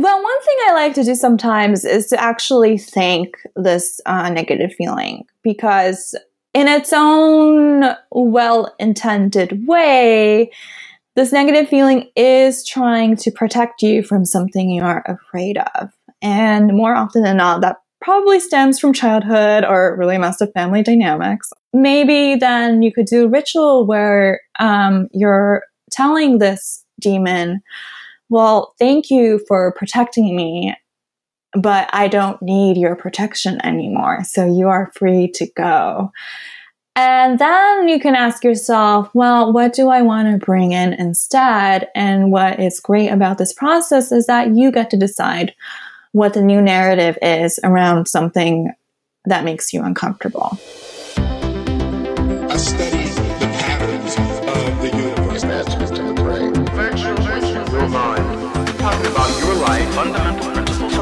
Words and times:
Well, 0.00 0.22
one 0.22 0.42
thing 0.42 0.56
I 0.66 0.72
like 0.72 0.94
to 0.94 1.04
do 1.04 1.14
sometimes 1.14 1.84
is 1.84 2.06
to 2.06 2.18
actually 2.18 2.78
thank 2.78 3.36
this 3.54 4.00
uh, 4.06 4.30
negative 4.30 4.72
feeling 4.72 5.24
because, 5.42 6.14
in 6.54 6.68
its 6.68 6.94
own 6.94 7.84
well 8.10 8.74
intended 8.78 9.66
way, 9.66 10.50
this 11.16 11.32
negative 11.32 11.68
feeling 11.68 12.08
is 12.16 12.66
trying 12.66 13.14
to 13.16 13.30
protect 13.30 13.82
you 13.82 14.02
from 14.02 14.24
something 14.24 14.70
you 14.70 14.82
are 14.82 15.04
afraid 15.06 15.58
of. 15.74 15.90
And 16.22 16.68
more 16.68 16.94
often 16.94 17.22
than 17.22 17.36
not, 17.36 17.60
that 17.60 17.76
probably 18.00 18.40
stems 18.40 18.80
from 18.80 18.94
childhood 18.94 19.66
or 19.66 19.98
really 19.98 20.16
messed 20.16 20.40
up 20.40 20.48
family 20.54 20.82
dynamics. 20.82 21.50
Maybe 21.74 22.36
then 22.36 22.80
you 22.80 22.90
could 22.90 23.04
do 23.04 23.26
a 23.26 23.28
ritual 23.28 23.86
where 23.86 24.40
um, 24.58 25.08
you're 25.12 25.62
telling 25.90 26.38
this 26.38 26.86
demon, 26.98 27.60
well, 28.30 28.74
thank 28.78 29.10
you 29.10 29.40
for 29.46 29.72
protecting 29.72 30.34
me, 30.34 30.74
but 31.52 31.90
I 31.92 32.08
don't 32.08 32.40
need 32.40 32.76
your 32.76 32.96
protection 32.96 33.64
anymore. 33.64 34.24
So 34.24 34.46
you 34.46 34.68
are 34.68 34.92
free 34.94 35.30
to 35.32 35.46
go. 35.56 36.12
And 36.96 37.38
then 37.38 37.88
you 37.88 38.00
can 38.00 38.14
ask 38.14 38.44
yourself, 38.44 39.10
well, 39.14 39.52
what 39.52 39.72
do 39.72 39.88
I 39.88 40.02
want 40.02 40.30
to 40.30 40.44
bring 40.44 40.72
in 40.72 40.92
instead? 40.92 41.88
And 41.94 42.30
what 42.30 42.60
is 42.60 42.80
great 42.80 43.08
about 43.08 43.38
this 43.38 43.52
process 43.52 44.12
is 44.12 44.26
that 44.26 44.54
you 44.54 44.70
get 44.70 44.90
to 44.90 44.96
decide 44.96 45.54
what 46.12 46.34
the 46.34 46.42
new 46.42 46.60
narrative 46.60 47.16
is 47.22 47.58
around 47.64 48.06
something 48.06 48.72
that 49.24 49.44
makes 49.44 49.72
you 49.72 49.82
uncomfortable. 49.82 50.58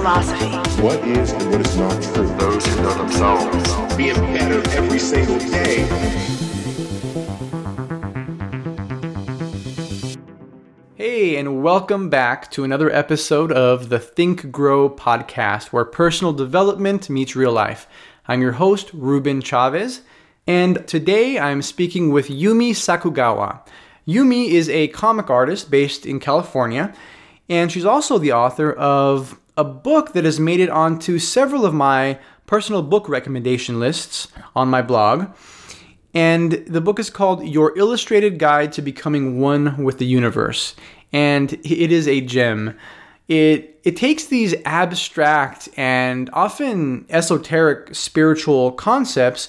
Philosophy. 0.09 0.83
What 0.83 1.07
is 1.07 1.33
and 1.33 1.51
what 1.51 1.61
is 1.67 1.77
not 1.77 2.03
true. 2.03 2.27
Those 2.39 2.65
who 2.65 2.83
know 2.83 2.95
themselves. 2.95 3.95
Being 3.95 4.15
better 4.15 4.67
every 4.71 4.99
single 4.99 5.39
day. 5.39 5.87
Hey, 10.95 11.37
and 11.37 11.63
welcome 11.63 12.09
back 12.09 12.51
to 12.53 12.65
another 12.65 12.91
episode 12.91 13.53
of 13.53 13.91
the 13.91 13.99
Think 13.99 14.51
Grow 14.51 14.89
podcast, 14.89 15.75
where 15.75 15.85
personal 15.85 16.33
development 16.33 17.11
meets 17.11 17.37
real 17.37 17.53
life. 17.53 17.87
I'm 18.27 18.41
your 18.41 18.53
host, 18.53 18.91
Ruben 18.95 19.43
Chavez, 19.43 20.01
and 20.47 20.89
today 20.89 21.39
I'm 21.39 21.61
speaking 21.61 22.13
with 22.13 22.29
Yumi 22.29 22.71
Sakugawa. 22.71 23.61
Yumi 24.07 24.49
is 24.49 24.71
a 24.71 24.89
comic 24.89 25.29
artist 25.29 25.71
based 25.71 26.07
in 26.07 26.19
California, 26.19 26.95
and 27.51 27.71
she's 27.71 27.85
also 27.85 28.17
the 28.17 28.33
author 28.33 28.73
of 28.73 29.39
a 29.59 29.65
book 29.65 30.13
that 30.13 30.25
has 30.25 30.39
made 30.39 30.61
it 30.61 30.71
onto 30.71 31.19
several 31.19 31.67
of 31.67 31.75
my 31.75 32.19
personal 32.47 32.81
book 32.81 33.09
recommendation 33.09 33.81
lists 33.81 34.29
on 34.55 34.69
my 34.69 34.81
blog. 34.81 35.27
And 36.15 36.53
the 36.53 36.81
book 36.81 37.01
is 37.01 37.11
called 37.11 37.45
Your 37.45 37.77
Illustrated 37.77 38.39
Guide 38.39 38.73
to 38.75 38.83
Becoming 38.83 39.41
One 39.41 39.83
with 39.83 39.99
the 39.99 40.07
Universe. 40.07 40.77
And 41.13 41.53
it 41.53 41.91
is 41.93 42.07
a 42.07 42.21
gem. 42.21 42.79
It, 43.27 43.81
it 43.83 43.97
takes 43.97 44.27
these 44.27 44.55
abstract 44.65 45.69
and 45.77 46.31
often 46.33 47.05
esoteric 47.11 47.95
spiritual 47.97 48.73
concepts 48.73 49.49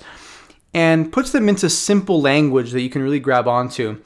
and 0.74 1.12
puts 1.12 1.32
them 1.32 1.48
into 1.50 1.70
simple 1.70 2.20
language 2.20 2.72
that 2.72 2.82
you 2.82 2.90
can 2.90 3.04
really 3.04 3.20
grab 3.20 3.48
onto. 3.48 4.02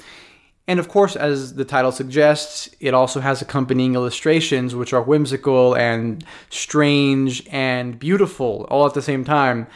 And 0.68 0.80
of 0.80 0.88
course, 0.88 1.16
as 1.16 1.56
the 1.56 1.66
title 1.66 1.92
suggests, 1.92 2.70
it 2.80 2.94
also 2.94 3.20
has 3.20 3.42
accompanying 3.42 3.96
illustrations, 3.96 4.76
which 4.76 4.94
are 4.94 5.02
whimsical 5.02 5.76
and 5.76 6.24
strange 6.50 7.46
and 7.52 8.00
beautiful 8.00 8.66
all 8.70 8.86
at 8.86 8.94
the 8.94 9.02
same 9.02 9.26
time. 9.26 9.68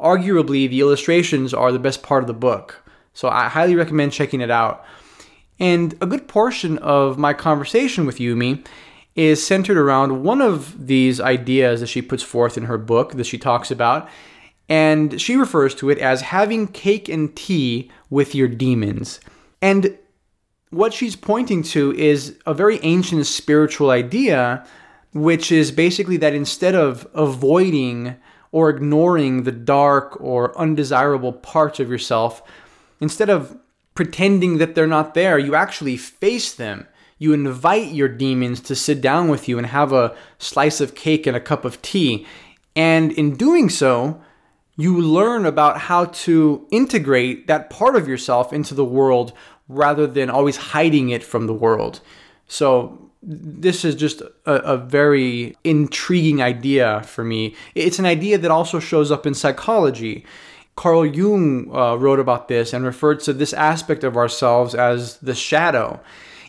Arguably, 0.00 0.68
the 0.68 0.80
illustrations 0.80 1.52
are 1.52 1.72
the 1.72 1.78
best 1.78 2.02
part 2.02 2.22
of 2.22 2.26
the 2.26 2.32
book. 2.32 2.82
So 3.12 3.28
I 3.28 3.48
highly 3.48 3.76
recommend 3.76 4.12
checking 4.12 4.40
it 4.40 4.50
out. 4.50 4.82
And 5.58 5.94
a 6.00 6.06
good 6.06 6.26
portion 6.26 6.78
of 6.78 7.18
my 7.18 7.34
conversation 7.34 8.06
with 8.06 8.16
Yumi 8.18 8.66
is 9.14 9.46
centered 9.46 9.76
around 9.76 10.22
one 10.22 10.40
of 10.40 10.86
these 10.86 11.20
ideas 11.20 11.80
that 11.80 11.88
she 11.88 12.00
puts 12.00 12.22
forth 12.22 12.56
in 12.56 12.64
her 12.64 12.78
book 12.78 13.12
that 13.12 13.26
she 13.26 13.36
talks 13.36 13.70
about. 13.70 14.08
And 14.70 15.20
she 15.20 15.36
refers 15.36 15.74
to 15.76 15.90
it 15.90 15.98
as 15.98 16.22
having 16.22 16.68
cake 16.68 17.10
and 17.10 17.34
tea 17.36 17.90
with 18.08 18.34
your 18.34 18.48
demons. 18.48 19.20
And 19.60 19.98
what 20.70 20.94
she's 20.94 21.16
pointing 21.16 21.62
to 21.64 21.92
is 21.94 22.38
a 22.46 22.54
very 22.54 22.78
ancient 22.82 23.26
spiritual 23.26 23.90
idea, 23.90 24.64
which 25.12 25.50
is 25.50 25.72
basically 25.72 26.16
that 26.18 26.34
instead 26.34 26.74
of 26.74 27.08
avoiding 27.12 28.16
or 28.52 28.70
ignoring 28.70 29.42
the 29.42 29.52
dark 29.52 30.20
or 30.20 30.56
undesirable 30.58 31.32
parts 31.32 31.80
of 31.80 31.90
yourself, 31.90 32.42
instead 33.00 33.28
of 33.28 33.58
pretending 33.94 34.58
that 34.58 34.74
they're 34.74 34.86
not 34.86 35.14
there, 35.14 35.38
you 35.38 35.54
actually 35.54 35.96
face 35.96 36.54
them. 36.54 36.86
You 37.18 37.32
invite 37.32 37.92
your 37.92 38.08
demons 38.08 38.60
to 38.62 38.74
sit 38.74 39.00
down 39.00 39.28
with 39.28 39.48
you 39.48 39.58
and 39.58 39.66
have 39.66 39.92
a 39.92 40.16
slice 40.38 40.80
of 40.80 40.94
cake 40.94 41.26
and 41.26 41.36
a 41.36 41.40
cup 41.40 41.64
of 41.64 41.82
tea. 41.82 42.26
And 42.74 43.12
in 43.12 43.36
doing 43.36 43.68
so, 43.68 44.22
you 44.76 44.98
learn 44.98 45.44
about 45.44 45.76
how 45.76 46.06
to 46.06 46.66
integrate 46.70 47.46
that 47.46 47.68
part 47.68 47.96
of 47.96 48.08
yourself 48.08 48.52
into 48.52 48.74
the 48.74 48.84
world 48.84 49.34
rather 49.70 50.06
than 50.06 50.30
always 50.30 50.56
hiding 50.56 51.10
it 51.10 51.22
from 51.22 51.46
the 51.46 51.54
world. 51.54 52.00
So, 52.46 53.10
this 53.22 53.84
is 53.84 53.94
just 53.94 54.22
a, 54.22 54.30
a, 54.46 54.76
very 54.78 55.54
intriguing 55.62 56.40
idea 56.40 57.02
for 57.02 57.22
me. 57.22 57.54
It's 57.74 57.98
an 57.98 58.06
idea 58.06 58.38
that 58.38 58.50
also 58.50 58.80
shows 58.80 59.10
up 59.10 59.26
in 59.26 59.34
psychology. 59.34 60.24
Carl 60.74 61.04
Jung 61.04 61.70
uh, 61.74 61.96
wrote 61.96 62.18
about 62.18 62.48
this 62.48 62.72
and 62.72 62.82
referred 62.82 63.20
to 63.20 63.34
this 63.34 63.52
aspect 63.52 64.04
of 64.04 64.16
ourselves 64.16 64.74
as 64.74 65.18
the 65.18 65.34
shadow. 65.34 66.00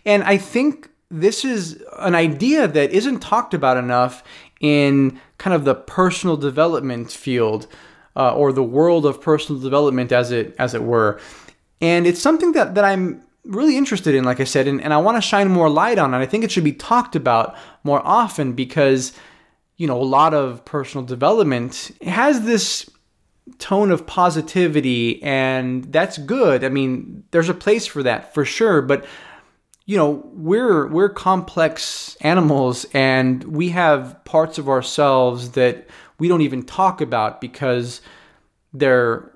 And 0.06 0.24
I 0.24 0.38
think 0.38 0.90
this 1.10 1.44
is 1.44 1.84
an 2.00 2.16
idea 2.16 2.70
that 2.70 2.92
isn't 2.92 3.20
talked 3.20 3.54
about 3.54 3.76
enough 3.76 4.24
in 4.62 5.20
kind 5.38 5.54
of 5.54 5.66
the 5.66 5.76
personal 5.76 6.38
development 6.38 7.12
field 7.12 7.68
uh, 8.16 8.34
or 8.34 8.54
the 8.54 8.64
world 8.64 9.06
of 9.06 9.20
personal 9.20 9.62
development 9.62 10.12
as 10.12 10.32
it 10.32 10.56
as 10.58 10.74
it 10.74 10.84
were. 10.84 11.20
And 11.82 12.06
it's 12.06 12.22
something 12.22 12.52
that, 12.54 12.76
that 12.76 12.86
I'm 12.86 13.24
really 13.44 13.76
interested 13.76 14.14
in, 14.14 14.24
like 14.24 14.40
I 14.40 14.44
said, 14.44 14.68
and, 14.68 14.82
and 14.82 14.94
I 14.94 14.98
want 14.98 15.18
to 15.18 15.22
shine 15.22 15.50
more 15.50 15.70
light 15.70 15.98
on 15.98 16.14
it. 16.14 16.18
I 16.18 16.26
think 16.26 16.44
it 16.44 16.52
should 16.52 16.64
be 16.64 16.74
talked 16.74 17.16
about 17.16 17.56
more 17.84 18.02
often 18.06 18.54
because, 18.54 19.14
you 19.78 19.88
know, 19.88 20.00
a 20.00 20.04
lot 20.04 20.34
of 20.34 20.64
personal 20.64 21.06
development 21.06 21.92
has 22.04 22.42
this 22.42 22.90
tone 23.58 23.92
of 23.92 24.06
positivity, 24.06 25.22
and 25.24 25.92
that's 25.92 26.18
good. 26.20 26.64
I 26.64 26.70
mean, 26.70 27.24
there's 27.32 27.50
a 27.50 27.54
place 27.54 27.88
for 27.88 28.04
that 28.04 28.34
for 28.34 28.46
sure, 28.46 28.82
but 28.82 29.06
you 29.86 29.98
know, 29.98 30.24
we're 30.34 30.88
we're 30.88 31.10
complex 31.10 32.16
animals 32.22 32.86
and 32.94 33.44
we 33.44 33.70
have 33.70 34.24
parts 34.26 34.58
of 34.58 34.70
ourselves 34.70 35.52
that 35.52 35.90
we 36.20 36.28
don't 36.28 36.42
even 36.42 36.64
talk 36.64 37.02
about 37.02 37.42
because 37.42 38.00
they're 38.74 39.32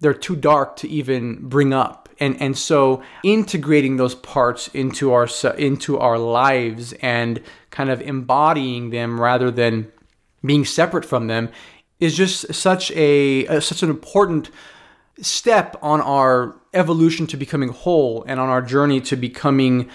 they're 0.00 0.14
too 0.14 0.36
dark 0.36 0.76
to 0.76 0.88
even 0.88 1.48
bring 1.48 1.72
up 1.72 2.08
and 2.18 2.40
and 2.40 2.56
so 2.56 3.02
integrating 3.22 3.96
those 3.96 4.14
parts 4.14 4.68
into 4.68 5.12
our 5.12 5.28
into 5.56 5.98
our 5.98 6.18
lives 6.18 6.92
and 6.94 7.42
kind 7.70 7.90
of 7.90 8.00
embodying 8.00 8.90
them 8.90 9.20
rather 9.20 9.50
than 9.50 9.90
being 10.44 10.64
separate 10.64 11.04
from 11.04 11.26
them 11.26 11.50
is 11.98 12.16
just 12.16 12.52
such 12.54 12.90
a, 12.92 13.60
such 13.60 13.82
an 13.82 13.88
important 13.88 14.50
step 15.20 15.76
on 15.80 16.00
our 16.02 16.54
evolution 16.74 17.26
to 17.26 17.36
becoming 17.36 17.70
whole 17.70 18.22
and 18.28 18.38
on 18.38 18.48
our 18.48 18.60
journey 18.60 19.00
to 19.00 19.16
becoming 19.16 19.88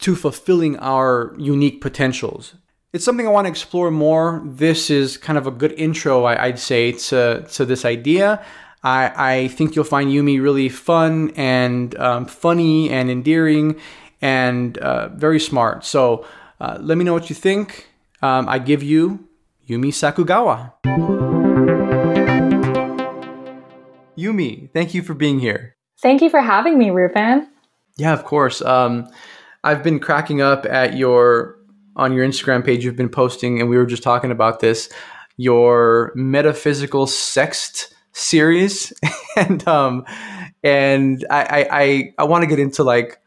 to 0.00 0.16
fulfilling 0.16 0.76
our 0.78 1.34
unique 1.38 1.80
potentials 1.80 2.54
it's 2.92 3.04
something 3.04 3.26
I 3.26 3.30
want 3.30 3.46
to 3.46 3.50
explore 3.50 3.90
more. 3.90 4.40
This 4.44 4.88
is 4.88 5.16
kind 5.16 5.36
of 5.36 5.48
a 5.48 5.50
good 5.50 5.72
intro, 5.72 6.22
I, 6.22 6.46
would 6.46 6.60
say, 6.60 6.92
to, 6.92 7.44
to 7.54 7.64
this 7.64 7.84
idea. 7.84 8.44
I, 8.84 9.12
I 9.16 9.48
think 9.48 9.74
you'll 9.74 9.86
find 9.86 10.10
Yumi 10.10 10.42
really 10.42 10.68
fun 10.68 11.32
and 11.36 11.98
um, 11.98 12.26
funny 12.26 12.90
and 12.90 13.10
endearing 13.10 13.80
and 14.20 14.76
uh, 14.76 15.08
very 15.08 15.40
smart. 15.40 15.86
So 15.86 16.26
uh, 16.60 16.76
let 16.80 16.98
me 16.98 17.04
know 17.04 17.14
what 17.14 17.30
you 17.30 17.34
think. 17.34 17.88
Um, 18.20 18.46
I 18.46 18.58
give 18.58 18.82
you 18.82 19.26
Yumi 19.66 19.88
Sakugawa. 19.88 20.74
Yumi, 24.18 24.70
thank 24.72 24.92
you 24.92 25.02
for 25.02 25.14
being 25.14 25.40
here. 25.40 25.76
Thank 26.02 26.20
you 26.20 26.28
for 26.28 26.40
having 26.40 26.78
me, 26.78 26.90
Ruben. 26.90 27.48
Yeah, 27.96 28.12
of 28.12 28.24
course. 28.24 28.60
Um, 28.60 29.08
I've 29.64 29.82
been 29.82 29.98
cracking 29.98 30.42
up 30.42 30.66
at 30.66 30.94
your 30.94 31.56
on 31.96 32.12
your 32.12 32.26
Instagram 32.26 32.64
page. 32.64 32.84
You've 32.84 32.96
been 32.96 33.08
posting, 33.08 33.60
and 33.60 33.70
we 33.70 33.78
were 33.78 33.86
just 33.86 34.02
talking 34.02 34.30
about 34.30 34.60
this. 34.60 34.90
Your 35.38 36.12
metaphysical 36.14 37.06
sext 37.06 37.93
series, 38.14 38.92
and 39.36 39.66
um, 39.68 40.06
and 40.62 41.24
I 41.30 41.68
I 41.70 42.14
I, 42.18 42.24
want 42.24 42.42
to 42.42 42.48
get 42.48 42.58
into 42.58 42.82
like, 42.82 43.18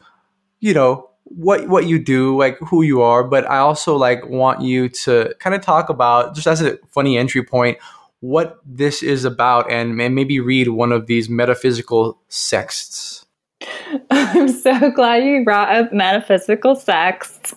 you 0.60 0.74
know, 0.74 1.10
what 1.26 1.68
what 1.68 1.86
you 1.86 2.00
do, 2.00 2.36
like 2.38 2.58
who 2.60 2.82
you 2.82 3.02
are, 3.04 3.24
but 3.24 3.48
I 3.50 3.60
also 3.60 3.96
like 3.96 4.28
want 4.28 4.62
you 4.62 4.90
to 4.90 5.36
kind 5.40 5.56
of 5.56 5.62
talk 5.62 5.90
about 5.90 6.34
just 6.34 6.48
as 6.48 6.62
a 6.62 6.78
funny 6.90 7.18
entry 7.18 7.44
point 7.44 7.78
what 8.20 8.58
this 8.66 9.04
is 9.04 9.26
about 9.26 9.72
and, 9.72 10.02
and 10.02 10.16
maybe 10.16 10.40
read 10.40 10.70
one 10.70 10.92
of 10.92 11.06
these 11.06 11.30
metaphysical 11.30 12.20
sexts. 12.30 13.27
I'm 14.10 14.50
so 14.50 14.92
glad 14.92 15.24
you 15.24 15.44
brought 15.44 15.74
up 15.74 15.94
metaphysical 15.94 16.76
sex. 16.76 17.54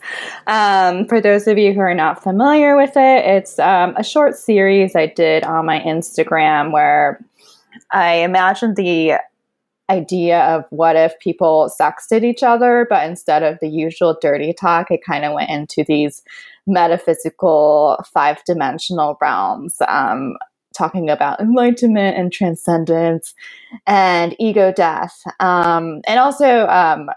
Um, 0.46 1.06
for 1.06 1.20
those 1.20 1.46
of 1.46 1.58
you 1.58 1.72
who 1.72 1.80
are 1.80 1.94
not 1.94 2.22
familiar 2.22 2.76
with 2.76 2.96
it, 2.96 3.24
it's 3.24 3.58
um, 3.58 3.94
a 3.96 4.04
short 4.04 4.36
series 4.36 4.96
I 4.96 5.06
did 5.06 5.44
on 5.44 5.66
my 5.66 5.80
Instagram 5.80 6.72
where 6.72 7.24
I 7.92 8.14
imagined 8.14 8.76
the 8.76 9.14
idea 9.90 10.40
of 10.42 10.64
what 10.70 10.96
if 10.96 11.18
people 11.18 11.70
sexted 11.78 12.24
each 12.24 12.42
other, 12.42 12.86
but 12.88 13.08
instead 13.08 13.42
of 13.42 13.58
the 13.60 13.68
usual 13.68 14.16
dirty 14.20 14.52
talk, 14.52 14.90
it 14.90 15.04
kind 15.04 15.24
of 15.24 15.32
went 15.32 15.50
into 15.50 15.84
these 15.86 16.22
metaphysical 16.66 17.98
five 18.12 18.42
dimensional 18.44 19.18
realms. 19.20 19.76
Um, 19.88 20.36
talking 20.76 21.11
about 21.11 21.40
enlightenment 21.40 22.17
and 22.17 22.32
transcendence 22.32 23.34
and 23.87 24.34
ego 24.38 24.72
death. 24.72 25.20
Um, 25.40 26.00
and 26.06 26.19
also, 26.19 26.67
um, 26.69 27.08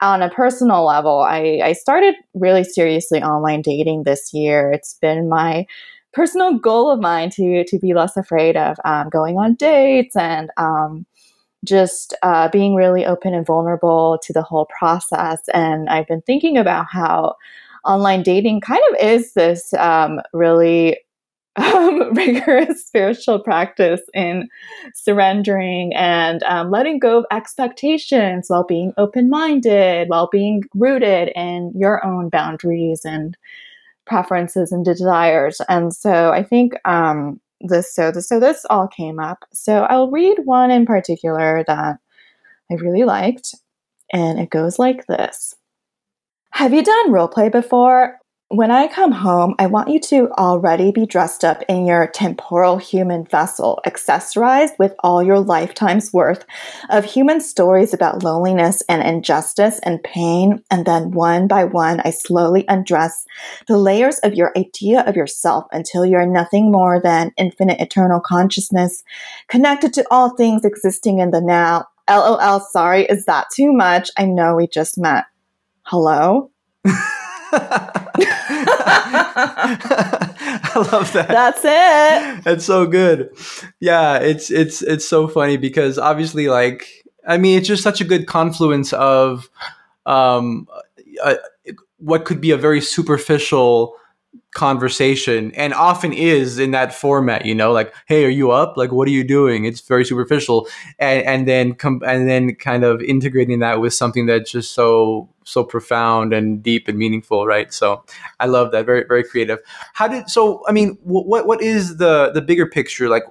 on 0.00 0.20
a 0.20 0.30
personal 0.30 0.84
level, 0.84 1.20
I, 1.20 1.60
I 1.62 1.72
started 1.74 2.16
really 2.34 2.64
seriously 2.64 3.22
online 3.22 3.62
dating 3.62 4.02
this 4.02 4.34
year. 4.34 4.72
It's 4.72 4.98
been 5.00 5.28
my 5.28 5.64
personal 6.12 6.58
goal 6.58 6.90
of 6.90 7.00
mine 7.00 7.30
to 7.30 7.64
to 7.64 7.78
be 7.78 7.94
less 7.94 8.16
afraid 8.16 8.56
of 8.56 8.76
um, 8.84 9.08
going 9.08 9.38
on 9.38 9.54
dates 9.54 10.16
and 10.16 10.50
um, 10.56 11.06
just 11.64 12.14
uh, 12.22 12.48
being 12.48 12.74
really 12.74 13.06
open 13.06 13.32
and 13.32 13.46
vulnerable 13.46 14.18
to 14.22 14.32
the 14.32 14.42
whole 14.42 14.66
process. 14.76 15.40
And 15.54 15.88
I've 15.88 16.08
been 16.08 16.22
thinking 16.22 16.58
about 16.58 16.86
how 16.90 17.36
online 17.84 18.22
dating 18.22 18.60
kind 18.60 18.82
of 18.90 19.04
is 19.04 19.34
this 19.34 19.72
um, 19.74 20.20
really 20.32 20.98
um, 21.56 22.12
rigorous 22.14 22.86
spiritual 22.86 23.38
practice 23.38 24.00
in 24.14 24.48
surrendering 24.94 25.94
and 25.94 26.42
um, 26.44 26.70
letting 26.70 26.98
go 26.98 27.18
of 27.18 27.26
expectations 27.30 28.46
while 28.48 28.64
being 28.64 28.92
open 28.96 29.28
minded, 29.28 30.08
while 30.08 30.28
being 30.30 30.62
rooted 30.74 31.30
in 31.34 31.72
your 31.76 32.04
own 32.04 32.28
boundaries 32.28 33.02
and 33.04 33.36
preferences 34.06 34.72
and 34.72 34.84
desires. 34.84 35.60
And 35.68 35.94
so 35.94 36.30
I 36.30 36.42
think 36.42 36.74
um, 36.84 37.40
this 37.60 37.94
so 37.94 38.10
this 38.10 38.28
so 38.28 38.40
this 38.40 38.64
all 38.70 38.88
came 38.88 39.18
up. 39.18 39.44
So 39.52 39.84
I'll 39.84 40.10
read 40.10 40.38
one 40.44 40.70
in 40.70 40.86
particular 40.86 41.64
that 41.66 41.98
I 42.70 42.74
really 42.74 43.04
liked, 43.04 43.54
and 44.12 44.38
it 44.38 44.50
goes 44.50 44.78
like 44.78 45.06
this. 45.06 45.54
Have 46.52 46.72
you 46.72 46.82
done 46.82 47.12
role 47.12 47.28
play 47.28 47.48
before? 47.48 48.18
When 48.52 48.70
I 48.70 48.86
come 48.86 49.12
home, 49.12 49.54
I 49.58 49.64
want 49.64 49.88
you 49.88 49.98
to 50.00 50.30
already 50.32 50.92
be 50.92 51.06
dressed 51.06 51.42
up 51.42 51.62
in 51.70 51.86
your 51.86 52.06
temporal 52.06 52.76
human 52.76 53.24
vessel, 53.24 53.80
accessorized 53.86 54.78
with 54.78 54.94
all 54.98 55.22
your 55.22 55.40
lifetime's 55.40 56.12
worth 56.12 56.44
of 56.90 57.06
human 57.06 57.40
stories 57.40 57.94
about 57.94 58.22
loneliness 58.22 58.82
and 58.90 59.02
injustice 59.02 59.80
and 59.84 60.02
pain. 60.02 60.62
And 60.70 60.84
then 60.84 61.12
one 61.12 61.46
by 61.48 61.64
one, 61.64 62.00
I 62.00 62.10
slowly 62.10 62.66
undress 62.68 63.24
the 63.68 63.78
layers 63.78 64.18
of 64.18 64.34
your 64.34 64.52
idea 64.54 65.00
of 65.06 65.16
yourself 65.16 65.64
until 65.72 66.04
you're 66.04 66.26
nothing 66.26 66.70
more 66.70 67.00
than 67.00 67.32
infinite 67.38 67.80
eternal 67.80 68.20
consciousness, 68.20 69.02
connected 69.48 69.94
to 69.94 70.04
all 70.10 70.36
things 70.36 70.66
existing 70.66 71.20
in 71.20 71.30
the 71.30 71.40
now. 71.40 71.86
LOL, 72.06 72.60
sorry, 72.60 73.06
is 73.06 73.24
that 73.24 73.46
too 73.50 73.72
much? 73.72 74.10
I 74.18 74.26
know 74.26 74.56
we 74.56 74.66
just 74.66 74.98
met. 74.98 75.24
Hello? 75.84 76.50
I 80.74 80.88
love 80.92 81.12
that. 81.12 81.28
That's 81.28 81.60
it. 81.64 82.44
That's 82.44 82.64
so 82.64 82.86
good. 82.86 83.30
Yeah, 83.80 84.18
it's 84.18 84.50
it's 84.50 84.82
it's 84.82 85.06
so 85.06 85.28
funny 85.28 85.56
because 85.56 85.98
obviously, 85.98 86.48
like, 86.48 86.86
I 87.26 87.38
mean, 87.38 87.58
it's 87.58 87.68
just 87.68 87.82
such 87.82 88.00
a 88.00 88.04
good 88.04 88.26
confluence 88.26 88.92
of 88.92 89.50
um, 90.06 90.68
uh, 91.22 91.34
what 91.98 92.24
could 92.24 92.40
be 92.40 92.50
a 92.50 92.56
very 92.56 92.80
superficial 92.80 93.94
conversation 94.54 95.50
and 95.52 95.72
often 95.72 96.12
is 96.12 96.58
in 96.58 96.72
that 96.72 96.92
format 96.92 97.46
you 97.46 97.54
know 97.54 97.72
like 97.72 97.94
hey 98.06 98.22
are 98.26 98.28
you 98.28 98.50
up? 98.50 98.76
Like 98.76 98.92
what 98.92 99.08
are 99.08 99.12
you 99.12 99.24
doing? 99.24 99.64
It's 99.64 99.80
very 99.80 100.04
superficial 100.04 100.68
and 100.98 101.24
and 101.24 101.48
then 101.48 101.74
come 101.74 102.02
and 102.06 102.28
then 102.28 102.54
kind 102.56 102.84
of 102.84 103.00
integrating 103.00 103.60
that 103.60 103.80
with 103.80 103.94
something 103.94 104.26
that's 104.26 104.50
just 104.50 104.74
so 104.74 105.30
so 105.44 105.64
profound 105.64 106.34
and 106.34 106.62
deep 106.62 106.86
and 106.86 106.98
meaningful 106.98 107.46
right? 107.46 107.72
So 107.72 108.04
i 108.40 108.46
love 108.46 108.72
that. 108.72 108.84
Very 108.84 109.04
very 109.08 109.24
creative. 109.24 109.58
How 109.94 110.06
did 110.06 110.28
so 110.28 110.62
i 110.68 110.72
mean 110.72 110.98
what 111.02 111.46
what 111.46 111.62
is 111.62 111.96
the 111.96 112.30
the 112.34 112.42
bigger 112.42 112.66
picture? 112.66 113.08
Like 113.08 113.24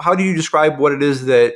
how 0.00 0.14
do 0.14 0.22
you 0.22 0.34
describe 0.36 0.78
what 0.78 0.92
it 0.92 1.02
is 1.02 1.24
that 1.26 1.54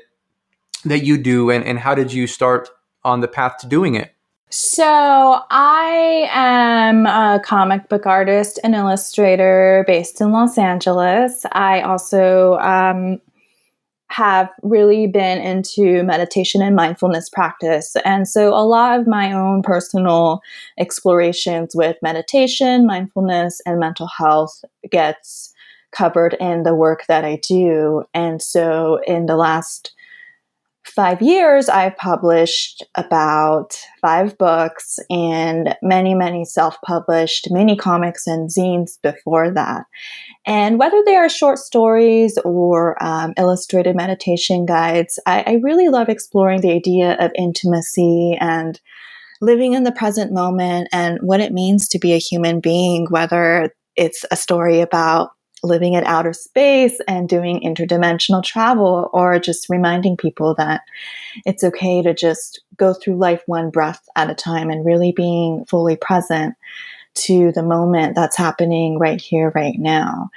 that 0.87 1.05
you 1.05 1.19
do 1.19 1.51
and 1.51 1.63
and 1.65 1.79
how 1.79 1.95
did 1.95 2.11
you 2.11 2.27
start 2.27 2.71
on 3.05 3.21
the 3.21 3.29
path 3.29 3.59
to 3.59 3.67
doing 3.67 3.95
it 3.95 4.16
so, 4.49 5.41
I 5.51 6.29
am 6.31 7.07
a 7.07 7.41
comic 7.45 7.89
book 7.89 8.07
artist 8.07 8.61
and 8.63 8.77
illustrator 8.77 9.85
based 9.89 10.21
in 10.21 10.31
Los 10.31 10.57
Angeles. 10.57 11.45
I 11.51 11.81
also 11.81 12.55
um, 12.59 13.21
have 14.07 14.49
really 14.63 15.09
been 15.09 15.41
into 15.41 16.05
meditation 16.05 16.63
and 16.63 16.77
mindfulness 16.77 17.29
practice. 17.29 17.97
And 18.05 18.29
so, 18.29 18.55
a 18.55 18.63
lot 18.63 19.01
of 19.01 19.09
my 19.09 19.33
own 19.33 19.63
personal 19.63 20.41
explorations 20.79 21.75
with 21.75 21.97
meditation, 22.01 22.87
mindfulness, 22.87 23.61
and 23.67 23.81
mental 23.81 24.07
health 24.07 24.65
gets 24.93 25.53
covered 25.91 26.35
in 26.35 26.63
the 26.63 26.75
work 26.75 27.07
that 27.09 27.25
I 27.25 27.41
do. 27.43 28.05
And 28.15 28.41
so, 28.41 29.01
in 29.09 29.27
the 29.27 29.37
last 29.37 29.93
five 30.87 31.21
years, 31.21 31.69
I've 31.69 31.97
published 31.97 32.85
about 32.95 33.79
five 34.01 34.39
books 34.39 34.99
and 35.11 35.77
many, 35.83 36.15
many 36.15 36.45
self 36.45 36.77
published 36.85 37.49
mini 37.51 37.77
comics 37.77 38.27
and 38.27 38.49
zines 38.49 39.01
before 39.03 39.51
that. 39.53 39.85
And 40.47 40.79
whether 40.79 41.03
they 41.05 41.17
are 41.17 41.29
short 41.29 41.59
stories 41.59 42.39
or 42.45 43.03
um, 43.03 43.35
illustrated 43.37 43.97
meditation 43.97 44.65
guides, 44.65 45.19
I, 45.27 45.43
I 45.47 45.53
really 45.63 45.89
love 45.89 46.09
exploring 46.09 46.61
the 46.61 46.73
idea 46.73 47.17
of 47.19 47.33
intimacy 47.37 48.37
and 48.41 48.81
living 49.41 49.75
in 49.75 49.85
the 49.85 49.93
present 49.93 50.33
moment 50.33 50.89
and 50.93 51.19
what 51.21 51.41
it 51.41 51.53
means 51.53 51.89
to 51.89 51.99
be 51.99 52.13
a 52.15 52.19
human 52.19 52.61
being, 52.61 53.07
whether 53.11 53.71
it's 53.97 54.25
a 54.31 54.37
story 54.37 54.81
about 54.81 55.31
living 55.63 55.95
in 55.95 56.05
outer 56.05 56.33
space 56.33 56.99
and 57.09 57.29
doing 57.29 57.61
interdimensional 57.61 58.43
travel, 58.43 59.11
or 59.13 59.39
just 59.39 59.69
reminding 59.69 60.17
people 60.17 60.55
that 60.57 60.83
it's 61.45 61.65
okay 61.65 62.03
to 62.03 62.15
just 62.15 62.61
go 62.77 62.93
through 62.93 63.17
life 63.17 63.43
one 63.47 63.71
breath 63.71 64.07
at 64.17 64.31
a 64.31 64.35
time 64.35 64.71
and 64.71 64.85
really 64.85 65.13
being 65.13 65.65
fully 65.65 65.97
present 65.97 66.55
to 67.15 67.51
the 67.53 67.63
moment 67.63 68.15
that's 68.15 68.37
happening 68.37 68.99
right 68.99 69.21
here, 69.21 69.51
right 69.55 69.79
now. 69.79 70.29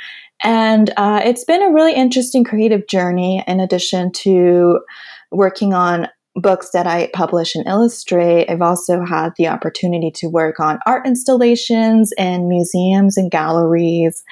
And 0.41 0.89
uh, 0.95 1.21
it's 1.23 1.43
been 1.43 1.61
a 1.61 1.73
really 1.73 1.93
interesting 1.93 2.45
creative 2.45 2.87
journey 2.87 3.43
in 3.45 3.59
addition 3.59 4.11
to 4.13 4.79
working 5.31 5.73
on 5.73 6.07
books 6.41 6.71
that 6.71 6.87
I 6.87 7.09
publish 7.13 7.55
and 7.55 7.67
illustrate, 7.67 8.49
I've 8.49 8.61
also 8.61 9.03
had 9.03 9.33
the 9.37 9.47
opportunity 9.47 10.11
to 10.15 10.27
work 10.27 10.59
on 10.59 10.79
art 10.85 11.05
installations 11.05 12.11
in 12.17 12.47
museums 12.47 13.17
and 13.17 13.31
galleries, 13.31 14.23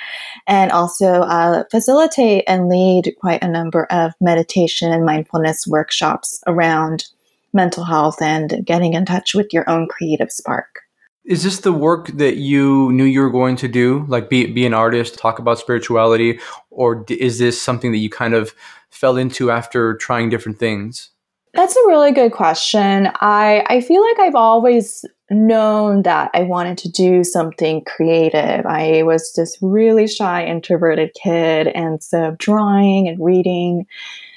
and 0.48 0.72
also 0.72 1.22
uh, 1.22 1.64
facilitate 1.72 2.44
and 2.48 2.70
lead 2.70 3.14
quite 3.20 3.44
a 3.44 3.48
number 3.48 3.86
of 3.86 4.14
meditation 4.22 4.92
and 4.92 5.06
mindfulness 5.06 5.66
workshops 5.68 6.42
around 6.48 7.06
mental 7.54 7.84
health 7.84 8.22
and 8.22 8.66
getting 8.66 8.94
in 8.94 9.06
touch 9.06 9.34
with 9.34 9.54
your 9.54 9.70
own 9.70 9.88
creative 9.88 10.32
spark. 10.32 10.82
Is 11.26 11.44
this 11.44 11.60
the 11.60 11.74
work 11.74 12.08
that 12.14 12.38
you 12.38 12.92
knew 12.94 13.04
you 13.04 13.22
were 13.22 13.30
going 13.30 13.58
to 13.58 13.68
do? 13.68 14.06
Like 14.08 14.30
be 14.30 14.46
be 14.46 14.66
an 14.66 14.74
artist, 14.74 15.18
talk 15.18 15.40
about 15.40 15.60
spirituality, 15.60 16.40
or 16.70 17.04
is 17.10 17.38
this 17.38 17.62
something 17.62 17.92
that 17.92 17.98
you 17.98 18.10
kind 18.10 18.34
of 18.34 18.56
fell 18.92 19.18
into 19.18 19.52
after 19.52 19.96
trying 19.98 20.30
different 20.30 20.58
things? 20.58 21.10
That's 21.58 21.76
a 21.76 21.88
really 21.88 22.12
good 22.12 22.34
question. 22.34 23.10
I, 23.16 23.66
I 23.66 23.82
feel 23.82 24.04
like 24.04 24.20
I've 24.20 24.36
always 24.36 25.04
known 25.32 26.04
that 26.04 26.30
I 26.36 26.44
wanted 26.44 26.78
to 26.78 26.90
do 26.92 27.24
something 27.24 27.84
creative. 27.84 28.64
I 28.68 29.02
was 29.02 29.34
this 29.34 29.58
really 29.60 30.08
shy, 30.08 30.46
introverted 30.46 31.16
kid, 31.16 31.66
and 31.70 32.02
so 32.04 32.36
drawing 32.38 33.08
and 33.08 33.18
reading 33.20 33.88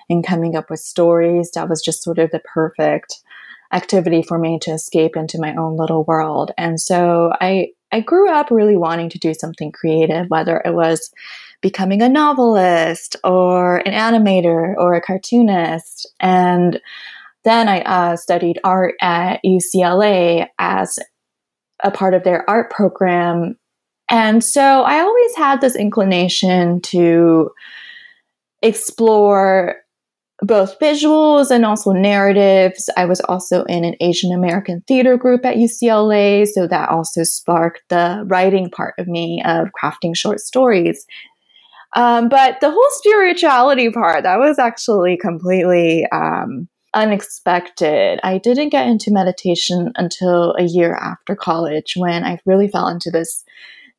and 0.09 0.27
coming 0.27 0.57
up 0.57 0.71
with 0.71 0.81
stories, 0.81 1.51
that 1.51 1.69
was 1.69 1.83
just 1.83 2.03
sort 2.03 2.19
of 2.19 2.31
the 2.31 2.39
perfect 2.41 3.21
activity 3.71 4.23
for 4.23 4.39
me 4.39 4.59
to 4.61 4.71
escape 4.71 5.15
into 5.15 5.39
my 5.39 5.55
own 5.57 5.77
little 5.77 6.05
world. 6.05 6.53
And 6.57 6.81
so 6.81 7.35
I 7.39 7.69
I 7.93 8.01
grew 8.01 8.31
up 8.31 8.51
really 8.51 8.79
wanting 8.79 9.11
to 9.11 9.19
do 9.19 9.35
something 9.35 9.73
creative, 9.73 10.31
whether 10.31 10.63
it 10.65 10.73
was 10.73 11.11
becoming 11.61 12.03
a 12.03 12.09
novelist 12.09 13.17
or 13.25 13.79
an 13.79 13.93
animator 13.93 14.75
or 14.79 14.95
a 14.95 15.01
cartoonist. 15.01 16.11
And 16.21 16.81
then 17.45 17.69
I 17.69 17.81
uh, 17.83 18.17
studied 18.17 18.59
art 18.65 18.95
at 19.01 19.41
UCLA 19.45 20.47
as 20.59 20.99
a 21.83 21.91
part 21.91 22.15
of 22.15 22.25
their 22.25 22.49
art 22.49 22.71
program. 22.71 23.57
And 24.11 24.43
so 24.45 24.83
I 24.83 25.01
always 25.01 25.37
had 25.37 25.61
this 25.61 25.77
inclination 25.77 26.81
to 26.83 27.51
explore 28.63 29.77
both 30.43 30.79
visuals 30.79 31.51
and 31.51 31.67
also 31.67 31.93
narratives. 31.93 32.89
I 32.97 33.05
was 33.05 33.21
also 33.21 33.65
in 33.65 33.85
an 33.85 33.95
Asian 34.01 34.33
American 34.33 34.83
theater 34.89 35.17
group 35.17 35.45
at 35.45 35.57
UCLA, 35.57 36.47
so 36.47 36.67
that 36.67 36.89
also 36.89 37.25
sparked 37.25 37.83
the 37.89 38.25
writing 38.27 38.71
part 38.71 38.95
of 38.99 39.07
me 39.07 39.43
of 39.45 39.69
crafting 39.83 40.17
short 40.17 40.41
stories. 40.41 41.07
Um, 41.95 42.29
but 42.29 42.61
the 42.61 42.71
whole 42.71 42.91
spirituality 42.91 43.91
part, 43.91 44.23
that 44.23 44.39
was 44.39 44.59
actually 44.59 45.17
completely 45.17 46.07
um, 46.13 46.69
unexpected. 46.95 48.21
I 48.23 48.39
didn't 48.39 48.71
get 48.71 48.87
into 48.87 49.13
meditation 49.13 49.93
until 49.97 50.55
a 50.59 50.63
year 50.65 50.95
after 50.95 51.35
college 51.35 51.95
when 51.97 52.25
I 52.25 52.39
really 52.47 52.69
fell 52.69 52.89
into 52.89 53.11
this 53.11 53.45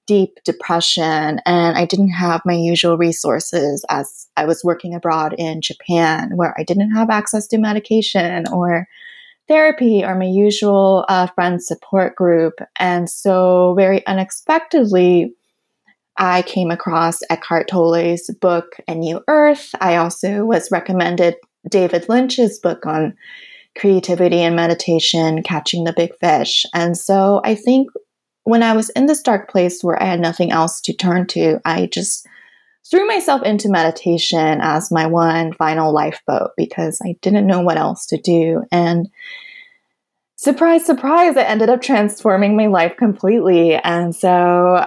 deep 0.08 0.40
depression 0.44 1.40
and 1.46 1.78
I 1.78 1.86
didn't 1.86 2.10
have 2.10 2.42
my 2.44 2.54
usual 2.54 2.98
resources 2.98 3.86
as 3.90 4.28
I 4.36 4.46
was 4.46 4.64
working 4.64 4.96
abroad 4.96 5.36
in 5.38 5.62
Japan 5.62 6.32
where 6.36 6.56
I 6.58 6.64
didn't 6.64 6.92
have 6.92 7.10
access 7.10 7.48
to 7.48 7.58
medication 7.58 8.46
or 8.52 8.88
therapy 9.48 10.04
or 10.04 10.16
my 10.16 10.26
usual 10.26 11.06
uh, 11.08 11.28
friend 11.28 11.64
support 11.64 12.16
group. 12.16 12.56
And 12.78 13.10
so, 13.10 13.74
very 13.78 14.06
unexpectedly, 14.08 15.36
I 16.18 16.42
came 16.44 16.72
across 16.72 17.22
Eckhart 17.30 17.68
Tolle's 17.68 18.30
book, 18.40 18.76
A 18.88 18.96
New 18.96 19.22
Earth. 19.28 19.74
I 19.80 19.96
also 19.96 20.46
was 20.46 20.72
recommended 20.72 21.36
David 21.70 22.10
Lynch's 22.10 22.60
book 22.60 22.86
on 22.86 23.16
creativity 23.78 24.42
and 24.42 24.56
meditation, 24.56 25.44
Catching 25.44 25.84
the 25.84 25.94
Big 25.94 26.12
Fish. 26.20 26.66
And 26.74 26.98
so 26.98 27.42
I 27.44 27.56
think 27.56 27.90
when 28.44 28.64
I 28.64 28.74
was 28.74 28.90
in 28.90 29.06
this 29.06 29.22
dark 29.22 29.50
place 29.50 29.84
where 29.84 30.02
I 30.02 30.06
had 30.06 30.20
nothing 30.20 30.52
else 30.52 30.82
to 30.82 30.94
turn 30.94 31.28
to, 31.28 31.60
I 31.64 31.86
just 31.86 32.28
threw 32.90 33.08
myself 33.08 33.44
into 33.44 33.70
meditation 33.70 34.60
as 34.62 34.92
my 34.92 35.06
one 35.06 35.54
final 35.54 35.94
lifeboat 35.94 36.52
because 36.58 37.00
I 37.06 37.16
didn't 37.22 37.48
know 37.48 37.62
what 37.62 37.78
else 37.78 38.06
to 38.08 38.18
do. 38.18 38.64
And 38.72 39.10
surprise, 40.36 40.86
surprise, 40.86 41.36
it 41.36 41.48
ended 41.48 41.70
up 41.70 41.82
transforming 41.82 42.58
my 42.58 42.68
life 42.68 42.98
completely. 42.98 43.76
And 43.76 44.16
so 44.16 44.86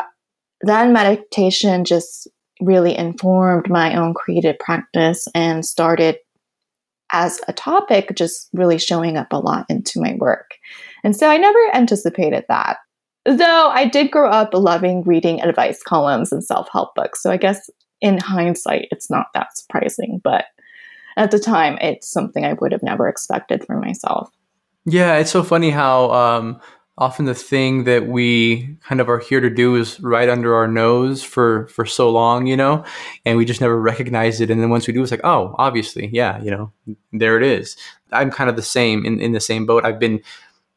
then 0.66 0.92
meditation 0.92 1.84
just 1.84 2.28
really 2.60 2.96
informed 2.96 3.68
my 3.68 3.96
own 3.96 4.14
creative 4.14 4.58
practice 4.58 5.26
and 5.34 5.64
started 5.64 6.18
as 7.12 7.40
a 7.48 7.52
topic 7.52 8.12
just 8.16 8.48
really 8.52 8.78
showing 8.78 9.16
up 9.16 9.32
a 9.32 9.38
lot 9.38 9.66
into 9.68 10.00
my 10.00 10.14
work. 10.18 10.54
And 11.02 11.14
so 11.16 11.28
I 11.28 11.36
never 11.36 11.58
anticipated 11.74 12.44
that. 12.48 12.78
Though 13.26 13.68
I 13.68 13.88
did 13.88 14.10
grow 14.10 14.28
up 14.28 14.52
loving 14.52 15.02
reading 15.02 15.40
advice 15.40 15.82
columns 15.82 16.32
and 16.32 16.44
self 16.44 16.68
help 16.70 16.94
books. 16.94 17.22
So 17.22 17.30
I 17.30 17.36
guess 17.36 17.70
in 18.00 18.18
hindsight, 18.18 18.88
it's 18.90 19.08
not 19.08 19.28
that 19.34 19.56
surprising. 19.56 20.20
But 20.22 20.46
at 21.16 21.30
the 21.30 21.38
time, 21.38 21.78
it's 21.80 22.10
something 22.10 22.44
I 22.44 22.54
would 22.54 22.72
have 22.72 22.82
never 22.82 23.08
expected 23.08 23.64
for 23.64 23.78
myself. 23.78 24.30
Yeah, 24.84 25.16
it's 25.16 25.30
so 25.30 25.42
funny 25.42 25.70
how 25.70 26.10
um, 26.10 26.60
often 26.96 27.24
the 27.24 27.34
thing 27.34 27.84
that 27.84 28.06
we 28.06 28.76
kind 28.86 29.00
of 29.00 29.08
are 29.08 29.18
here 29.18 29.40
to 29.40 29.50
do 29.50 29.74
is 29.74 29.98
right 30.00 30.28
under 30.28 30.54
our 30.54 30.68
nose 30.68 31.22
for 31.22 31.66
for 31.68 31.84
so 31.84 32.10
long, 32.10 32.46
you 32.46 32.56
know, 32.56 32.84
and 33.24 33.36
we 33.36 33.44
just 33.44 33.60
never 33.60 33.80
recognize 33.80 34.40
it. 34.40 34.50
And 34.50 34.60
then 34.60 34.70
once 34.70 34.86
we 34.86 34.94
do, 34.94 35.02
it's 35.02 35.10
like, 35.10 35.24
oh, 35.24 35.54
obviously, 35.58 36.08
yeah, 36.12 36.40
you 36.42 36.50
know, 36.50 36.72
there 37.12 37.36
it 37.36 37.42
is. 37.42 37.76
I'm 38.12 38.30
kind 38.30 38.48
of 38.48 38.56
the 38.56 38.62
same 38.62 39.04
in, 39.04 39.20
in 39.20 39.32
the 39.32 39.40
same 39.40 39.66
boat. 39.66 39.84
I've 39.84 39.98
been 39.98 40.20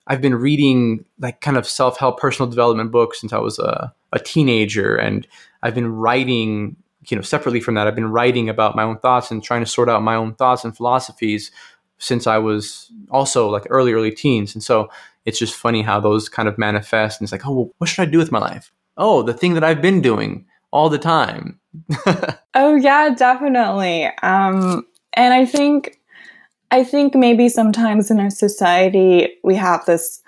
I've 0.07 0.21
been 0.21 0.35
reading 0.35 1.05
like 1.19 1.41
kind 1.41 1.57
of 1.57 1.67
self 1.67 1.97
help 1.97 2.19
personal 2.19 2.49
development 2.49 2.91
books 2.91 3.19
since 3.19 3.33
I 3.33 3.37
was 3.37 3.59
a, 3.59 3.93
a 4.11 4.19
teenager, 4.19 4.95
and 4.95 5.27
I've 5.61 5.75
been 5.75 5.91
writing, 5.93 6.77
you 7.07 7.15
know, 7.15 7.21
separately 7.21 7.59
from 7.59 7.75
that. 7.75 7.87
I've 7.87 7.95
been 7.95 8.11
writing 8.11 8.49
about 8.49 8.75
my 8.75 8.83
own 8.83 8.97
thoughts 8.99 9.29
and 9.29 9.43
trying 9.43 9.63
to 9.63 9.69
sort 9.69 9.89
out 9.89 10.01
my 10.01 10.15
own 10.15 10.33
thoughts 10.33 10.63
and 10.63 10.75
philosophies 10.75 11.51
since 11.99 12.27
I 12.27 12.37
was 12.37 12.91
also 13.11 13.49
like 13.49 13.67
early 13.69 13.93
early 13.93 14.11
teens, 14.11 14.55
and 14.55 14.63
so 14.63 14.89
it's 15.27 15.37
just 15.37 15.53
funny 15.53 15.81
how 15.81 15.99
those 15.99 16.29
kind 16.29 16.47
of 16.47 16.57
manifest. 16.57 17.19
And 17.19 17.25
it's 17.25 17.33
like, 17.33 17.45
oh, 17.45 17.51
well, 17.51 17.71
what 17.77 17.89
should 17.89 18.07
I 18.07 18.09
do 18.09 18.17
with 18.17 18.31
my 18.31 18.39
life? 18.39 18.71
Oh, 18.95 19.21
the 19.21 19.33
thing 19.33 19.55
that 19.55 19.63
I've 19.63 19.81
been 19.81 20.01
doing 20.01 20.45
all 20.71 20.89
the 20.89 20.97
time. 20.97 21.59
oh 22.55 22.75
yeah, 22.75 23.13
definitely. 23.13 24.05
Um, 24.23 24.87
and 25.13 25.33
I 25.33 25.45
think 25.45 25.99
I 26.71 26.83
think 26.83 27.13
maybe 27.13 27.49
sometimes 27.49 28.09
in 28.09 28.19
our 28.21 28.29
society 28.29 29.37
we 29.43 29.55
have 29.55 29.85
this 29.85 30.21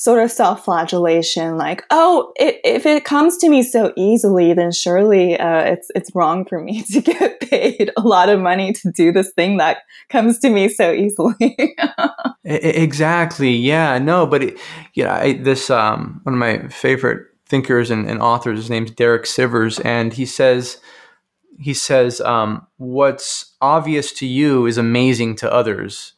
sort 0.00 0.22
of 0.22 0.32
self-flagellation, 0.32 1.58
like, 1.58 1.84
oh, 1.90 2.32
it, 2.36 2.58
if 2.64 2.86
it 2.86 3.04
comes 3.04 3.36
to 3.36 3.50
me 3.50 3.62
so 3.62 3.92
easily, 3.96 4.54
then 4.54 4.72
surely 4.72 5.38
uh, 5.38 5.60
it's 5.60 5.90
it's 5.94 6.14
wrong 6.14 6.46
for 6.46 6.58
me 6.58 6.82
to 6.92 7.02
get 7.02 7.38
paid 7.40 7.90
a 7.98 8.00
lot 8.00 8.30
of 8.30 8.40
money 8.40 8.72
to 8.72 8.90
do 8.92 9.12
this 9.12 9.30
thing 9.32 9.58
that 9.58 9.82
comes 10.08 10.38
to 10.38 10.48
me 10.48 10.70
so 10.70 10.90
easily. 10.90 11.54
exactly. 12.44 13.50
Yeah. 13.50 13.98
No, 13.98 14.26
but 14.26 14.42
it, 14.42 14.58
you 14.94 15.04
know, 15.04 15.10
I, 15.10 15.34
this 15.34 15.68
um, 15.68 16.20
one 16.22 16.34
of 16.34 16.38
my 16.38 16.66
favorite 16.68 17.26
thinkers 17.44 17.90
and, 17.90 18.08
and 18.08 18.22
authors. 18.22 18.58
His 18.58 18.70
name's 18.70 18.92
Derek 18.92 19.24
Sivers, 19.24 19.84
and 19.84 20.14
he 20.14 20.24
says 20.24 20.78
he 21.58 21.74
says, 21.74 22.22
um, 22.22 22.66
"What's 22.78 23.54
obvious 23.60 24.12
to 24.12 24.26
you 24.26 24.64
is 24.64 24.78
amazing 24.78 25.36
to 25.36 25.52
others," 25.52 26.14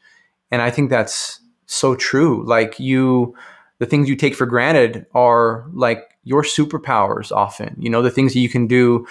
and 0.53 0.63
I 0.63 0.71
think 0.71 0.89
that's 0.89 1.41
so 1.67 1.97
true. 1.97 2.47
Like 2.47 2.79
you, 2.79 3.35
the 3.79 3.87
things 3.87 4.09
you 4.09 4.17
take 4.17 4.35
for 4.35 4.47
granted 4.47 5.07
are 5.15 5.67
like 5.73 6.17
your 6.25 6.43
superpowers. 6.43 7.33
Often, 7.33 7.77
you 7.79 7.91
know, 7.91 8.03
the 8.03 8.11
things 8.11 8.33
that 8.35 8.41
you 8.41 8.49
can 8.49 8.67
do 8.67 9.07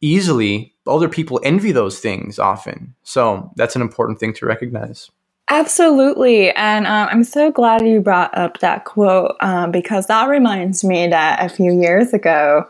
easily. 0.00 0.74
Other 0.86 1.08
people 1.08 1.40
envy 1.42 1.72
those 1.72 1.98
things 1.98 2.38
often. 2.38 2.94
So 3.02 3.50
that's 3.56 3.76
an 3.76 3.82
important 3.82 4.20
thing 4.20 4.32
to 4.34 4.46
recognize. 4.46 5.10
Absolutely. 5.50 6.50
And 6.52 6.86
um, 6.86 7.08
I'm 7.10 7.24
so 7.24 7.50
glad 7.50 7.86
you 7.86 8.00
brought 8.00 8.36
up 8.36 8.60
that 8.60 8.84
quote 8.84 9.34
um, 9.40 9.70
because 9.70 10.06
that 10.06 10.28
reminds 10.28 10.84
me 10.84 11.08
that 11.08 11.42
a 11.42 11.48
few 11.48 11.72
years 11.72 12.12
ago, 12.12 12.64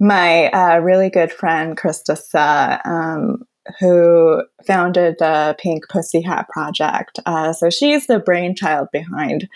my 0.00 0.50
uh, 0.50 0.78
really 0.78 1.08
good 1.08 1.32
friend 1.32 1.76
Krista, 1.76 2.84
um, 2.84 3.46
who 3.78 4.42
founded 4.66 5.16
the 5.18 5.56
Pink 5.58 5.88
Pussy 5.88 6.20
Hat 6.20 6.48
Project. 6.48 7.20
Uh, 7.26 7.52
so 7.52 7.70
she's 7.70 8.06
the 8.06 8.18
brainchild 8.18 8.88
behind 8.92 9.48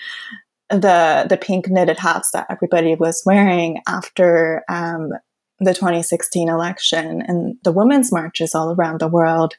the 0.71 1.27
the 1.29 1.37
pink 1.37 1.69
knitted 1.69 1.99
hats 1.99 2.31
that 2.33 2.47
everybody 2.51 2.95
was 2.95 3.23
wearing 3.27 3.81
after 3.87 4.63
um, 4.69 5.11
the 5.59 5.75
2016 5.75 6.49
election 6.49 7.23
and 7.27 7.57
the 7.65 7.73
women's 7.73 8.11
marches 8.11 8.55
all 8.55 8.73
around 8.73 9.01
the 9.01 9.09
world. 9.09 9.55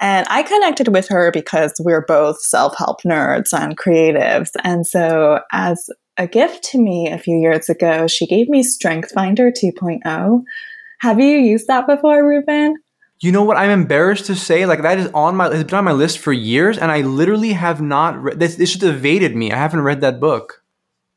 And 0.00 0.26
I 0.30 0.42
connected 0.42 0.88
with 0.88 1.08
her 1.08 1.30
because 1.30 1.74
we're 1.78 2.06
both 2.06 2.40
self 2.40 2.76
help 2.76 3.02
nerds 3.02 3.52
and 3.52 3.76
creatives. 3.76 4.50
And 4.64 4.86
so, 4.86 5.40
as 5.52 5.90
a 6.16 6.26
gift 6.26 6.64
to 6.64 6.78
me 6.78 7.10
a 7.10 7.18
few 7.18 7.38
years 7.38 7.68
ago. 7.68 8.06
She 8.06 8.26
gave 8.26 8.48
me 8.48 8.62
Strength 8.62 9.12
Finder 9.12 9.50
2.0. 9.50 10.42
Have 11.00 11.20
you 11.20 11.38
used 11.38 11.66
that 11.66 11.86
before, 11.86 12.26
Ruben? 12.26 12.76
You 13.22 13.30
know 13.30 13.44
what? 13.44 13.56
I'm 13.56 13.70
embarrassed 13.70 14.26
to 14.26 14.34
say, 14.34 14.66
like 14.66 14.82
that 14.82 14.98
is 14.98 15.06
on 15.14 15.36
my 15.36 15.48
it's 15.48 15.62
been 15.62 15.78
on 15.78 15.84
my 15.84 15.92
list 15.92 16.18
for 16.18 16.32
years, 16.32 16.76
and 16.76 16.90
I 16.90 17.02
literally 17.02 17.52
have 17.52 17.80
not 17.80 18.20
read. 18.20 18.40
This, 18.40 18.56
this 18.56 18.72
just 18.72 18.82
evaded 18.82 19.36
me. 19.36 19.52
I 19.52 19.56
haven't 19.56 19.82
read 19.82 20.00
that 20.00 20.18
book. 20.18 20.64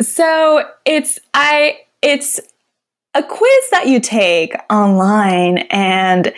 So 0.04 0.64
it's 0.86 1.18
I 1.34 1.80
it's 2.04 2.40
a 3.16 3.24
quiz 3.24 3.70
that 3.72 3.88
you 3.88 4.00
take 4.00 4.54
online, 4.70 5.60
and 5.72 6.32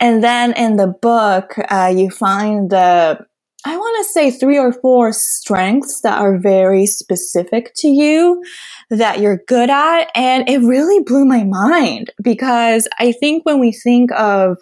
and 0.00 0.24
then 0.24 0.54
in 0.54 0.76
the 0.76 0.88
book 0.88 1.54
uh, 1.70 1.92
you 1.94 2.10
find 2.10 2.70
the 2.70 3.24
I 3.64 3.76
want 3.76 4.04
to 4.04 4.12
say 4.12 4.32
three 4.32 4.58
or 4.58 4.72
four 4.72 5.12
strengths 5.12 6.00
that 6.00 6.18
are 6.18 6.36
very 6.36 6.86
specific 6.86 7.74
to 7.76 7.88
you 7.88 8.42
that 8.88 9.20
you're 9.20 9.42
good 9.46 9.70
at. 9.70 10.10
And 10.16 10.48
it 10.48 10.66
really 10.66 11.00
blew 11.04 11.26
my 11.26 11.44
mind 11.44 12.10
because 12.22 12.88
I 12.98 13.12
think 13.12 13.44
when 13.44 13.60
we 13.60 13.70
think 13.70 14.10
of 14.12 14.56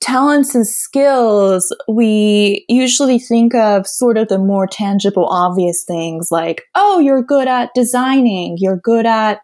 talents 0.00 0.54
and 0.54 0.66
skills, 0.66 1.74
we 1.88 2.64
usually 2.68 3.18
think 3.18 3.54
of 3.54 3.86
sort 3.86 4.16
of 4.16 4.28
the 4.28 4.38
more 4.38 4.66
tangible, 4.66 5.26
obvious 5.26 5.84
things 5.84 6.28
like, 6.30 6.64
oh, 6.74 6.98
you're 6.98 7.22
good 7.22 7.48
at 7.48 7.70
designing, 7.74 8.56
you're 8.58 8.78
good 8.78 9.06
at 9.06 9.40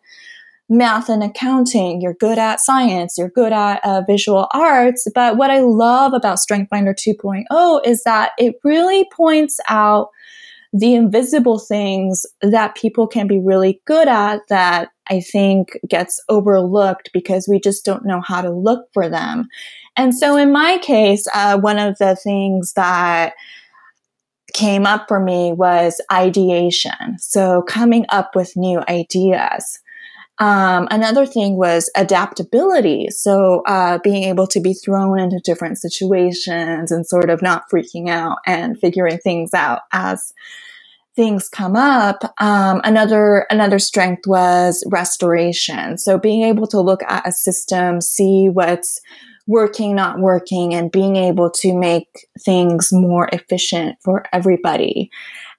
math 0.69 1.09
and 1.09 1.23
accounting, 1.23 2.01
you're 2.01 2.15
good 2.15 2.39
at 2.39 2.61
science, 2.61 3.17
you're 3.17 3.29
good 3.29 3.53
at 3.53 3.85
uh, 3.85 4.03
visual 4.07 4.49
arts. 4.53 5.07
But 5.15 5.37
what 5.37 5.51
I 5.51 5.61
love 5.61 6.13
about 6.13 6.39
StrengthFinder 6.39 6.95
2.0 6.95 7.87
is 7.87 8.03
that 8.03 8.33
it 8.39 8.57
really 8.65 9.07
points 9.15 9.61
out 9.69 10.09
the 10.73 10.95
invisible 10.95 11.59
things 11.59 12.27
that 12.43 12.75
people 12.75 13.07
can 13.07 13.27
be 13.27 13.39
really 13.39 13.81
good 13.87 14.09
at 14.09 14.41
that 14.49 14.91
I 15.09 15.21
think 15.21 15.79
gets 15.89 16.21
overlooked 16.29 17.11
because 17.13 17.47
we 17.49 17.61
just 17.61 17.85
don't 17.85 18.05
know 18.05 18.21
how 18.21 18.43
to 18.43 18.51
look 18.51 18.89
for 18.93 19.09
them. 19.09 19.49
And 19.97 20.15
so 20.15 20.37
in 20.37 20.53
my 20.53 20.79
case, 20.79 21.27
uh, 21.35 21.59
one 21.59 21.79
of 21.79 21.99
the 21.99 22.17
things 22.17 22.73
that 22.75 23.35
came 24.53 24.87
up 24.87 25.07
for 25.09 25.21
me 25.21 25.53
was 25.53 26.01
ideation. 26.13 27.19
So 27.19 27.63
coming 27.63 28.07
up 28.09 28.35
with 28.35 28.57
new 28.57 28.83
ideas. 28.89 29.81
Um, 30.39 30.87
another 30.91 31.25
thing 31.25 31.57
was 31.57 31.91
adaptability. 31.97 33.09
So, 33.11 33.63
uh, 33.67 33.99
being 34.05 34.25
able 34.25 34.47
to 34.49 34.61
be 34.61 34.75
thrown 34.75 35.19
into 35.19 35.41
different 35.43 35.79
situations 35.79 36.93
and 36.93 37.07
sort 37.07 37.31
of 37.31 37.41
not 37.41 37.71
freaking 37.73 38.11
out 38.11 38.37
and 38.47 38.79
figuring 38.79 39.17
things 39.17 39.55
out 39.55 39.81
as 39.93 40.35
things 41.17 41.49
come 41.49 41.75
up. 41.75 42.35
Um, 42.39 42.83
another, 42.85 43.47
another 43.51 43.79
strength 43.79 44.27
was 44.27 44.85
restoration. 44.89 45.97
So 45.97 46.19
being 46.19 46.43
able 46.43 46.67
to 46.69 46.81
look 46.81 47.03
at 47.09 47.27
a 47.27 47.33
system, 47.33 48.03
see 48.03 48.51
what's 48.51 49.01
working, 49.47 49.95
not 49.95 50.19
working, 50.19 50.75
and 50.75 50.91
being 50.91 51.17
able 51.17 51.51
to 51.51 51.75
make 51.75 52.27
things 52.45 52.93
more 52.93 53.29
efficient 53.33 53.97
for 54.03 54.25
everybody. 54.33 55.11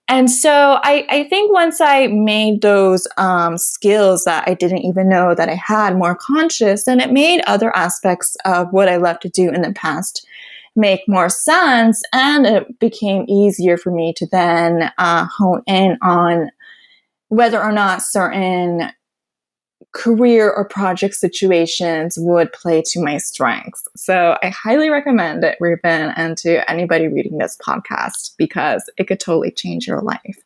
And 0.10 0.32
so 0.32 0.79
I, 0.84 1.06
I 1.10 1.24
think 1.27 1.51
once 1.51 1.82
I 1.82 2.08
made 2.08 2.62
those 2.62 3.08
um, 3.17 3.58
skills 3.58 4.24
that 4.24 4.48
I 4.48 4.53
didn't 4.53 4.86
even 4.86 5.10
know 5.10 5.36
that 5.36 5.50
I 5.50 5.56
had 5.56 5.98
more 5.98 6.15
conscious, 6.15 6.86
then 6.86 7.01
it 7.01 7.12
made 7.12 7.41
other 7.46 7.75
aspects 7.75 8.38
of 8.46 8.72
what 8.72 8.88
I 8.88 8.96
love 8.96 9.20
to 9.22 9.29
do 9.29 9.50
in 9.50 9.62
the 9.62 9.74
past 9.74 10.25
make 10.77 11.01
more 11.08 11.27
sense. 11.27 12.01
And 12.13 12.46
it 12.46 12.79
became 12.79 13.25
easier 13.27 13.77
for 13.77 13.91
me 13.91 14.13
to 14.13 14.27
then 14.27 14.91
uh, 14.98 15.25
hone 15.25 15.63
in 15.65 15.98
on 16.01 16.51
whether 17.29 17.62
or 17.62 17.74
not 17.74 18.01
certain 18.01 18.89
career 19.94 20.51
or 20.51 20.67
project 20.67 21.15
situations 21.15 22.17
would 22.20 22.51
play 22.53 22.84
to 22.86 23.01
my 23.01 23.17
strengths. 23.17 23.88
So 23.96 24.38
I 24.44 24.50
highly 24.50 24.89
recommend 24.89 25.44
it, 25.44 25.58
Ruben, 25.60 26.13
and 26.15 26.38
to 26.39 26.70
anybody 26.70 27.08
reading 27.08 27.38
this 27.38 27.58
podcast 27.65 28.36
because 28.38 28.89
it 28.98 29.08
could 29.08 29.20
totally 29.20 29.51
change 29.51 29.88
your 29.88 30.01
life. 30.01 30.38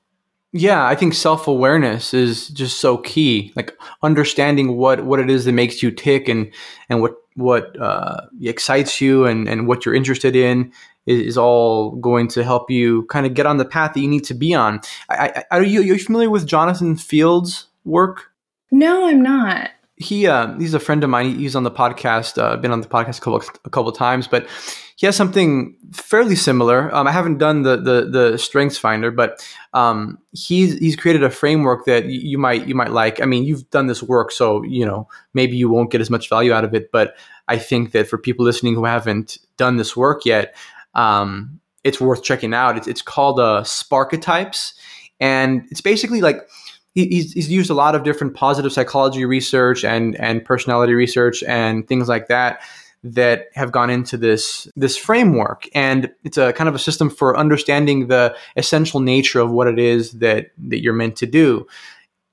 Yeah, 0.54 0.86
I 0.86 0.96
think 0.96 1.14
self 1.14 1.48
awareness 1.48 2.14
is 2.14 2.50
just 2.50 2.80
so 2.80 2.98
key. 2.98 3.54
Like 3.56 3.74
understanding 4.04 4.76
what 4.76 5.06
what 5.06 5.20
it 5.20 5.30
is 5.30 5.46
that 5.46 5.54
makes 5.54 5.82
you 5.82 5.92
tick 5.92 6.28
and 6.28 6.52
and 6.90 7.02
what 7.02 7.14
what 7.36 7.80
uh, 7.80 8.22
excites 8.42 9.00
you 9.00 9.26
and 9.26 9.48
and 9.48 9.66
what 9.66 9.86
you're 9.86 9.96
interested 9.96 10.36
in 10.36 10.72
is, 11.06 11.22
is 11.22 11.38
all 11.38 11.92
going 11.92 12.28
to 12.30 12.44
help 12.44 12.70
you 12.70 13.04
kind 13.06 13.26
of 13.26 13.34
get 13.34 13.46
on 13.46 13.58
the 13.58 13.66
path 13.66 13.94
that 13.94 14.02
you 14.02 14.10
need 14.10 14.26
to 14.26 14.34
be 14.34 14.54
on. 14.54 14.82
I, 15.10 15.44
I, 15.52 15.58
are 15.58 15.64
you 15.64 15.80
are 15.80 15.84
you 15.84 15.98
familiar 15.98 16.30
with 16.30 16.46
Jonathan 16.46 16.98
Fields' 16.98 17.68
work? 17.86 18.31
No, 18.72 19.08
I'm 19.08 19.22
not. 19.22 19.72
He 19.98 20.26
uh, 20.26 20.58
he's 20.58 20.74
a 20.74 20.80
friend 20.80 21.04
of 21.04 21.10
mine. 21.10 21.38
He's 21.38 21.56
on 21.56 21.64
the 21.64 21.72
podcast. 21.72 22.42
Uh, 22.42 22.58
been 22.58 22.72
on 22.72 22.82
the 22.82 22.88
podcast 22.88 23.18
a 23.18 23.22
couple 23.22 23.44
a 23.66 23.70
couple 23.70 23.92
times, 23.92 24.28
but 24.28 24.48
he 24.96 25.06
has 25.06 25.16
something 25.16 25.76
fairly 25.94 26.36
similar. 26.36 26.94
Um, 26.96 27.08
I 27.08 27.12
haven't 27.12 27.38
done 27.38 27.62
the 27.64 27.76
the 27.78 28.10
the 28.10 28.38
Strengths 28.38 28.78
Finder, 28.78 29.12
but 29.12 29.46
um, 29.74 30.18
he's 30.32 30.78
he's 30.80 30.96
created 30.96 31.24
a 31.24 31.30
framework 31.30 31.86
that 31.86 32.06
you 32.06 32.38
might 32.40 32.68
you 32.68 32.74
might 32.74 32.92
like. 32.92 33.22
I 33.22 33.26
mean, 33.26 33.44
you've 33.44 33.70
done 33.70 33.88
this 33.88 34.02
work, 34.02 34.32
so 34.32 34.64
you 34.64 34.86
know 34.86 35.08
maybe 35.34 35.56
you 35.56 35.70
won't 35.70 35.92
get 35.92 36.02
as 36.02 36.10
much 36.10 36.30
value 36.30 36.54
out 36.54 36.64
of 36.64 36.74
it. 36.74 36.92
But 36.92 37.16
I 37.48 37.58
think 37.58 37.92
that 37.92 38.08
for 38.08 38.18
people 38.18 38.46
listening 38.46 38.74
who 38.74 38.86
haven't 38.86 39.38
done 39.58 39.78
this 39.78 39.96
work 39.96 40.26
yet, 40.26 40.56
um, 40.96 41.60
it's 41.84 42.00
worth 42.02 42.24
checking 42.24 42.54
out. 42.54 42.78
It's 42.78 42.88
it's 42.88 43.02
called 43.02 43.40
uh, 43.40 43.62
Sparketypes, 43.64 44.74
and 45.20 45.68
it's 45.70 45.82
basically 45.82 46.22
like 46.22 46.48
he's, 46.94 47.34
he's 47.34 47.50
used 47.50 47.70
a 47.70 47.74
lot 47.74 47.96
of 47.96 48.04
different 48.04 48.34
positive 48.34 48.72
psychology 48.74 49.26
research 49.26 49.84
and 49.84 50.16
and 50.16 50.44
personality 50.44 50.94
research 50.94 51.44
and 51.44 51.88
things 51.88 52.08
like 52.08 52.28
that 52.28 52.62
that 53.04 53.48
have 53.54 53.72
gone 53.72 53.90
into 53.90 54.18
this 54.18 54.68
this 54.76 54.98
framework. 54.98 55.68
And 55.74 56.12
it's 56.24 56.38
a 56.38 56.54
kind 56.54 56.68
of 56.68 56.76
a 56.76 56.80
system 56.80 57.10
for 57.10 57.38
understanding 57.38 58.08
the 58.08 58.36
essential 58.56 59.00
nature 59.00 59.40
of 59.40 59.52
what 59.52 59.68
it 59.68 59.80
is 59.80 60.12
that 60.14 60.52
that 60.58 60.82
you're 60.82 60.94
meant 60.94 61.16
to 61.18 61.26
do. 61.26 61.68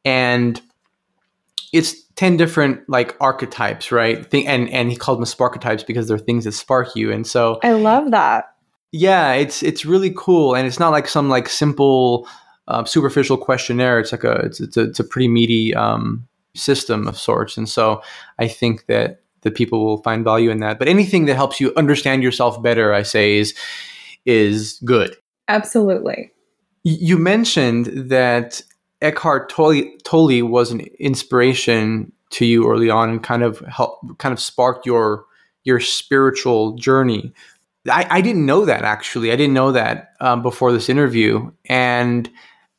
And 0.05 0.61
it's 1.73 2.03
10 2.17 2.37
different 2.37 2.89
like 2.89 3.17
archetypes 3.21 3.93
right? 3.93 4.33
And 4.35 4.69
and 4.71 4.91
he 4.91 4.97
called 4.97 5.19
them 5.19 5.25
sparketypes 5.25 5.87
because 5.87 6.09
they're 6.09 6.19
things 6.19 6.45
that 6.45 6.53
spark 6.53 6.95
you. 6.97 7.13
And 7.13 7.27
so 7.27 7.61
i 7.63 7.73
love 7.73 8.11
that. 8.11 8.55
Yeah 8.93 9.33
it's 9.33 9.63
it's 9.63 9.87
really 9.87 10.13
cool. 10.17 10.55
And 10.55 10.67
it's 10.67 10.81
not 10.81 10.91
like 10.91 11.09
some 11.09 11.29
like 11.29 11.49
simple 11.49 12.29
um, 12.69 12.87
superficial 12.87 13.37
questionnaire. 13.37 13.99
It's 13.99 14.13
like 14.13 14.25
a 14.25 14.37
it's, 14.45 14.61
it's 14.61 14.77
a, 14.77 14.83
it's 14.83 15.01
a 15.01 15.05
pretty 15.05 15.29
meaty 15.29 15.75
um, 15.75 16.27
system 16.55 17.09
of 17.09 17.19
sorts, 17.19 17.57
and 17.57 17.69
so 17.69 18.03
I 18.39 18.49
think 18.49 18.87
that 18.87 19.23
that 19.43 19.55
people 19.55 19.85
will 19.85 20.03
find 20.03 20.25
value 20.25 20.51
in 20.51 20.61
that. 20.61 20.79
But 20.79 20.89
anything 20.89 21.27
that 21.27 21.37
helps 21.37 21.61
you 21.61 21.73
understand 21.77 22.23
yourself 22.23 22.63
better, 22.63 22.95
I 22.95 23.03
say, 23.03 23.37
is 23.37 23.55
is 24.27 24.79
good. 24.85 25.17
Absolutely. 25.49 26.31
You 26.85 27.19
mentioned 27.19 27.87
that 28.11 28.63
Eckhart 29.01 29.49
Tolle, 29.49 29.91
Tolle 30.05 30.45
was 30.45 30.71
an 30.71 30.81
inspiration 30.99 32.13
to 32.31 32.45
you 32.45 32.71
early 32.71 32.91
on, 32.91 33.09
and 33.09 33.23
kind 33.23 33.43
of 33.43 33.61
help, 33.61 34.01
kind 34.19 34.33
of 34.33 34.41
sparked 34.41 34.87
your 34.87 35.25
your 35.65 35.81
spiritual 35.81 36.77
journey. 36.77 37.33
I, 37.91 38.07
I 38.11 38.21
didn't 38.21 38.45
know 38.45 38.65
that 38.65 38.83
actually. 38.83 39.33
I 39.33 39.37
didn't 39.37 39.55
know 39.55 39.73
that 39.73 40.15
um, 40.21 40.43
before 40.43 40.73
this 40.73 40.89
interview, 40.89 41.51
and 41.67 42.29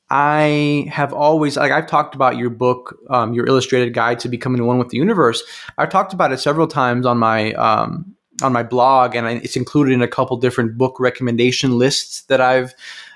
I 0.09 0.87
have 0.91 1.13
always 1.13 1.55
like 1.57 1.71
I've 1.71 1.87
talked 1.87 2.15
about 2.15 2.37
your 2.37 2.49
book, 2.49 2.97
um, 3.09 3.33
your 3.33 3.45
illustrated 3.45 3.93
guide 3.93 4.19
to 4.19 4.29
becoming 4.29 4.65
one 4.65 4.79
with 4.79 4.89
the 4.89 4.97
universe. 4.97 5.43
I've 5.77 5.89
talked 5.89 6.13
about 6.13 6.31
it 6.31 6.39
several 6.39 6.67
times 6.67 7.05
on 7.05 7.17
my 7.17 7.53
um, 7.53 8.15
on 8.41 8.51
my 8.51 8.63
blog, 8.63 9.15
and 9.15 9.27
it's 9.27 9.55
included 9.55 9.93
in 9.93 10.01
a 10.01 10.07
couple 10.07 10.37
different 10.37 10.77
book 10.77 10.99
recommendation 10.99 11.77
lists 11.77 12.21
that 12.23 12.41
I've 12.41 12.73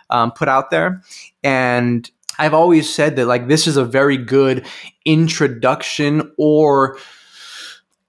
um, 0.09 0.31
put 0.31 0.47
out 0.47 0.69
there. 0.69 1.01
And 1.43 2.09
I've 2.37 2.53
always 2.53 2.93
said 2.93 3.15
that 3.15 3.25
like 3.25 3.47
this 3.47 3.67
is 3.67 3.77
a 3.77 3.85
very 3.85 4.17
good 4.17 4.65
introduction 5.05 6.31
or 6.37 6.97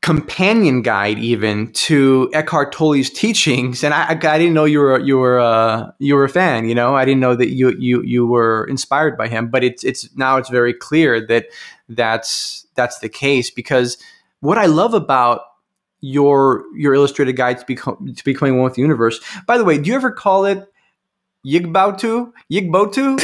companion 0.04 0.82
guide 0.82 1.18
even 1.18 1.72
to 1.72 2.30
Eckhart 2.34 2.72
Tolle's 2.72 3.08
teachings, 3.08 3.82
and 3.82 3.94
I, 3.94 4.10
I 4.10 4.14
didn't 4.38 4.52
know 4.52 4.66
you 4.66 4.80
were 4.80 5.00
you 5.00 5.16
were 5.16 5.40
uh, 5.40 5.90
you 5.98 6.14
were 6.14 6.24
a 6.24 6.28
fan. 6.28 6.68
You 6.68 6.74
know, 6.74 6.94
I 6.94 7.06
didn't 7.06 7.20
know 7.20 7.34
that 7.34 7.48
you 7.48 7.74
you 7.78 8.02
you 8.02 8.26
were 8.26 8.66
inspired 8.66 9.16
by 9.16 9.28
him. 9.28 9.48
But 9.48 9.64
it's 9.64 9.82
it's 9.82 10.14
now 10.14 10.36
it's 10.36 10.50
very 10.50 10.74
clear 10.74 11.26
that 11.28 11.46
that's 11.88 12.66
that's 12.74 12.98
the 12.98 13.08
case 13.08 13.50
because 13.50 13.96
what 14.40 14.58
I 14.58 14.66
love 14.66 14.92
about 14.92 15.40
your 16.00 16.64
your 16.76 16.92
illustrated 16.92 17.32
guide 17.32 17.66
to 17.66 17.74
to 17.74 18.24
becoming 18.26 18.56
one 18.56 18.64
with 18.64 18.74
the 18.74 18.82
universe. 18.82 19.18
By 19.46 19.56
the 19.56 19.64
way, 19.64 19.78
do 19.78 19.88
you 19.88 19.96
ever 19.96 20.12
call 20.12 20.44
it 20.44 20.70
Yigbautu? 21.46 22.30
Yigbotu? 22.52 23.16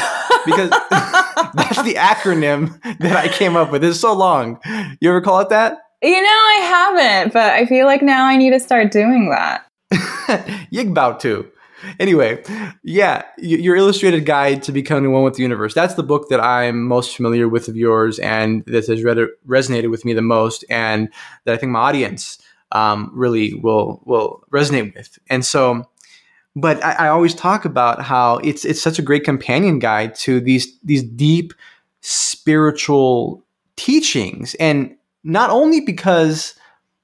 Because 0.46 0.70
that's 0.90 1.82
the 1.82 1.96
acronym 1.98 2.80
that 3.00 3.18
I 3.18 3.28
came 3.28 3.54
up 3.54 3.70
with. 3.70 3.84
It's 3.84 4.00
so 4.00 4.14
long. 4.14 4.58
You 5.02 5.10
ever 5.10 5.20
call 5.20 5.40
it 5.40 5.50
that? 5.50 5.76
You 6.02 6.22
know, 6.22 6.28
I 6.28 6.94
haven't, 6.96 7.32
but 7.32 7.52
I 7.52 7.66
feel 7.66 7.86
like 7.86 8.02
now 8.02 8.24
I 8.24 8.36
need 8.36 8.50
to 8.50 8.60
start 8.60 8.90
doing 8.90 9.30
that. 9.30 9.66
Yigbautu. 10.72 11.50
Anyway, 11.98 12.42
yeah, 12.82 13.22
your 13.38 13.76
illustrated 13.76 14.26
guide 14.26 14.62
to 14.62 14.72
becoming 14.72 15.12
one 15.12 15.22
with 15.22 15.34
the 15.34 15.42
universe. 15.42 15.74
That's 15.74 15.94
the 15.94 16.02
book 16.02 16.28
that 16.28 16.40
I'm 16.40 16.86
most 16.86 17.16
familiar 17.16 17.48
with 17.48 17.68
of 17.68 17.76
yours, 17.76 18.18
and 18.18 18.64
that 18.66 18.86
has 18.86 19.02
read, 19.02 19.18
resonated 19.46 19.90
with 19.90 20.04
me 20.04 20.12
the 20.12 20.22
most, 20.22 20.64
and 20.68 21.08
that 21.44 21.54
I 21.54 21.56
think 21.56 21.72
my 21.72 21.80
audience 21.80 22.38
um, 22.72 23.10
really 23.14 23.54
will 23.54 24.02
will 24.04 24.44
resonate 24.52 24.94
with. 24.94 25.18
And 25.28 25.44
so, 25.44 25.88
but 26.54 26.82
I, 26.84 26.92
I 26.92 27.08
always 27.08 27.34
talk 27.34 27.64
about 27.64 28.02
how 28.02 28.36
it's 28.38 28.64
it's 28.64 28.82
such 28.82 28.98
a 28.98 29.02
great 29.02 29.24
companion 29.24 29.78
guide 29.78 30.14
to 30.16 30.40
these 30.40 30.78
these 30.80 31.02
deep 31.02 31.54
spiritual 32.00 33.44
teachings, 33.76 34.54
and 34.56 34.94
not 35.24 35.50
only 35.50 35.80
because 35.80 36.54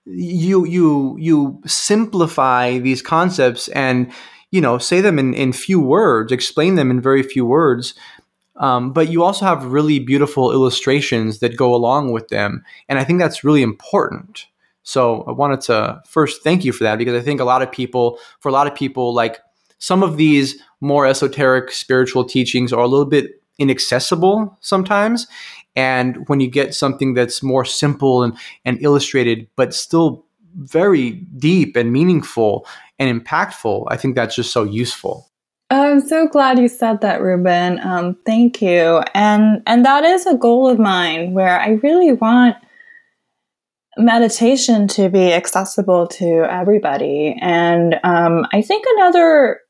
you 0.05 0.64
you 0.64 1.16
you 1.18 1.61
simplify 1.66 2.79
these 2.79 3.02
concepts 3.02 3.68
and 3.68 4.12
you 4.52 4.61
know 4.61 4.79
say 4.79 5.00
them 5.00 5.18
in, 5.18 5.35
in 5.35 5.52
few 5.52 5.81
words 5.81 6.31
explain 6.31 6.76
them 6.76 6.90
in 6.90 7.00
very 7.00 7.22
few 7.22 7.44
words 7.44 7.94
um, 8.57 8.92
but 8.92 9.11
you 9.11 9.22
also 9.22 9.44
have 9.44 9.66
really 9.66 9.98
beautiful 9.98 10.50
illustrations 10.50 11.40
that 11.40 11.57
go 11.57 11.74
along 11.74 12.12
with 12.12 12.29
them. 12.29 12.64
And 12.88 12.98
i 12.98 13.05
think 13.05 13.18
that's 13.18 13.44
really 13.44 13.62
important. 13.62 14.46
So 14.83 15.22
i 15.22 15.33
wanted 15.33 15.61
to 15.62 16.00
first 16.07 16.42
thank 16.42 16.64
you 16.64 16.72
for 16.72 16.85
that 16.85 16.98
because 16.98 17.20
i 17.20 17.24
think 17.24 17.40
a 17.40 17.44
lot 17.44 17.62
of 17.62 17.72
people 17.72 18.18
for 18.40 18.48
a 18.48 18.52
lot 18.52 18.66
of 18.66 18.74
people 18.74 19.14
like 19.14 19.40
some 19.79 20.02
of 20.02 20.16
these 20.16 20.57
more 20.81 21.07
esoteric 21.07 21.70
spiritual 21.70 22.24
teachings 22.24 22.72
are 22.72 22.81
a 22.85 22.88
little 22.88 23.07
bit 23.07 23.42
inaccessible 23.59 24.57
sometimes 24.61 25.26
and 25.76 26.26
when 26.28 26.40
you 26.40 26.48
get 26.48 26.74
something 26.74 27.14
that's 27.14 27.42
more 27.42 27.64
simple 27.64 28.22
and, 28.22 28.36
and 28.64 28.78
illustrated, 28.80 29.46
but 29.56 29.74
still 29.74 30.24
very 30.54 31.12
deep 31.38 31.76
and 31.76 31.92
meaningful 31.92 32.66
and 32.98 33.22
impactful, 33.22 33.86
I 33.88 33.96
think 33.98 34.14
that's 34.14 34.34
just 34.34 34.52
so 34.52 34.64
useful. 34.64 35.30
I'm 35.68 36.00
so 36.00 36.28
glad 36.28 36.58
you 36.58 36.68
said 36.68 37.00
that, 37.02 37.20
Ruben. 37.20 37.80
Um, 37.80 38.16
thank 38.24 38.62
you. 38.62 39.02
And 39.14 39.62
and 39.66 39.84
that 39.84 40.04
is 40.04 40.24
a 40.24 40.36
goal 40.36 40.68
of 40.68 40.78
mine 40.78 41.34
where 41.34 41.60
I 41.60 41.70
really 41.82 42.12
want 42.12 42.56
meditation 43.98 44.86
to 44.88 45.08
be 45.08 45.32
accessible 45.32 46.06
to 46.06 46.46
everybody. 46.50 47.36
And 47.40 47.98
um, 48.04 48.46
I 48.52 48.62
think 48.62 48.84
another 48.96 49.60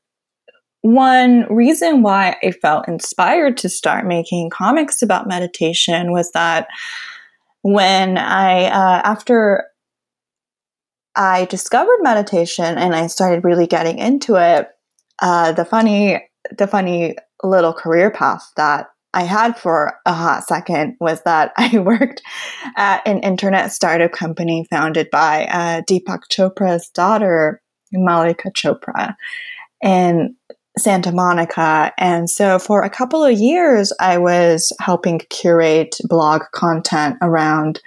one 0.81 1.45
reason 1.53 2.01
why 2.01 2.37
I 2.43 2.51
felt 2.51 2.87
inspired 2.87 3.57
to 3.57 3.69
start 3.69 4.05
making 4.05 4.49
comics 4.49 5.01
about 5.01 5.27
meditation 5.27 6.11
was 6.11 6.31
that 6.31 6.67
when 7.61 8.17
I, 8.17 8.65
uh, 8.65 9.01
after 9.03 9.65
I 11.15 11.45
discovered 11.45 11.97
meditation 12.01 12.77
and 12.77 12.95
I 12.95 13.07
started 13.07 13.43
really 13.43 13.67
getting 13.67 13.97
into 13.97 14.35
it, 14.35 14.69
uh, 15.19 15.51
the 15.51 15.65
funny, 15.65 16.23
the 16.55 16.67
funny 16.67 17.15
little 17.43 17.73
career 17.73 18.11
path 18.11 18.51
that 18.55 18.87
I 19.13 19.23
had 19.23 19.57
for 19.57 19.99
a 20.05 20.13
hot 20.13 20.47
second 20.47 20.95
was 20.99 21.23
that 21.23 21.51
I 21.57 21.79
worked 21.79 22.21
at 22.75 23.05
an 23.07 23.19
internet 23.19 23.71
startup 23.71 24.11
company 24.11 24.67
founded 24.69 25.09
by 25.11 25.45
uh, 25.45 25.81
Deepak 25.81 26.21
Chopra's 26.31 26.89
daughter, 26.89 27.61
Malika 27.91 28.51
Chopra, 28.51 29.15
in 29.83 30.35
Santa 30.77 31.11
Monica. 31.11 31.93
And 31.97 32.29
so 32.29 32.59
for 32.59 32.83
a 32.83 32.89
couple 32.89 33.23
of 33.23 33.37
years, 33.37 33.91
I 33.99 34.17
was 34.17 34.71
helping 34.79 35.19
curate 35.29 35.97
blog 36.07 36.43
content 36.53 37.17
around 37.21 37.81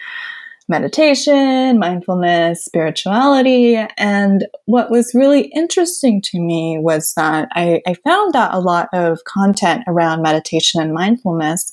meditation, 0.70 1.78
mindfulness, 1.78 2.64
spirituality. 2.64 3.76
And 3.98 4.46
what 4.66 4.90
was 4.90 5.14
really 5.14 5.46
interesting 5.54 6.22
to 6.22 6.38
me 6.38 6.78
was 6.78 7.12
that 7.14 7.48
I, 7.52 7.82
I, 7.86 7.94
found 7.94 8.34
that 8.34 8.54
a 8.54 8.60
lot 8.60 8.88
of 8.92 9.24
content 9.24 9.82
around 9.88 10.22
meditation 10.22 10.80
and 10.80 10.94
mindfulness, 10.94 11.72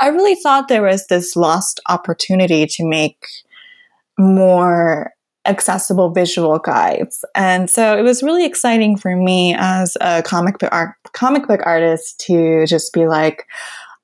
I 0.00 0.08
really 0.08 0.34
thought 0.34 0.66
there 0.66 0.82
was 0.82 1.06
this 1.06 1.36
lost 1.36 1.78
opportunity 1.88 2.66
to 2.66 2.84
make 2.84 3.24
more 4.18 5.12
accessible 5.44 6.10
visual 6.10 6.58
guides. 6.58 7.24
And 7.34 7.68
so 7.68 7.96
it 7.96 8.02
was 8.02 8.22
really 8.22 8.44
exciting 8.44 8.96
for 8.96 9.16
me 9.16 9.54
as 9.58 9.96
a 10.00 10.22
comic 10.22 10.58
book 10.58 10.72
comic 11.12 11.48
book 11.48 11.60
artist 11.64 12.20
to 12.26 12.64
just 12.66 12.92
be 12.92 13.06
like, 13.06 13.46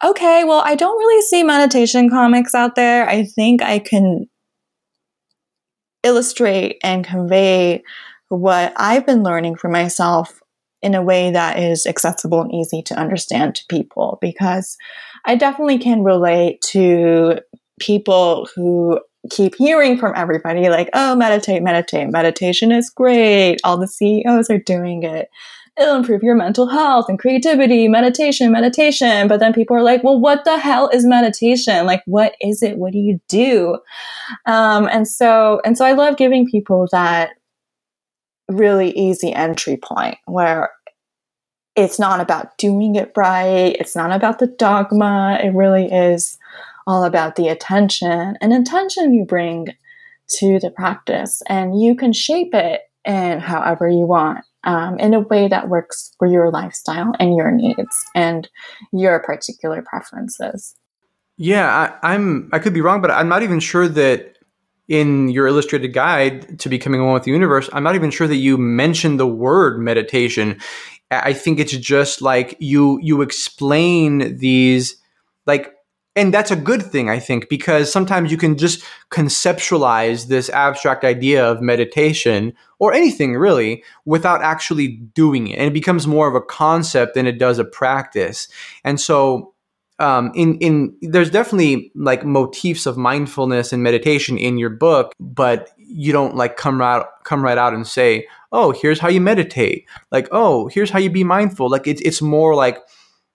okay, 0.05 0.45
well, 0.45 0.63
I 0.65 0.75
don't 0.75 0.99
really 0.99 1.23
see 1.23 1.43
meditation 1.43 2.11
comics 2.11 2.55
out 2.55 2.75
there. 2.75 3.09
I 3.09 3.25
think 3.25 3.63
I 3.63 3.79
can 3.79 4.27
illustrate 6.03 6.79
and 6.83 7.05
convey 7.05 7.83
what 8.29 8.73
I've 8.77 9.07
been 9.07 9.23
learning 9.23 9.57
for 9.57 9.69
myself 9.69 10.41
in 10.81 10.95
a 10.95 11.03
way 11.03 11.31
that 11.31 11.59
is 11.59 11.87
accessible 11.87 12.41
and 12.41 12.55
easy 12.55 12.83
to 12.83 12.95
understand 12.95 13.57
to 13.57 13.65
people 13.69 14.19
because 14.21 14.77
I 15.25 15.35
definitely 15.35 15.79
can 15.79 16.05
relate 16.05 16.61
to 16.69 17.41
people 17.81 18.49
who 18.55 19.01
keep 19.31 19.55
hearing 19.57 19.99
from 19.99 20.13
everybody 20.17 20.69
like, 20.69 20.91
oh, 20.95 21.15
meditate, 21.15 21.63
meditate, 21.63 22.11
meditation 22.11 22.73
is 22.73 22.91
great. 22.91 23.59
All 23.65 23.77
the 23.77 23.89
CEOs 23.89 24.51
are 24.51 24.59
doing 24.59 25.03
it 25.03 25.29
it'll 25.79 25.97
improve 25.97 26.23
your 26.23 26.35
mental 26.35 26.67
health 26.67 27.09
and 27.09 27.19
creativity, 27.19 27.89
meditation, 27.89 28.51
meditation. 28.51 29.29
But 29.29 29.41
then 29.41 29.53
people 29.53 29.77
are 29.77 29.83
like, 29.83 30.03
well, 30.03 30.19
what 30.19 30.45
the 30.45 30.59
hell 30.59 30.89
is 30.89 31.07
meditation? 31.07 31.87
Like, 31.87 32.03
what 32.07 32.35
is 32.41 32.63
it? 32.63 32.79
What 32.79 32.93
do 32.93 32.99
you 32.99 33.21
do? 33.29 33.79
Um, 34.47 34.89
and 34.91 35.07
so, 35.07 35.61
and 35.65 35.79
so 35.79 35.85
I 35.85 35.93
love 35.93 36.17
giving 36.17 36.49
people 36.49 36.89
that 36.93 37.31
really 38.49 38.91
easy 38.91 39.33
entry 39.33 39.77
point 39.77 40.17
where 40.27 40.71
it's 41.77 41.99
not 41.99 42.21
about 42.21 42.59
doing 42.59 42.97
it 42.97 43.13
right. 43.17 43.77
It's 43.79 43.95
not 43.95 44.11
about 44.11 44.41
the 44.41 44.49
dogma. 44.49 45.39
It 45.43 45.55
really 45.55 45.87
is 45.87 46.38
all 46.89 47.05
about 47.05 47.37
the 47.37 47.49
attention 47.49 48.37
and 48.41 48.53
intention 48.53 49.13
you 49.13 49.25
bring 49.25 49.69
to 50.39 50.59
the 50.59 50.71
practice 50.71 51.43
and 51.47 51.81
you 51.81 51.95
can 51.95 52.15
shape 52.15 52.55
it 52.55 52.81
in 53.05 53.41
however 53.41 53.87
you 53.87 54.07
want 54.07 54.43
um, 54.65 54.99
in 54.99 55.13
a 55.13 55.21
way 55.21 55.49
that 55.49 55.69
works 55.69 56.15
for 56.19 56.27
your 56.27 56.51
lifestyle 56.51 57.13
and 57.21 57.37
your 57.37 57.51
needs 57.51 57.95
and 58.15 58.49
your 58.91 59.21
particular 59.21 59.83
preferences. 59.83 60.75
Yeah, 61.37 61.69
I, 62.03 62.15
I'm. 62.15 62.49
I 62.53 62.59
could 62.59 62.75
be 62.75 62.81
wrong, 62.81 63.01
but 63.01 63.13
I'm 63.13 63.29
not 63.29 63.45
even 63.45 63.61
sure 63.61 63.87
that 63.87 64.39
in 64.89 65.29
your 65.29 65.47
illustrated 65.47 65.89
guide 65.89 66.59
to 66.59 66.69
becoming 66.69 67.05
one 67.05 67.15
with 67.15 67.23
the 67.23 67.31
universe, 67.31 67.69
I'm 67.73 67.85
not 67.85 67.95
even 67.95 68.11
sure 68.11 68.27
that 68.27 68.37
you 68.37 68.57
mentioned 68.57 69.21
the 69.21 69.27
word 69.27 69.79
meditation. 69.79 70.59
I 71.11 71.33
think 71.33 71.61
it's 71.61 71.77
just 71.77 72.23
like 72.23 72.57
you 72.59 72.99
you 73.01 73.23
explain 73.23 74.39
these 74.39 74.97
like 75.47 75.73
and 76.19 76.35
that's 76.35 76.51
a 76.51 76.57
good 76.57 76.83
thing 76.83 77.09
i 77.09 77.19
think 77.19 77.49
because 77.49 77.91
sometimes 77.91 78.31
you 78.31 78.37
can 78.37 78.57
just 78.57 78.85
conceptualize 79.11 80.27
this 80.27 80.51
abstract 80.51 81.05
idea 81.05 81.45
of 81.45 81.63
meditation 81.63 82.53
or 82.79 82.93
anything 82.93 83.35
really 83.35 83.83
without 84.05 84.43
actually 84.43 84.89
doing 84.89 85.49
it. 85.49 85.59
And 85.59 85.67
it 85.69 85.73
becomes 85.73 86.07
more 86.07 86.29
of 86.29 86.35
a 86.35 86.41
concept 86.41 87.15
than 87.15 87.27
it 87.27 87.39
does 87.39 87.59
a 87.59 87.65
practice. 87.65 88.49
And 88.85 89.01
so 89.01 89.55
um, 90.01 90.31
in 90.35 90.59
in 90.59 90.97
there's 91.03 91.31
definitely 91.31 91.91
like 91.97 92.25
motifs 92.25 92.87
of 92.87 92.97
mindfulness 92.97 93.73
and 93.73 93.83
meditation 93.83 94.39
in 94.39 94.57
your 94.57 94.71
book 94.71 95.13
but 95.19 95.71
you 95.77 96.13
don't 96.13 96.37
like 96.37 96.57
come 96.57 96.81
right 96.81 97.05
come 97.25 97.43
right 97.43 97.59
out 97.59 97.75
and 97.75 97.85
say 97.85 98.29
oh 98.53 98.71
here's 98.71 99.01
how 99.01 99.09
you 99.09 99.21
meditate. 99.21 99.89
Like 100.13 100.29
oh 100.31 100.69
here's 100.69 100.91
how 100.91 101.01
you 101.01 101.11
be 101.11 101.25
mindful. 101.25 101.69
Like 101.69 101.89
it's 101.89 102.01
it's 102.03 102.23
more 102.23 102.55
like 102.55 102.79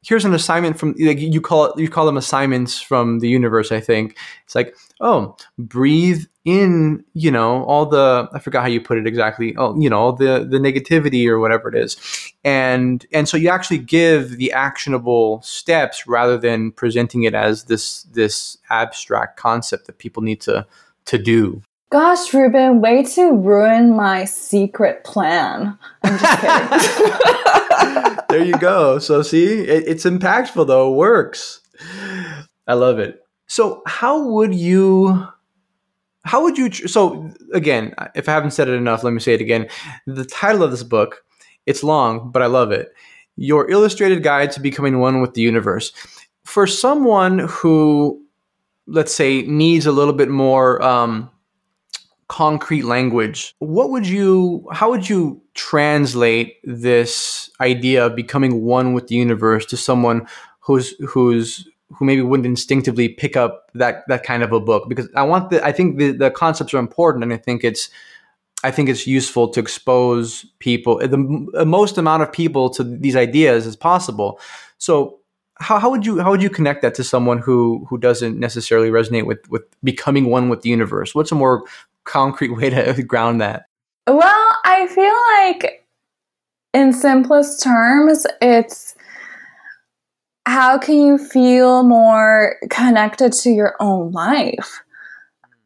here's 0.03 0.25
an 0.25 0.33
assignment 0.33 0.77
from 0.77 0.93
like 0.99 1.19
you 1.19 1.41
call 1.41 1.65
it 1.65 1.79
you 1.79 1.89
call 1.89 2.05
them 2.05 2.17
assignments 2.17 2.79
from 2.79 3.19
the 3.19 3.29
universe 3.29 3.71
i 3.71 3.79
think. 3.79 4.17
It's 4.43 4.55
like 4.55 4.75
oh 4.99 5.35
breathe 5.57 6.25
in 6.45 7.03
you 7.13 7.31
know 7.31 7.63
all 7.63 7.85
the 7.85 8.27
i 8.33 8.39
forgot 8.39 8.61
how 8.61 8.67
you 8.67 8.81
put 8.81 8.97
it 8.97 9.07
exactly 9.07 9.55
oh 9.57 9.79
you 9.79 9.89
know 9.89 9.97
all 9.97 10.13
the 10.13 10.45
the 10.49 10.57
negativity 10.57 11.27
or 11.27 11.39
whatever 11.39 11.69
it 11.69 11.75
is. 11.75 11.97
And 12.43 13.05
and 13.13 13.27
so 13.27 13.37
you 13.37 13.49
actually 13.49 13.79
give 13.79 14.37
the 14.37 14.51
actionable 14.51 15.41
steps 15.41 16.05
rather 16.07 16.37
than 16.37 16.71
presenting 16.71 17.23
it 17.23 17.33
as 17.33 17.65
this 17.65 18.03
this 18.03 18.57
abstract 18.69 19.37
concept 19.37 19.87
that 19.87 19.97
people 19.97 20.21
need 20.21 20.41
to 20.41 20.65
to 21.05 21.17
do 21.17 21.61
Gosh, 21.93 22.33
Ruben, 22.33 22.81
way 22.81 23.03
to 23.03 23.33
ruin 23.33 23.95
my 23.95 24.25
secret 24.25 25.03
plan. 25.03 25.77
I'm 26.01 26.17
just 26.17 26.41
kidding. 26.41 28.17
there 28.29 28.43
you 28.43 28.57
go. 28.57 28.97
So, 28.97 29.21
see, 29.21 29.59
it, 29.59 29.83
it's 29.85 30.03
impactful 30.03 30.65
though. 30.65 30.91
It 30.91 30.95
works. 30.95 31.61
I 32.65 32.73
love 32.73 32.97
it. 32.97 33.21
So, 33.45 33.83
how 33.85 34.27
would 34.27 34.55
you? 34.55 35.27
How 36.23 36.41
would 36.41 36.57
you? 36.57 36.71
So, 36.71 37.29
again, 37.53 37.93
if 38.15 38.27
I 38.27 38.31
haven't 38.31 38.51
said 38.51 38.69
it 38.69 38.73
enough, 38.73 39.03
let 39.03 39.13
me 39.13 39.19
say 39.19 39.35
it 39.35 39.41
again. 39.41 39.67
The 40.07 40.25
title 40.25 40.63
of 40.63 40.71
this 40.71 40.81
book, 40.81 41.23
it's 41.67 41.83
long, 41.83 42.31
but 42.31 42.41
I 42.41 42.47
love 42.47 42.71
it. 42.71 42.91
Your 43.35 43.69
illustrated 43.69 44.23
guide 44.23 44.51
to 44.53 44.59
becoming 44.59 44.97
one 44.97 45.21
with 45.21 45.35
the 45.35 45.41
universe. 45.41 45.91
For 46.43 46.65
someone 46.65 47.37
who, 47.37 48.19
let's 48.87 49.13
say, 49.13 49.43
needs 49.43 49.85
a 49.85 49.91
little 49.91 50.15
bit 50.15 50.29
more. 50.29 50.81
Um, 50.81 51.29
concrete 52.33 52.81
language, 52.81 53.53
what 53.59 53.91
would 53.91 54.07
you, 54.07 54.67
how 54.71 54.89
would 54.89 55.07
you 55.07 55.39
translate 55.53 56.57
this 56.63 57.51
idea 57.61 58.03
of 58.07 58.15
becoming 58.15 58.63
one 58.63 58.93
with 58.93 59.05
the 59.07 59.13
universe 59.13 59.67
to 59.67 59.77
someone 59.77 60.25
who's, 60.59 60.95
who's, 61.07 61.69
who 61.91 62.05
maybe 62.05 62.23
wouldn't 62.23 62.47
instinctively 62.47 63.07
pick 63.07 63.37
up 63.37 63.69
that, 63.75 64.03
that 64.07 64.23
kind 64.23 64.41
of 64.41 64.51
a 64.51 64.59
book? 64.59 64.89
Because 64.89 65.07
I 65.15 65.21
want 65.21 65.51
the, 65.51 65.63
I 65.63 65.71
think 65.71 65.99
the, 65.99 66.11
the 66.11 66.31
concepts 66.31 66.73
are 66.73 66.79
important 66.79 67.23
and 67.23 67.31
I 67.31 67.37
think 67.37 67.63
it's, 67.63 67.91
I 68.63 68.71
think 68.71 68.89
it's 68.89 69.05
useful 69.05 69.49
to 69.49 69.59
expose 69.59 70.43
people, 70.57 70.97
the, 71.07 71.17
most 71.67 71.99
amount 71.99 72.23
of 72.23 72.31
people 72.31 72.71
to 72.71 72.83
these 72.83 73.15
ideas 73.15 73.67
as 73.67 73.75
possible. 73.75 74.39
So 74.79 75.19
how, 75.59 75.77
how 75.77 75.91
would 75.91 76.03
you 76.03 76.19
how 76.19 76.31
would 76.31 76.41
you 76.41 76.49
connect 76.49 76.81
that 76.81 76.95
to 76.95 77.03
someone 77.03 77.37
who 77.37 77.85
who 77.87 77.99
doesn't 77.99 78.39
necessarily 78.39 78.89
resonate 78.89 79.27
with 79.27 79.47
with 79.49 79.61
becoming 79.83 80.25
one 80.31 80.49
with 80.49 80.61
the 80.61 80.69
universe? 80.69 81.13
What's 81.13 81.31
a 81.31 81.35
more 81.35 81.63
concrete 82.05 82.49
way 82.49 82.69
to 82.69 83.03
ground 83.07 83.41
that? 83.41 83.65
Well, 84.07 84.57
I 84.65 84.87
feel 84.87 85.61
like 85.61 85.87
in 86.73 86.91
simplest 86.93 87.61
terms, 87.63 88.25
it's 88.41 88.95
how 90.45 90.77
can 90.77 90.95
you 90.95 91.17
feel 91.17 91.83
more 91.83 92.57
connected 92.69 93.31
to 93.31 93.49
your 93.49 93.75
own 93.79 94.11
life? 94.11 94.81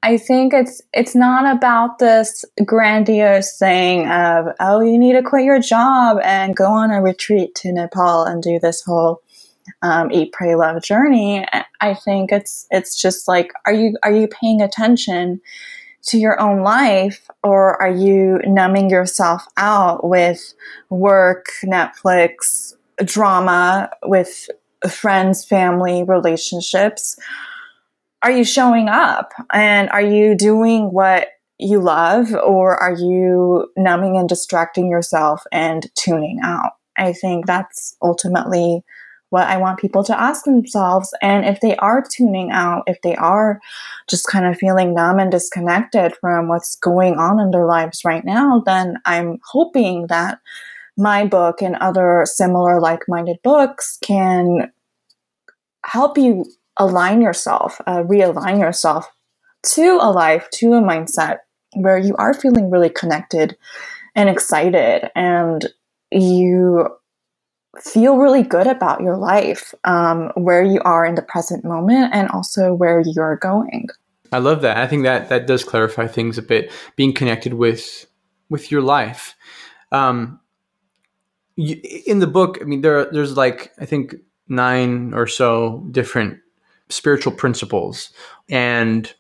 I 0.04 0.18
think 0.18 0.54
it's 0.54 0.82
it's 0.94 1.16
not 1.16 1.58
about 1.58 1.98
this 1.98 2.46
grandiose 2.64 3.58
thing 3.58 4.08
of 4.08 4.46
oh 4.60 4.80
you 4.80 4.98
need 4.98 5.14
to 5.14 5.24
quit 5.24 5.44
your 5.44 5.60
job 5.60 6.20
and 6.24 6.56
go 6.56 6.72
on 6.72 6.92
a 6.92 7.02
retreat 7.02 7.56
to 7.56 7.72
Nepal 7.72 8.24
and 8.24 8.44
do 8.44 8.60
this 8.60 8.84
whole 8.84 9.22
um, 9.82 10.12
eat 10.12 10.32
pray 10.32 10.56
love 10.56 10.84
journey. 10.84 11.46
I 11.82 11.94
think 11.94 12.32
it's 12.32 12.68
it's 12.70 13.02
just 13.02 13.28
like 13.28 13.52
are 13.66 13.74
you 13.74 13.98
are 14.04 14.14
you 14.14 14.28
paying 14.28 14.62
attention 14.62 15.42
to 16.04 16.18
your 16.18 16.40
own 16.40 16.64
life 16.64 17.30
or 17.44 17.82
are 17.82 17.92
you 17.92 18.40
numbing 18.46 18.90
yourself 18.90 19.46
out 19.58 20.08
with 20.08 20.54
work, 20.90 21.48
Netflix, 21.64 22.74
drama 23.04 23.90
with 24.04 24.50
friends, 24.90 25.44
family, 25.44 26.04
relationships? 26.04 27.18
Are 28.24 28.32
you 28.32 28.44
showing 28.44 28.90
up 28.90 29.32
and 29.54 29.90
are 29.90 30.02
you 30.02 30.36
doing 30.36 30.92
what 30.92 31.30
you 31.60 31.82
love 31.82 32.34
or 32.34 32.76
are 32.78 32.94
you 32.94 33.72
numbing 33.76 34.18
and 34.18 34.30
distracting 34.30 34.90
yourself 34.90 35.44
and 35.52 35.88
tuning 35.96 36.40
out? 36.44 36.74
I 36.98 37.14
think 37.14 37.46
that's 37.46 37.96
ultimately 38.02 38.84
what 39.30 39.48
I 39.48 39.58
want 39.58 39.80
people 39.80 40.04
to 40.06 40.20
ask 40.20 40.46
themselves. 40.46 41.14
And 41.22 41.46
if 41.46 41.60
they 41.60 41.76
are 41.78 42.04
tuning 42.04 42.52
out, 42.52 42.84
if 42.88 43.02
they 43.02 43.16
are 43.16 43.60
just 44.08 44.28
kind 44.28 44.46
of 44.46 44.58
feeling 44.58 44.94
numb 44.94 45.20
and 45.20 45.32
disconnected 45.32 46.16
from 46.22 46.48
what's 46.48 46.76
going 46.76 47.18
on 47.18 47.40
in 47.40 47.52
their 47.52 47.66
lives 47.66 48.06
right 48.06 48.24
now, 48.24 48.64
then 48.66 48.96
I'm 49.06 49.40
hoping 49.46 50.08
that 50.08 50.40
my 50.98 51.26
book 51.26 51.62
and 51.62 51.76
other 51.76 52.24
similar 52.26 52.80
like 52.80 53.02
minded 53.08 53.38
books 53.44 53.98
can 54.02 54.72
help 55.86 56.18
you 56.18 56.46
align 56.78 57.22
yourself, 57.22 57.80
uh, 57.86 58.04
realign 58.04 58.60
yourself 58.60 59.08
to 59.64 60.00
a 60.02 60.12
life, 60.12 60.48
to 60.54 60.74
a 60.74 60.82
mindset 60.82 61.40
where 61.76 61.98
you 61.98 62.16
are 62.18 62.34
feeling 62.34 62.72
really 62.72 62.90
connected 62.90 63.58
and 64.16 64.30
excited 64.30 65.10
and 65.16 65.68
you 66.12 66.88
feel 67.82 68.18
really 68.18 68.44
good 68.44 68.68
about 68.68 69.02
your 69.02 69.18
life, 69.18 69.74
um, 69.84 70.32
where 70.36 70.64
you 70.64 70.82
are 70.82 71.06
in 71.06 71.16
the 71.16 71.22
present 71.22 71.64
moment, 71.64 72.14
and 72.14 72.30
also 72.30 72.74
where 72.74 73.02
you're 73.02 73.38
going. 73.38 73.88
I 74.32 74.40
love 74.40 74.62
that. 74.62 74.78
I 74.78 74.88
think 74.88 75.04
that 75.04 75.30
that 75.30 75.48
does 75.48 75.64
clarify 75.64 76.08
things 76.08 76.38
a 76.38 76.42
bit. 76.42 76.72
Being 76.96 77.14
connected 77.14 77.54
with 77.54 78.06
with 78.50 78.72
your 78.72 78.82
life. 78.82 79.36
Um, 79.92 80.40
you, 81.56 81.80
in 82.06 82.20
the 82.20 82.28
book, 82.28 82.60
I 82.62 82.66
mean, 82.66 82.82
there 82.82 83.06
there's 83.12 83.38
like 83.38 83.72
I 83.80 83.86
think 83.86 84.16
nine 84.48 85.14
or 85.14 85.28
so 85.28 85.86
different 85.92 86.40
spiritual 86.90 87.34
principles, 87.34 88.12
and 88.50 89.14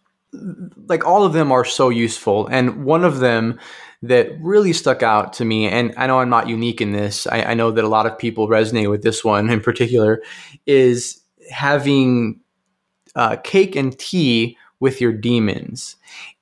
like 0.87 1.05
all 1.05 1.23
of 1.23 1.33
them 1.33 1.51
are 1.51 1.65
so 1.65 1.89
useful. 1.89 2.47
And 2.47 2.83
one 2.83 3.03
of 3.03 3.19
them 3.19 3.59
that 4.03 4.39
really 4.39 4.73
stuck 4.73 5.01
out 5.01 5.33
to 5.33 5.45
me, 5.45 5.67
and 5.67 5.93
I 5.97 6.07
know 6.07 6.19
I'm 6.19 6.29
not 6.29 6.47
unique 6.47 6.81
in 6.81 6.91
this, 6.91 7.27
I, 7.27 7.41
I 7.41 7.53
know 7.53 7.71
that 7.71 7.83
a 7.83 7.89
lot 7.89 8.05
of 8.05 8.17
people 8.17 8.47
resonate 8.47 8.89
with 8.89 9.03
this 9.03 9.23
one 9.23 9.49
in 9.49 9.59
particular, 9.61 10.21
is 10.65 11.21
having 11.49 12.39
uh, 13.15 13.37
cake 13.37 13.75
and 13.75 13.97
tea 13.97 14.57
with 14.79 15.01
your 15.01 15.11
demons. 15.11 15.95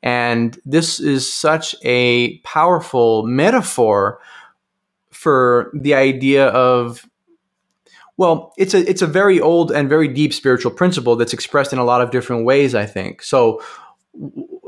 And 0.04 0.60
this 0.65 1.00
is 1.00 1.32
such 1.32 1.76
a 1.84 2.38
powerful 2.39 3.24
metaphor 3.26 4.20
for 5.12 5.72
the 5.74 5.94
idea 5.94 6.48
of 6.48 7.08
well, 8.18 8.54
it's 8.58 8.74
a 8.74 8.89
it's 8.89 9.02
a 9.02 9.08
very 9.08 9.41
old 9.41 9.72
and 9.72 9.89
very 9.89 10.08
deep 10.08 10.34
spiritual 10.34 10.72
principle 10.72 11.18
that's 11.18 11.34
expressed 11.34 11.74
in 11.74 11.80
a 11.80 11.84
lot 11.84 12.02
of 12.02 12.12
different 12.12 12.46
ways, 12.46 12.74
I 12.74 12.86
think. 12.86 13.22
So, 13.22 13.62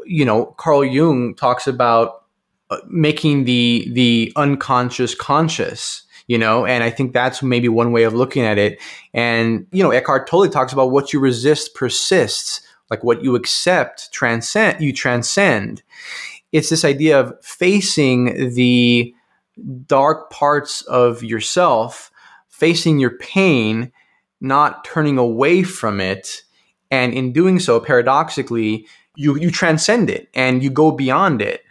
you 0.05 0.25
know, 0.25 0.47
Carl 0.57 0.83
Jung 0.83 1.33
talks 1.33 1.65
about 1.65 2.25
Uh, 2.69 2.79
making 2.89 3.45
the 3.45 3.87
the 3.93 4.29
unconscious 4.35 5.15
conscious 5.15 6.03
you 6.27 6.37
know? 6.37 6.65
And 6.65 6.83
i 6.83 6.89
think 6.89 7.13
that's 7.13 7.41
maybe 7.41 7.69
one 7.69 7.93
way 7.93 8.03
of 8.03 8.13
looking 8.13 8.43
at 8.43 8.57
it. 8.57 8.77
And 9.13 9.65
you 9.71 9.81
know 9.81 9.91
eckhart 9.91 10.27
tolle 10.27 10.49
talks 10.49 10.73
about 10.73 10.91
what 10.91 11.13
you 11.13 11.21
resist 11.21 11.75
persists 11.75 12.61
like 12.91 13.05
what 13.05 13.23
you 13.23 13.35
accept 13.35 14.11
transcend 14.11 14.81
you 14.81 14.91
transcend. 14.91 15.81
It's 16.51 16.69
this 16.69 16.83
idea 16.83 17.17
of 17.19 17.33
facing 17.41 18.53
the 18.53 19.13
dark 19.85 20.29
parts 20.29 20.81
of 20.81 21.23
yourself 21.23 22.11
facing 22.49 22.99
your 22.99 23.17
pain 23.19 23.93
not 24.41 24.83
turning 24.83 25.17
away 25.17 25.63
from 25.63 26.01
it. 26.01 26.43
And 26.91 27.13
in 27.13 27.31
doing 27.31 27.59
so 27.59 27.79
paradoxically 27.79 28.87
you 29.15 29.37
you 29.37 29.51
transcend 29.51 30.09
it 30.09 30.27
and 30.33 30.61
you 30.61 30.69
go 30.69 30.91
beyond 30.91 31.41
it 31.41 31.61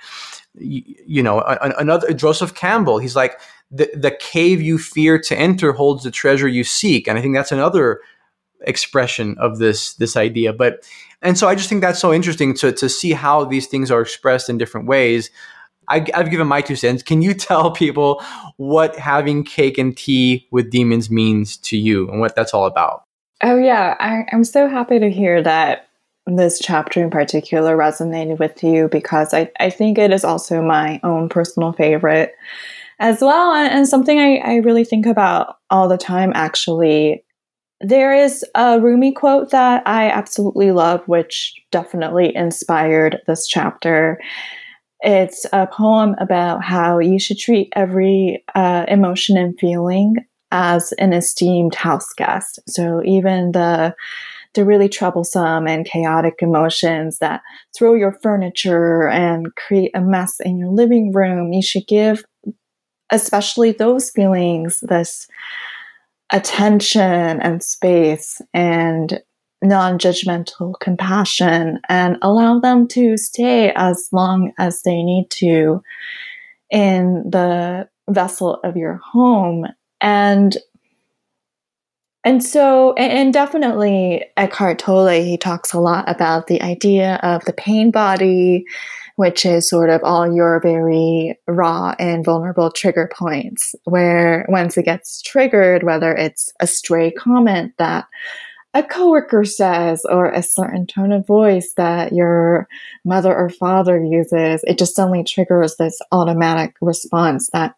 you, 0.58 0.82
you 1.06 1.22
know, 1.22 1.40
another 1.78 2.12
Joseph 2.12 2.54
Campbell, 2.54 2.98
he's 2.98 3.16
like, 3.16 3.40
the, 3.70 3.90
the 3.94 4.10
cave 4.10 4.62
you 4.62 4.78
fear 4.78 5.18
to 5.20 5.36
enter 5.36 5.72
holds 5.72 6.04
the 6.04 6.10
treasure 6.10 6.48
you 6.48 6.64
seek. 6.64 7.08
And 7.08 7.18
I 7.18 7.22
think 7.22 7.34
that's 7.34 7.52
another 7.52 8.00
expression 8.60 9.36
of 9.38 9.58
this 9.58 9.94
this 9.94 10.16
idea. 10.16 10.52
But 10.52 10.88
and 11.22 11.36
so 11.38 11.48
i 11.48 11.54
just 11.54 11.68
think 11.68 11.80
that's 11.80 11.98
so 11.98 12.12
interesting 12.12 12.54
to 12.54 12.72
to 12.72 12.88
see 12.88 13.12
how 13.12 13.44
these 13.44 13.66
things 13.66 13.90
are 13.90 14.00
expressed 14.00 14.48
in 14.48 14.58
different 14.58 14.86
ways. 14.86 15.30
I, 15.88 16.04
have 16.14 16.32
given 16.32 16.48
my 16.48 16.62
two 16.62 16.74
cents. 16.74 17.04
Can 17.04 17.22
you 17.22 17.32
tell 17.48 17.70
people 17.70 18.22
what 18.56 18.96
having 18.96 19.44
cake 19.44 19.78
and 19.78 19.96
tea 19.96 20.48
with 20.50 20.70
demons 20.70 21.10
means 21.10 21.56
to 21.58 21.76
you 21.76 22.10
and 22.10 22.20
what 22.20 22.34
that's 22.34 22.52
all 22.52 22.66
about? 22.66 23.04
Oh 23.42 23.56
yeah. 23.56 23.96
I, 24.00 24.24
i'm 24.32 24.44
so 24.44 24.68
happy 24.68 24.98
to 24.98 25.10
hear 25.10 25.42
that 25.42 25.85
this 26.26 26.58
chapter 26.58 27.02
in 27.02 27.10
particular 27.10 27.76
resonated 27.76 28.38
with 28.38 28.62
you 28.62 28.88
because 28.88 29.32
I, 29.32 29.50
I 29.60 29.70
think 29.70 29.98
it 29.98 30.12
is 30.12 30.24
also 30.24 30.60
my 30.60 31.00
own 31.02 31.28
personal 31.28 31.72
favorite 31.72 32.34
as 32.98 33.20
well 33.20 33.52
and 33.52 33.86
something 33.86 34.18
I, 34.18 34.36
I 34.38 34.56
really 34.56 34.84
think 34.84 35.06
about 35.06 35.58
all 35.70 35.88
the 35.88 35.98
time 35.98 36.32
actually 36.34 37.22
there 37.80 38.14
is 38.14 38.44
a 38.54 38.80
Rumi 38.80 39.12
quote 39.12 39.50
that 39.50 39.82
I 39.86 40.08
absolutely 40.08 40.72
love, 40.72 41.06
which 41.06 41.54
definitely 41.70 42.34
inspired 42.34 43.18
this 43.26 43.46
chapter. 43.46 44.18
It's 45.00 45.44
a 45.52 45.66
poem 45.66 46.14
about 46.18 46.64
how 46.64 46.98
you 46.98 47.18
should 47.18 47.38
treat 47.38 47.70
every 47.76 48.42
uh, 48.54 48.86
emotion 48.88 49.36
and 49.36 49.58
feeling 49.58 50.16
as 50.52 50.92
an 50.92 51.12
esteemed 51.12 51.74
house 51.74 52.12
guest. 52.16 52.60
So 52.66 53.02
even 53.04 53.52
the 53.52 53.94
the 54.56 54.64
really 54.64 54.88
troublesome 54.88 55.66
and 55.66 55.86
chaotic 55.86 56.34
emotions 56.40 57.18
that 57.18 57.42
throw 57.76 57.94
your 57.94 58.18
furniture 58.22 59.08
and 59.08 59.54
create 59.54 59.92
a 59.94 60.00
mess 60.00 60.40
in 60.40 60.58
your 60.58 60.70
living 60.70 61.12
room. 61.12 61.52
You 61.52 61.62
should 61.62 61.86
give, 61.86 62.24
especially 63.10 63.72
those 63.72 64.10
feelings, 64.10 64.80
this 64.82 65.28
attention 66.32 67.40
and 67.40 67.62
space 67.62 68.42
and 68.52 69.20
non 69.62 69.98
judgmental 69.98 70.74
compassion 70.80 71.80
and 71.88 72.16
allow 72.22 72.58
them 72.58 72.88
to 72.88 73.16
stay 73.16 73.72
as 73.76 74.08
long 74.12 74.52
as 74.58 74.82
they 74.82 75.02
need 75.02 75.28
to 75.30 75.82
in 76.70 77.24
the 77.30 77.88
vessel 78.08 78.60
of 78.64 78.76
your 78.76 79.00
home. 79.12 79.66
And 80.00 80.56
and 82.26 82.42
so, 82.42 82.92
and 82.94 83.32
definitely 83.32 84.24
Eckhart 84.36 84.80
Tolle, 84.80 85.22
he 85.22 85.38
talks 85.38 85.72
a 85.72 85.78
lot 85.78 86.10
about 86.10 86.48
the 86.48 86.60
idea 86.60 87.20
of 87.22 87.44
the 87.44 87.52
pain 87.52 87.92
body, 87.92 88.64
which 89.14 89.46
is 89.46 89.68
sort 89.68 89.90
of 89.90 90.02
all 90.02 90.34
your 90.34 90.58
very 90.58 91.38
raw 91.46 91.94
and 92.00 92.24
vulnerable 92.24 92.72
trigger 92.72 93.08
points, 93.14 93.76
where 93.84 94.44
once 94.48 94.76
it 94.76 94.82
gets 94.82 95.22
triggered, 95.22 95.84
whether 95.84 96.12
it's 96.12 96.52
a 96.58 96.66
stray 96.66 97.12
comment 97.12 97.72
that 97.78 98.06
a 98.74 98.82
coworker 98.82 99.44
says 99.44 100.04
or 100.04 100.28
a 100.28 100.42
certain 100.42 100.84
tone 100.84 101.12
of 101.12 101.28
voice 101.28 101.74
that 101.76 102.12
your 102.12 102.66
mother 103.04 103.32
or 103.32 103.50
father 103.50 104.04
uses, 104.04 104.64
it 104.64 104.78
just 104.78 104.96
suddenly 104.96 105.22
triggers 105.22 105.76
this 105.76 106.00
automatic 106.10 106.74
response 106.80 107.50
that 107.52 107.76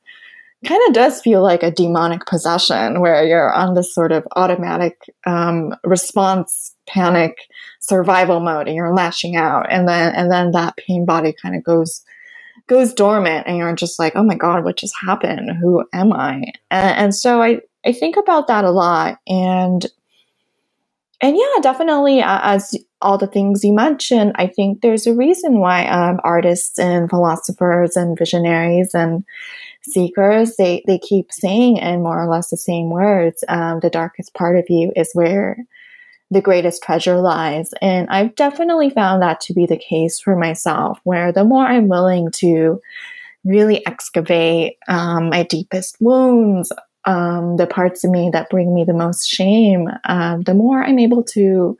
kind 0.66 0.80
of 0.88 0.94
does 0.94 1.20
feel 1.20 1.42
like 1.42 1.62
a 1.62 1.70
demonic 1.70 2.26
possession 2.26 3.00
where 3.00 3.24
you're 3.24 3.52
on 3.52 3.74
this 3.74 3.94
sort 3.94 4.10
of 4.10 4.26
automatic 4.34 4.98
um, 5.26 5.74
response 5.84 6.74
panic 6.86 7.48
survival 7.80 8.40
mode 8.40 8.66
and 8.66 8.74
you're 8.74 8.94
lashing 8.94 9.36
out 9.36 9.66
and 9.70 9.86
then 9.88 10.14
and 10.14 10.32
then 10.32 10.50
that 10.50 10.76
pain 10.76 11.04
body 11.04 11.32
kind 11.40 11.54
of 11.54 11.62
goes 11.62 12.02
goes 12.66 12.92
dormant 12.92 13.46
and 13.46 13.56
you're 13.56 13.74
just 13.74 13.98
like 13.98 14.14
oh 14.16 14.22
my 14.22 14.34
god 14.34 14.64
what 14.64 14.76
just 14.76 14.94
happened? 15.00 15.50
Who 15.60 15.84
am 15.92 16.12
i? 16.12 16.42
And, 16.70 16.98
and 16.98 17.14
so 17.14 17.40
i 17.40 17.60
i 17.86 17.92
think 17.92 18.16
about 18.16 18.48
that 18.48 18.64
a 18.64 18.70
lot 18.70 19.18
and 19.28 19.86
and 21.20 21.36
yeah 21.36 21.60
definitely 21.62 22.20
as 22.24 22.74
all 23.00 23.16
the 23.16 23.26
things 23.26 23.62
you 23.62 23.72
mentioned 23.72 24.32
i 24.34 24.46
think 24.46 24.80
there's 24.80 25.06
a 25.06 25.14
reason 25.14 25.60
why 25.60 25.86
um, 25.86 26.18
artists 26.24 26.78
and 26.78 27.08
philosophers 27.08 27.96
and 27.96 28.18
visionaries 28.18 28.94
and 28.94 29.24
seekers, 29.82 30.56
they, 30.56 30.82
they 30.86 30.98
keep 30.98 31.32
saying 31.32 31.78
in 31.78 32.02
more 32.02 32.22
or 32.22 32.28
less 32.28 32.50
the 32.50 32.56
same 32.56 32.90
words, 32.90 33.44
um, 33.48 33.80
the 33.80 33.90
darkest 33.90 34.34
part 34.34 34.56
of 34.56 34.66
you 34.68 34.92
is 34.96 35.10
where 35.14 35.56
the 36.30 36.40
greatest 36.42 36.82
treasure 36.82 37.20
lies. 37.20 37.72
And 37.80 38.08
I've 38.10 38.34
definitely 38.34 38.90
found 38.90 39.22
that 39.22 39.40
to 39.42 39.54
be 39.54 39.66
the 39.66 39.78
case 39.78 40.20
for 40.20 40.36
myself, 40.36 41.00
where 41.04 41.32
the 41.32 41.44
more 41.44 41.64
I'm 41.64 41.88
willing 41.88 42.30
to 42.32 42.80
really 43.44 43.86
excavate 43.86 44.76
um, 44.88 45.30
my 45.30 45.44
deepest 45.44 45.96
wounds, 46.00 46.70
um, 47.04 47.56
the 47.56 47.66
parts 47.66 48.04
of 48.04 48.10
me 48.10 48.28
that 48.32 48.50
bring 48.50 48.74
me 48.74 48.84
the 48.84 48.92
most 48.92 49.26
shame, 49.26 49.88
um, 50.04 50.42
the 50.42 50.54
more 50.54 50.84
I'm 50.84 50.98
able 50.98 51.24
to 51.24 51.78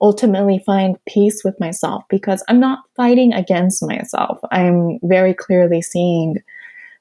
ultimately 0.00 0.58
find 0.64 0.98
peace 1.06 1.44
with 1.44 1.58
myself 1.60 2.04
because 2.08 2.42
I'm 2.48 2.60
not 2.60 2.80
fighting 2.96 3.32
against 3.32 3.82
myself. 3.82 4.38
I'm 4.50 4.98
very 5.02 5.34
clearly 5.34 5.82
seeing 5.82 6.42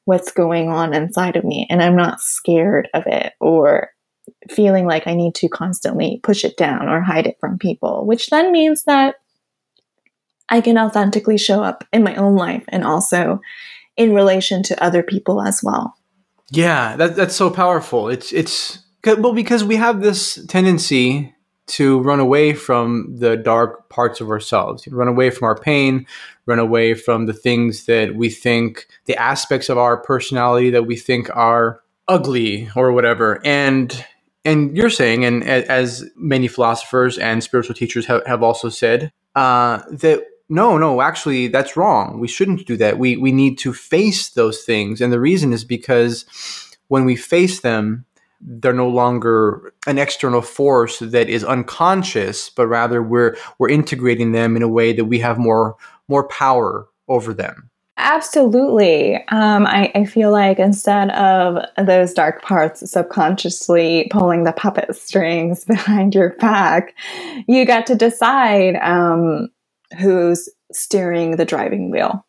what's 0.05 0.31
going 0.31 0.69
on 0.69 0.93
inside 0.93 1.35
of 1.35 1.43
me 1.43 1.65
and 1.69 1.81
I'm 1.81 1.95
not 1.95 2.21
scared 2.21 2.89
of 2.93 3.03
it 3.07 3.33
or 3.39 3.89
feeling 4.49 4.85
like 4.85 5.07
I 5.07 5.15
need 5.15 5.35
to 5.35 5.49
constantly 5.49 6.19
push 6.23 6.43
it 6.43 6.57
down 6.57 6.89
or 6.89 7.01
hide 7.01 7.27
it 7.27 7.37
from 7.39 7.57
people, 7.57 8.05
which 8.05 8.29
then 8.29 8.51
means 8.51 8.83
that 8.85 9.15
I 10.49 10.61
can 10.61 10.77
authentically 10.77 11.37
show 11.37 11.63
up 11.63 11.83
in 11.93 12.03
my 12.03 12.15
own 12.15 12.35
life 12.35 12.63
and 12.67 12.83
also 12.83 13.41
in 13.97 14.13
relation 14.13 14.63
to 14.63 14.83
other 14.83 15.03
people 15.03 15.41
as 15.41 15.61
well. 15.63 15.95
Yeah, 16.51 16.95
that, 16.97 17.15
that's 17.15 17.35
so 17.35 17.49
powerful. 17.49 18.09
It's 18.09 18.31
it's 18.31 18.79
well 19.05 19.33
because 19.33 19.63
we 19.63 19.77
have 19.77 20.01
this 20.01 20.45
tendency 20.47 21.33
to 21.65 21.99
run 22.01 22.19
away 22.19 22.53
from 22.53 23.15
the 23.17 23.37
dark 23.37 23.89
parts 23.89 24.19
of 24.21 24.29
ourselves, 24.29 24.87
run 24.87 25.07
away 25.07 25.29
from 25.29 25.45
our 25.45 25.55
pain, 25.57 26.05
run 26.45 26.59
away 26.59 26.93
from 26.93 27.25
the 27.25 27.33
things 27.33 27.85
that 27.85 28.15
we 28.15 28.29
think, 28.29 28.87
the 29.05 29.15
aspects 29.15 29.69
of 29.69 29.77
our 29.77 29.97
personality 29.97 30.69
that 30.69 30.85
we 30.85 30.95
think 30.95 31.29
are 31.35 31.81
ugly 32.07 32.69
or 32.75 32.91
whatever. 32.91 33.39
And 33.45 34.05
and 34.45 34.75
you're 34.75 34.89
saying, 34.89 35.23
and 35.23 35.41
as 35.45 36.03
many 36.17 36.49
philosophers 36.49 37.17
and 37.17 37.41
spiritual 37.41 37.75
teachers 37.75 38.05
have, 38.07 38.25
have 38.25 38.43
also 38.43 38.67
said, 38.67 39.13
uh, 39.35 39.81
that 39.89 40.25
no, 40.49 40.77
no, 40.77 41.01
actually, 41.01 41.47
that's 41.47 41.77
wrong. 41.77 42.19
We 42.19 42.27
shouldn't 42.27 42.67
do 42.67 42.75
that. 42.77 42.99
We 42.99 43.15
we 43.17 43.31
need 43.31 43.57
to 43.59 43.73
face 43.73 44.29
those 44.29 44.63
things, 44.63 45.01
and 45.01 45.13
the 45.13 45.19
reason 45.19 45.53
is 45.53 45.63
because 45.63 46.25
when 46.89 47.05
we 47.05 47.15
face 47.15 47.61
them, 47.61 48.05
they're 48.45 48.73
no 48.73 48.89
longer 48.89 49.73
an 49.87 49.97
external 49.97 50.41
force 50.41 50.99
that 50.99 51.29
is 51.29 51.43
unconscious, 51.43 52.49
but 52.49 52.67
rather 52.67 53.01
we're 53.01 53.37
we're 53.59 53.69
integrating 53.69 54.31
them 54.31 54.55
in 54.55 54.61
a 54.61 54.67
way 54.67 54.93
that 54.93 55.05
we 55.05 55.19
have 55.19 55.37
more 55.37 55.75
more 56.07 56.27
power 56.27 56.87
over 57.07 57.33
them. 57.33 57.69
Absolutely. 57.97 59.15
Um, 59.27 59.67
I, 59.67 59.91
I 59.93 60.05
feel 60.05 60.31
like 60.31 60.57
instead 60.57 61.11
of 61.11 61.63
those 61.85 62.13
dark 62.13 62.41
parts 62.41 62.89
subconsciously 62.89 64.07
pulling 64.11 64.45
the 64.45 64.51
puppet 64.51 64.95
strings 64.95 65.63
behind 65.65 66.15
your 66.15 66.31
back, 66.37 66.95
you 67.47 67.65
get 67.65 67.85
to 67.87 67.95
decide 67.95 68.75
um, 68.77 69.49
who's 69.99 70.49
steering 70.71 71.35
the 71.35 71.45
driving 71.45 71.91
wheel. 71.91 72.25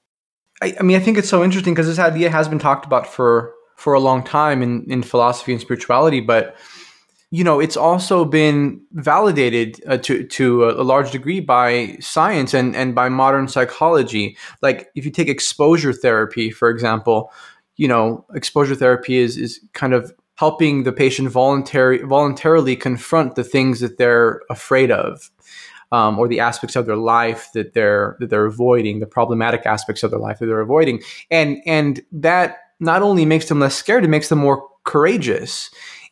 I, 0.61 0.77
I 0.79 0.83
mean, 0.83 0.97
I 0.97 1.01
think 1.01 1.17
it's 1.17 1.31
so 1.31 1.43
interesting 1.43 1.73
because 1.73 1.87
this 1.87 1.99
idea 1.99 2.31
has 2.31 2.47
been 2.47 2.59
talked 2.59 2.85
about 2.85 3.07
for 3.07 3.54
for 3.77 3.95
a 3.95 4.01
long 4.01 4.23
time 4.23 4.63
in, 4.63 4.85
in 4.91 5.03
philosophy 5.03 5.53
and 5.53 5.61
spirituality, 5.61 6.21
but 6.21 6.57
you 7.31 7.43
know, 7.43 7.59
it's 7.59 7.77
also 7.77 8.25
been 8.25 8.81
validated 8.93 9.83
uh, 9.89 9.97
to 9.99 10.25
to 10.25 10.71
a, 10.71 10.85
large 10.85 11.11
degree 11.11 11.41
by 11.41 11.97
science 11.99 12.55
and 12.55 12.77
and 12.77 12.95
by 12.95 13.09
modern 13.09 13.49
psychology. 13.49 14.37
Like, 14.63 14.89
if 14.95 15.05
you 15.05 15.11
take 15.11 15.29
exposure 15.29 15.93
therapy, 15.93 16.53
for 16.53 16.71
example, 16.71 17.33
you 17.77 17.89
know, 17.89 18.25
exposure 18.35 18.77
therapy 18.77 19.17
is 19.17 19.37
is 19.37 19.59
kind 19.73 19.95
of 19.95 20.13
helping 20.37 20.85
the 20.85 20.93
patient 20.93 21.29
voluntary 21.29 21.99
voluntarily 22.05 22.77
confront 22.77 23.35
the 23.35 23.43
things 23.43 23.81
that 23.81 23.99
they're 23.99 24.41
afraid 24.49 24.93
of 24.93 25.29
um, 25.91 26.19
or 26.19 26.29
the 26.29 26.41
aspects 26.41 26.77
of 26.77 26.87
their 26.87 26.97
life 26.97 27.49
that 27.55 27.75
they're 27.75 28.17
that 28.21 28.31
they're 28.31 28.47
avoiding, 28.47 29.01
the 29.01 29.07
problematic 29.07 29.67
aspects 29.67 30.03
of 30.03 30.11
their 30.11 30.21
life 30.21 30.39
that 30.39 30.47
they're 30.47 30.61
avoiding, 30.61 31.03
and 31.31 31.59
and 31.67 32.01
that 32.13 32.59
not 32.81 33.03
only 33.03 33.25
makes 33.25 33.49
them 33.49 33.61
less 33.61 33.75
scared, 33.75 34.05
it 34.05 34.09
makes 34.09 34.29
them 34.29 34.39
more 34.39 34.67
courageous, 34.85 35.71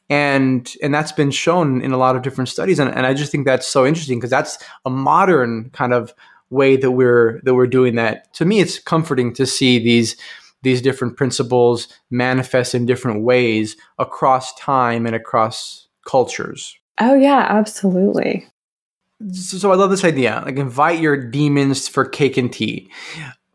and 0.09 0.73
and 0.83 0.95
that's 0.95 1.13
been 1.13 1.31
shown 1.31 1.81
in 1.83 1.93
a 1.93 1.99
lot 1.99 2.17
of 2.17 2.23
different 2.23 2.49
studies, 2.49 2.79
and, 2.79 2.95
and 2.95 3.07
I 3.07 3.15
just 3.15 3.33
think 3.33 3.47
that's 3.47 3.67
so 3.67 3.87
interesting 3.87 4.19
because 4.19 4.31
that's 4.31 4.59
a 4.85 4.91
modern 4.91 5.71
kind 5.71 5.93
of 5.93 6.15
way 6.51 6.77
that 6.77 6.91
we're 6.93 7.41
that 7.45 7.55
we're 7.55 7.67
doing 7.67 7.97
that. 7.97 8.33
To 8.35 8.45
me, 8.45 8.61
it's 8.61 8.79
comforting 8.79 9.33
to 9.35 9.47
see 9.47 9.79
these 9.79 10.17
these 10.63 10.81
different 10.81 11.17
principles 11.17 11.89
manifest 12.11 12.75
in 12.75 12.87
different 12.87 13.23
ways 13.25 13.77
across 13.99 14.55
time 14.55 15.07
and 15.07 15.15
across 15.15 15.89
cultures. 16.07 16.77
Oh, 17.01 17.15
yeah, 17.15 17.47
absolutely. 17.49 18.47
so, 19.33 19.59
so 19.59 19.73
I 19.73 19.75
love 19.75 19.91
this 19.91 20.05
idea. 20.05 20.43
Like 20.45 20.57
invite 20.57 21.01
your 21.01 21.17
demons 21.17 21.89
for 21.89 22.05
cake 22.05 22.37
and 22.37 22.53
tea. 22.53 22.91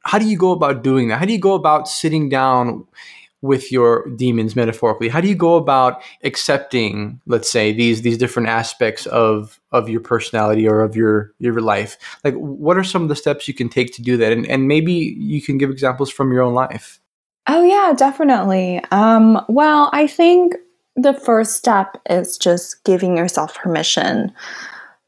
How 0.07 0.17
do 0.17 0.25
you 0.25 0.37
go 0.37 0.51
about 0.51 0.83
doing 0.83 1.09
that? 1.09 1.19
How 1.19 1.25
do 1.25 1.33
you 1.33 1.39
go 1.39 1.53
about 1.53 1.87
sitting 1.87 2.29
down 2.29 2.85
with 3.41 3.71
your 3.71 4.07
demons 4.15 4.55
metaphorically? 4.55 5.09
How 5.09 5.21
do 5.21 5.27
you 5.27 5.35
go 5.35 5.55
about 5.55 6.01
accepting, 6.23 7.21
let's 7.27 7.51
say, 7.51 7.73
these 7.73 8.01
these 8.01 8.17
different 8.17 8.49
aspects 8.49 9.05
of 9.07 9.59
of 9.71 9.89
your 9.89 10.01
personality 10.01 10.67
or 10.67 10.81
of 10.81 10.95
your 10.95 11.33
your 11.39 11.59
life? 11.59 11.97
Like 12.23 12.35
what 12.35 12.77
are 12.77 12.83
some 12.83 13.03
of 13.03 13.09
the 13.09 13.15
steps 13.15 13.47
you 13.47 13.53
can 13.53 13.69
take 13.69 13.93
to 13.95 14.01
do 14.01 14.17
that? 14.17 14.31
And 14.31 14.47
and 14.47 14.67
maybe 14.67 14.93
you 14.93 15.41
can 15.41 15.57
give 15.57 15.69
examples 15.69 16.09
from 16.09 16.31
your 16.31 16.41
own 16.41 16.53
life. 16.53 16.99
Oh, 17.49 17.63
yeah, 17.63 17.93
definitely. 17.95 18.81
Um, 18.91 19.41
well, 19.47 19.89
I 19.93 20.05
think 20.05 20.55
the 20.97 21.13
first 21.13 21.55
step 21.55 22.01
is 22.09 22.37
just 22.37 22.83
giving 22.83 23.15
yourself 23.15 23.55
permission 23.55 24.33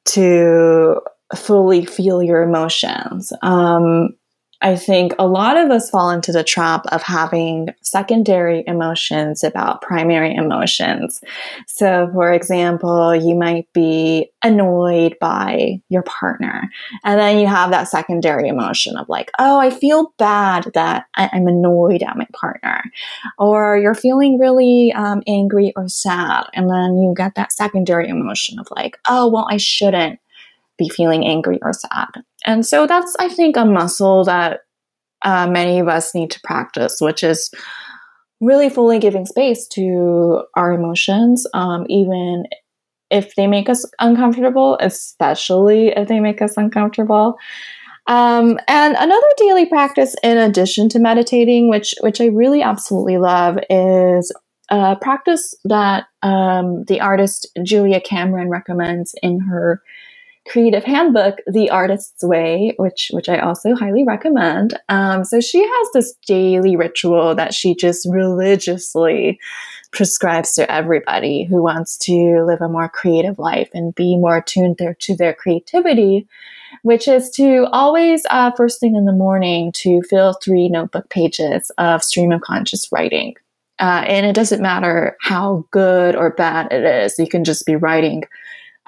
to 0.05 1.01
fully 1.35 1.85
feel 1.85 2.23
your 2.23 2.41
emotions. 2.41 3.33
Um, 3.41 4.15
I 4.61 4.75
think 4.75 5.13
a 5.17 5.25
lot 5.25 5.55
of 5.55 5.71
us 5.71 5.89
fall 5.89 6.09
into 6.09 6.33
the 6.33 6.43
trap 6.43 6.85
of 6.91 7.01
having 7.01 7.69
secondary 7.81 8.65
emotions 8.67 9.41
about 9.41 9.81
primary 9.81 10.35
emotions. 10.35 11.21
So, 11.65 12.09
for 12.11 12.33
example, 12.33 13.15
you 13.15 13.35
might 13.35 13.71
be 13.71 14.29
annoyed 14.43 15.15
by 15.21 15.81
your 15.87 16.01
partner, 16.03 16.69
and 17.05 17.17
then 17.17 17.39
you 17.39 17.47
have 17.47 17.71
that 17.71 17.87
secondary 17.87 18.49
emotion 18.49 18.97
of 18.97 19.07
like, 19.07 19.31
oh, 19.39 19.59
I 19.59 19.69
feel 19.69 20.13
bad 20.17 20.69
that 20.73 21.05
I- 21.15 21.29
I'm 21.31 21.47
annoyed 21.47 22.03
at 22.03 22.17
my 22.17 22.27
partner. 22.33 22.83
Or 23.37 23.77
you're 23.77 23.95
feeling 23.95 24.37
really 24.39 24.91
um, 24.91 25.23
angry 25.25 25.71
or 25.77 25.87
sad, 25.87 26.47
and 26.53 26.69
then 26.69 26.97
you 26.97 27.13
get 27.15 27.35
that 27.35 27.53
secondary 27.53 28.09
emotion 28.09 28.59
of 28.59 28.67
like, 28.75 28.97
oh, 29.07 29.29
well, 29.29 29.47
I 29.49 29.55
shouldn't 29.55 30.19
be 30.77 30.89
feeling 30.89 31.25
angry 31.25 31.59
or 31.61 31.71
sad. 31.71 32.23
And 32.49 32.65
so 32.65 32.87
that's, 32.87 33.15
I 33.19 33.29
think, 33.29 33.55
a 33.57 33.63
muscle 33.63 34.23
that 34.23 34.61
uh, 35.21 35.45
many 35.47 35.77
of 35.77 35.87
us 35.87 36.15
need 36.15 36.31
to 36.31 36.39
practice, 36.43 36.97
which 36.99 37.23
is 37.23 37.51
really 38.41 38.71
fully 38.71 38.97
giving 38.97 39.27
space 39.27 39.67
to 39.67 40.41
our 40.55 40.73
emotions, 40.73 41.45
um, 41.53 41.85
even 41.89 42.45
if 43.11 43.35
they 43.35 43.45
make 43.45 43.69
us 43.69 43.85
uncomfortable, 43.99 44.79
especially 44.81 45.89
if 45.89 46.07
they 46.07 46.19
make 46.19 46.41
us 46.41 46.57
uncomfortable. 46.57 47.35
Um, 48.07 48.57
and 48.67 48.95
another 48.95 49.27
daily 49.37 49.67
practice, 49.67 50.15
in 50.23 50.39
addition 50.39 50.89
to 50.89 50.99
meditating, 50.99 51.69
which 51.69 51.93
which 52.01 52.19
I 52.19 52.27
really 52.27 52.63
absolutely 52.63 53.19
love, 53.19 53.59
is 53.69 54.35
a 54.69 54.95
practice 54.95 55.53
that 55.65 56.05
um, 56.23 56.83
the 56.85 56.99
artist 56.99 57.47
Julia 57.61 58.01
Cameron 58.01 58.49
recommends 58.49 59.13
in 59.21 59.39
her 59.41 59.83
creative 60.49 60.83
handbook, 60.83 61.37
The 61.47 61.69
Artist's 61.69 62.23
Way, 62.23 62.73
which 62.77 63.11
which 63.13 63.29
I 63.29 63.39
also 63.39 63.75
highly 63.75 64.03
recommend. 64.03 64.77
Um, 64.89 65.23
so 65.23 65.39
she 65.39 65.59
has 65.59 65.87
this 65.93 66.15
daily 66.25 66.75
ritual 66.75 67.35
that 67.35 67.53
she 67.53 67.75
just 67.75 68.07
religiously 68.09 69.39
prescribes 69.91 70.53
to 70.53 70.71
everybody 70.71 71.43
who 71.43 71.63
wants 71.63 71.97
to 71.97 72.43
live 72.45 72.61
a 72.61 72.69
more 72.69 72.89
creative 72.89 73.39
life 73.39 73.69
and 73.73 73.95
be 73.95 74.17
more 74.17 74.37
attuned 74.37 74.77
there 74.77 74.95
to 74.95 75.15
their 75.15 75.33
creativity, 75.33 76.27
which 76.83 77.07
is 77.07 77.29
to 77.31 77.67
always 77.71 78.23
uh, 78.29 78.51
first 78.51 78.79
thing 78.79 78.95
in 78.95 79.05
the 79.05 79.13
morning 79.13 79.71
to 79.71 80.01
fill 80.09 80.33
three 80.33 80.69
notebook 80.69 81.09
pages 81.09 81.71
of 81.77 82.03
stream 82.03 82.31
of 82.31 82.41
conscious 82.41 82.91
writing. 82.91 83.35
Uh, 83.79 84.03
and 84.07 84.25
it 84.25 84.35
doesn't 84.35 84.61
matter 84.61 85.15
how 85.21 85.65
good 85.71 86.15
or 86.15 86.31
bad 86.31 86.71
it 86.71 86.83
is, 86.83 87.17
you 87.17 87.27
can 87.27 87.45
just 87.45 87.65
be 87.65 87.75
writing 87.75 88.23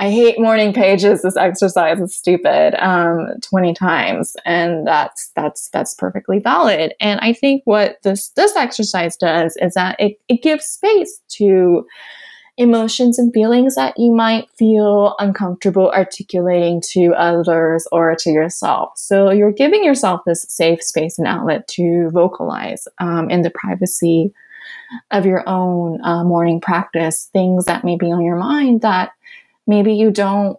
I 0.02 0.10
hate 0.10 0.40
morning 0.40 0.74
pages. 0.74 1.22
This 1.22 1.38
exercise 1.38 2.00
is 2.00 2.16
stupid. 2.16 2.74
Um, 2.84 3.28
twenty 3.44 3.76
times, 3.76 4.36
and 4.46 4.86
that's 4.88 5.32
that's 5.36 5.70
that's 5.70 5.94
perfectly 5.94 6.40
valid. 6.40 6.96
And 7.00 7.20
I 7.20 7.34
think 7.34 7.62
what 7.66 7.98
this 8.02 8.30
this 8.30 8.56
exercise 8.56 9.16
does 9.16 9.56
is 9.62 9.76
that 9.76 10.00
it 10.00 10.20
it 10.28 10.42
gives 10.42 10.66
space 10.66 11.22
to 11.38 11.86
emotions 12.58 13.20
and 13.20 13.32
feelings 13.32 13.76
that 13.76 13.94
you 13.96 14.12
might 14.12 14.50
feel 14.58 15.16
uncomfortable 15.20 15.92
articulating 15.92 16.82
to 16.94 17.14
others 17.14 17.88
or 17.92 18.16
to 18.16 18.32
yourself. 18.32 18.94
So 18.96 19.30
you're 19.30 19.52
giving 19.52 19.84
yourself 19.84 20.22
this 20.26 20.48
safe 20.50 20.82
space 20.82 21.20
and 21.20 21.28
outlet 21.28 21.68
to 21.70 22.10
vocalize 22.12 22.88
um, 22.98 23.30
in 23.30 23.44
the 23.44 23.52
privacy 23.52 24.34
of 25.12 25.28
your 25.28 25.48
own 25.48 26.04
uh, 26.04 26.24
morning 26.24 26.60
practice 26.60 27.30
things 27.32 27.66
that 27.66 27.84
may 27.84 27.98
be 27.98 28.12
on 28.12 28.26
your 28.26 28.36
mind 28.36 28.82
that 28.82 29.12
maybe 29.68 29.94
you 29.94 30.12
don't 30.12 30.58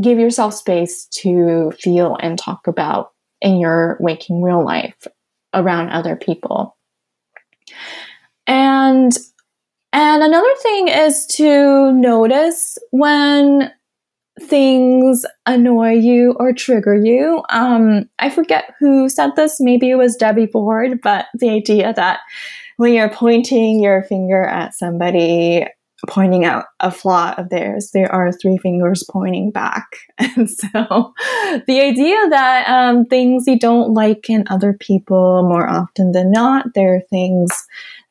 give 0.00 0.18
yourself 0.18 0.54
space 0.54 1.06
to 1.06 1.72
feel 1.80 2.16
and 2.20 2.38
talk 2.38 2.66
about 2.66 3.12
in 3.40 3.58
your 3.58 3.96
waking 4.00 4.42
real 4.42 4.64
life 4.64 5.06
around 5.54 5.90
other 5.90 6.16
people. 6.16 6.76
And 8.46 9.16
and 9.92 10.22
another 10.22 10.54
thing 10.62 10.88
is 10.88 11.26
to 11.28 11.92
notice 11.92 12.78
when 12.90 13.72
things 14.40 15.24
annoy 15.46 15.92
you 15.92 16.36
or 16.38 16.52
trigger 16.52 16.94
you. 16.94 17.42
Um, 17.50 18.08
I 18.18 18.30
forget 18.30 18.74
who 18.78 19.08
said 19.08 19.30
this, 19.34 19.60
maybe 19.60 19.90
it 19.90 19.96
was 19.96 20.16
Debbie 20.16 20.46
Ford, 20.46 21.00
but 21.02 21.26
the 21.34 21.50
idea 21.50 21.92
that 21.94 22.20
when 22.76 22.92
you're 22.92 23.10
pointing 23.10 23.82
your 23.82 24.02
finger 24.04 24.44
at 24.44 24.74
somebody 24.74 25.66
pointing 26.06 26.44
out 26.44 26.66
a 26.80 26.90
flaw 26.90 27.34
of 27.36 27.48
theirs, 27.48 27.90
there 27.92 28.10
are 28.12 28.30
three 28.30 28.56
fingers 28.58 29.04
pointing 29.10 29.50
back. 29.50 29.86
And 30.36 30.48
so 30.48 31.14
the 31.66 31.80
idea 31.80 32.16
that 32.28 32.68
um, 32.68 33.06
things 33.06 33.44
you 33.46 33.58
don't 33.58 33.92
like 33.92 34.30
in 34.30 34.44
other 34.48 34.72
people 34.72 35.42
more 35.42 35.68
often 35.68 36.12
than 36.12 36.30
not, 36.30 36.66
there 36.74 36.94
are 36.94 37.02
things 37.10 37.50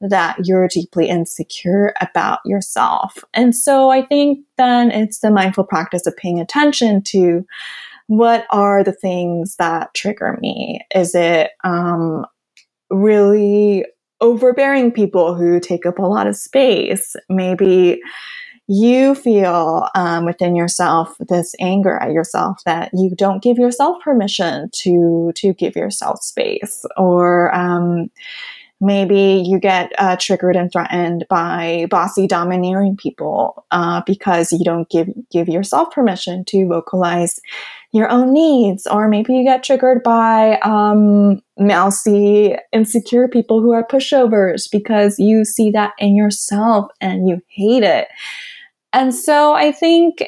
that 0.01 0.35
you're 0.45 0.67
deeply 0.67 1.07
insecure 1.07 1.93
about 2.01 2.39
yourself. 2.43 3.23
And 3.33 3.55
so 3.55 3.89
I 3.89 4.05
think 4.05 4.39
then 4.57 4.91
it's 4.91 5.19
the 5.19 5.31
mindful 5.31 5.63
practice 5.63 6.05
of 6.05 6.17
paying 6.17 6.39
attention 6.39 7.01
to 7.03 7.45
what 8.07 8.45
are 8.49 8.83
the 8.83 8.93
things 8.93 9.55
that 9.57 9.93
trigger 9.93 10.37
me? 10.41 10.81
Is 10.93 11.15
it 11.15 11.51
um, 11.63 12.25
really 12.89 13.85
overbearing 14.21 14.91
people 14.91 15.35
who 15.35 15.59
take 15.59 15.85
up 15.85 15.99
a 15.99 16.05
lot 16.05 16.27
of 16.27 16.35
space? 16.35 17.15
Maybe 17.29 17.99
you 18.67 19.15
feel 19.15 19.87
um, 19.95 20.25
within 20.25 20.55
yourself 20.55 21.15
this 21.29 21.55
anger 21.59 21.97
at 21.97 22.11
yourself 22.11 22.61
that 22.65 22.91
you 22.93 23.15
don't 23.15 23.41
give 23.41 23.57
yourself 23.57 23.95
permission 24.03 24.69
to 24.73 25.31
to 25.35 25.53
give 25.53 25.75
yourself 25.75 26.21
space 26.21 26.85
or 26.97 27.53
um, 27.55 28.09
maybe 28.79 29.43
you 29.45 29.59
get 29.59 29.91
uh, 29.97 30.15
triggered 30.17 30.55
and 30.55 30.71
threatened 30.71 31.25
by 31.29 31.87
bossy 31.89 32.27
domineering 32.27 32.95
people 32.95 33.65
uh, 33.71 34.01
because 34.05 34.51
you 34.51 34.63
don't 34.63 34.89
give 34.89 35.07
give 35.31 35.47
yourself 35.47 35.91
permission 35.91 36.45
to 36.45 36.67
vocalize 36.67 37.39
your 37.91 38.09
own 38.09 38.33
needs. 38.33 38.85
Or 38.87 39.07
maybe 39.07 39.33
you 39.33 39.43
get 39.43 39.63
triggered 39.63 40.03
by 40.03 40.59
um, 40.59 41.41
mousy 41.57 42.55
insecure 42.71 43.27
people 43.27 43.61
who 43.61 43.71
are 43.71 43.87
pushovers 43.87 44.69
because 44.71 45.17
you 45.17 45.45
see 45.45 45.71
that 45.71 45.93
in 45.97 46.15
yourself 46.15 46.91
and 47.01 47.27
you 47.27 47.41
hate 47.47 47.83
it. 47.83 48.07
And 48.93 49.13
so 49.13 49.53
I 49.53 49.71
think 49.71 50.23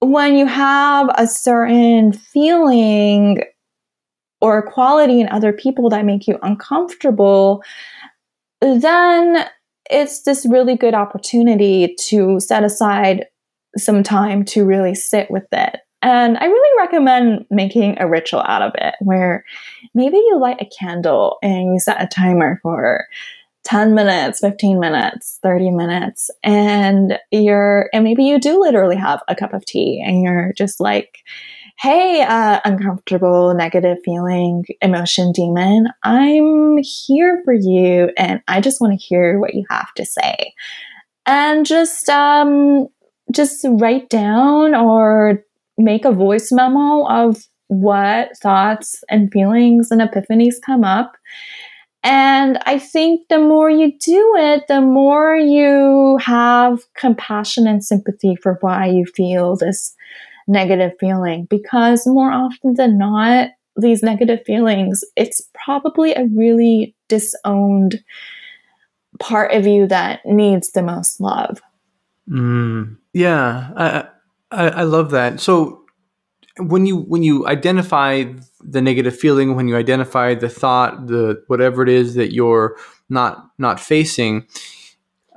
when 0.00 0.36
you 0.36 0.46
have 0.46 1.10
a 1.16 1.26
certain 1.26 2.12
feeling 2.12 3.42
or 4.40 4.62
quality 4.70 5.20
in 5.20 5.28
other 5.28 5.52
people 5.52 5.88
that 5.90 6.04
make 6.04 6.26
you 6.26 6.38
uncomfortable, 6.42 7.62
then 8.60 9.46
it's 9.90 10.22
this 10.22 10.46
really 10.46 10.76
good 10.76 10.94
opportunity 10.94 11.94
to 12.00 12.40
set 12.40 12.64
aside 12.64 13.26
some 13.76 14.02
time 14.02 14.44
to 14.44 14.64
really 14.64 14.94
sit 14.94 15.30
with 15.30 15.46
it. 15.52 15.80
And 16.02 16.36
I 16.38 16.44
really 16.44 16.78
recommend 16.78 17.46
making 17.50 17.96
a 17.98 18.08
ritual 18.08 18.42
out 18.42 18.62
of 18.62 18.72
it 18.76 18.94
where 19.00 19.44
maybe 19.94 20.16
you 20.16 20.38
light 20.38 20.60
a 20.60 20.70
candle 20.78 21.38
and 21.42 21.72
you 21.72 21.80
set 21.80 22.02
a 22.02 22.06
timer 22.06 22.60
for 22.62 23.06
10 23.64 23.94
minutes, 23.94 24.40
15 24.40 24.78
minutes, 24.78 25.40
30 25.42 25.70
minutes, 25.72 26.30
and 26.44 27.18
you're, 27.32 27.90
and 27.92 28.04
maybe 28.04 28.24
you 28.24 28.38
do 28.38 28.60
literally 28.60 28.96
have 28.96 29.20
a 29.26 29.34
cup 29.34 29.52
of 29.52 29.64
tea 29.64 30.02
and 30.06 30.22
you're 30.22 30.52
just 30.56 30.78
like, 30.78 31.18
hey, 31.78 32.22
uh, 32.22 32.60
uncomfortable, 32.64 33.54
negative 33.54 33.98
feeling, 34.04 34.64
emotion 34.80 35.32
demon, 35.32 35.88
I'm 36.02 36.78
here 36.78 37.42
for 37.44 37.52
you 37.52 38.10
and 38.16 38.40
I 38.48 38.60
just 38.60 38.80
want 38.80 38.98
to 38.98 39.06
hear 39.06 39.38
what 39.38 39.54
you 39.54 39.64
have 39.70 39.92
to 39.94 40.06
say. 40.06 40.54
And 41.26 41.66
just, 41.66 42.08
um, 42.08 42.88
just 43.32 43.66
write 43.68 44.08
down 44.08 44.74
or 44.74 45.44
make 45.76 46.04
a 46.04 46.12
voice 46.12 46.50
memo 46.52 47.06
of 47.08 47.42
what 47.68 48.36
thoughts 48.38 49.02
and 49.10 49.30
feelings 49.32 49.90
and 49.90 50.00
epiphanies 50.00 50.54
come 50.64 50.84
up 50.84 51.16
and 52.06 52.58
I 52.66 52.78
think 52.78 53.26
the 53.28 53.40
more 53.40 53.68
you 53.68 53.90
do 53.98 54.34
it, 54.36 54.68
the 54.68 54.80
more 54.80 55.34
you 55.34 56.18
have 56.22 56.78
compassion 56.96 57.66
and 57.66 57.84
sympathy 57.84 58.36
for 58.36 58.58
why 58.60 58.86
you 58.86 59.06
feel 59.06 59.56
this 59.56 59.92
negative 60.46 60.92
feeling. 60.98 61.46
Because 61.48 62.06
more 62.06 62.32
often 62.32 62.74
than 62.74 62.98
not, 62.98 63.50
these 63.76 64.02
negative 64.02 64.40
feelings, 64.46 65.04
it's 65.16 65.42
probably 65.64 66.14
a 66.14 66.26
really 66.34 66.94
disowned 67.08 68.02
part 69.18 69.52
of 69.52 69.66
you 69.66 69.86
that 69.86 70.24
needs 70.24 70.72
the 70.72 70.82
most 70.82 71.20
love. 71.20 71.60
Mm, 72.28 72.96
yeah, 73.12 73.70
I, 73.76 74.04
I 74.50 74.68
I 74.68 74.82
love 74.82 75.10
that. 75.10 75.40
So 75.40 75.86
when 76.58 76.86
you 76.86 76.98
when 76.98 77.22
you 77.22 77.46
identify 77.46 78.24
the 78.60 78.80
negative 78.80 79.16
feeling 79.16 79.54
when 79.54 79.68
you 79.68 79.76
identify 79.76 80.34
the 80.34 80.48
thought 80.48 81.06
the 81.06 81.42
whatever 81.48 81.82
it 81.82 81.88
is 81.88 82.14
that 82.14 82.32
you're 82.32 82.76
not 83.08 83.50
not 83.58 83.78
facing 83.78 84.46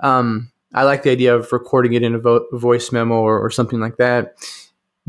um, 0.01 0.49
i 0.73 0.83
like 0.83 1.03
the 1.03 1.11
idea 1.11 1.35
of 1.35 1.51
recording 1.51 1.93
it 1.93 2.03
in 2.03 2.15
a, 2.15 2.19
vo- 2.19 2.45
voice 2.53 2.91
memo 2.91 3.15
or, 3.15 3.37
or 3.39 3.49
something 3.49 3.79
like 3.79 3.97
that 3.97 4.35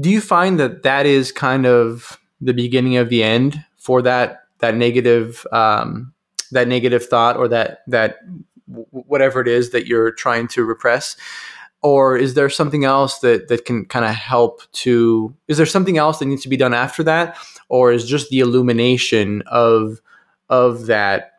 do 0.01 0.11
you 0.11 0.21
find 0.21 0.59
that 0.59 0.83
that 0.83 1.07
is 1.07 1.33
kind 1.33 1.67
of 1.67 2.19
the 2.41 2.55
beginning 2.55 2.97
of 2.97 3.09
the 3.09 3.23
end 3.23 3.65
for 3.77 4.03
that 4.03 4.45
that 4.59 4.75
negative 4.75 5.47
um, 5.53 6.13
that 6.53 6.69
negative 6.69 7.05
thought 7.07 7.37
or 7.37 7.49
that 7.49 7.81
that 7.87 8.19
whatever 8.67 9.41
it 9.41 9.49
is 9.49 9.71
that 9.71 9.87
you're 9.87 10.13
trying 10.13 10.49
to 10.49 10.65
repress? 10.65 11.17
Or 11.83 12.17
is 12.17 12.35
there 12.35 12.51
something 12.51 12.85
else 12.85 13.21
that 13.21 13.49
that 13.49 13.65
can 13.65 13.87
kind 13.87 14.05
of 14.05 14.15
help 14.15 14.63
to 14.73 15.35
is 15.49 15.57
there 15.57 15.67
something 15.67 15.99
else 15.99 16.19
that 16.19 16.27
needs 16.27 16.43
to 16.43 16.49
be 16.49 16.57
done 16.57 16.75
after 16.75 17.03
that? 17.05 17.37
Or 17.69 17.93
is 17.93 18.07
just 18.07 18.31
the 18.31 18.41
illumination 18.41 19.43
of 19.47 20.01
of 20.49 20.87
that 20.87 21.33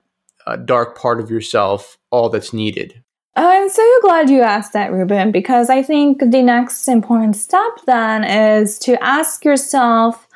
uh, 0.47 0.55
dark 0.55 0.97
part 0.97 1.19
of 1.19 1.29
yourself 1.29 1.97
all 2.09 2.29
that's 2.29 2.53
needed 2.53 3.03
I'm 3.35 3.69
so 3.69 3.83
glad 4.01 4.29
you 4.29 4.41
asked 4.41 4.73
that, 4.73 4.91
Ruben, 4.91 5.31
because 5.31 5.69
I 5.69 5.83
think 5.83 6.19
the 6.19 6.41
next 6.41 6.87
important 6.87 7.37
step 7.37 7.71
then 7.85 8.23
is 8.23 8.77
to 8.79 9.01
ask 9.01 9.45
yourself. 9.45 10.27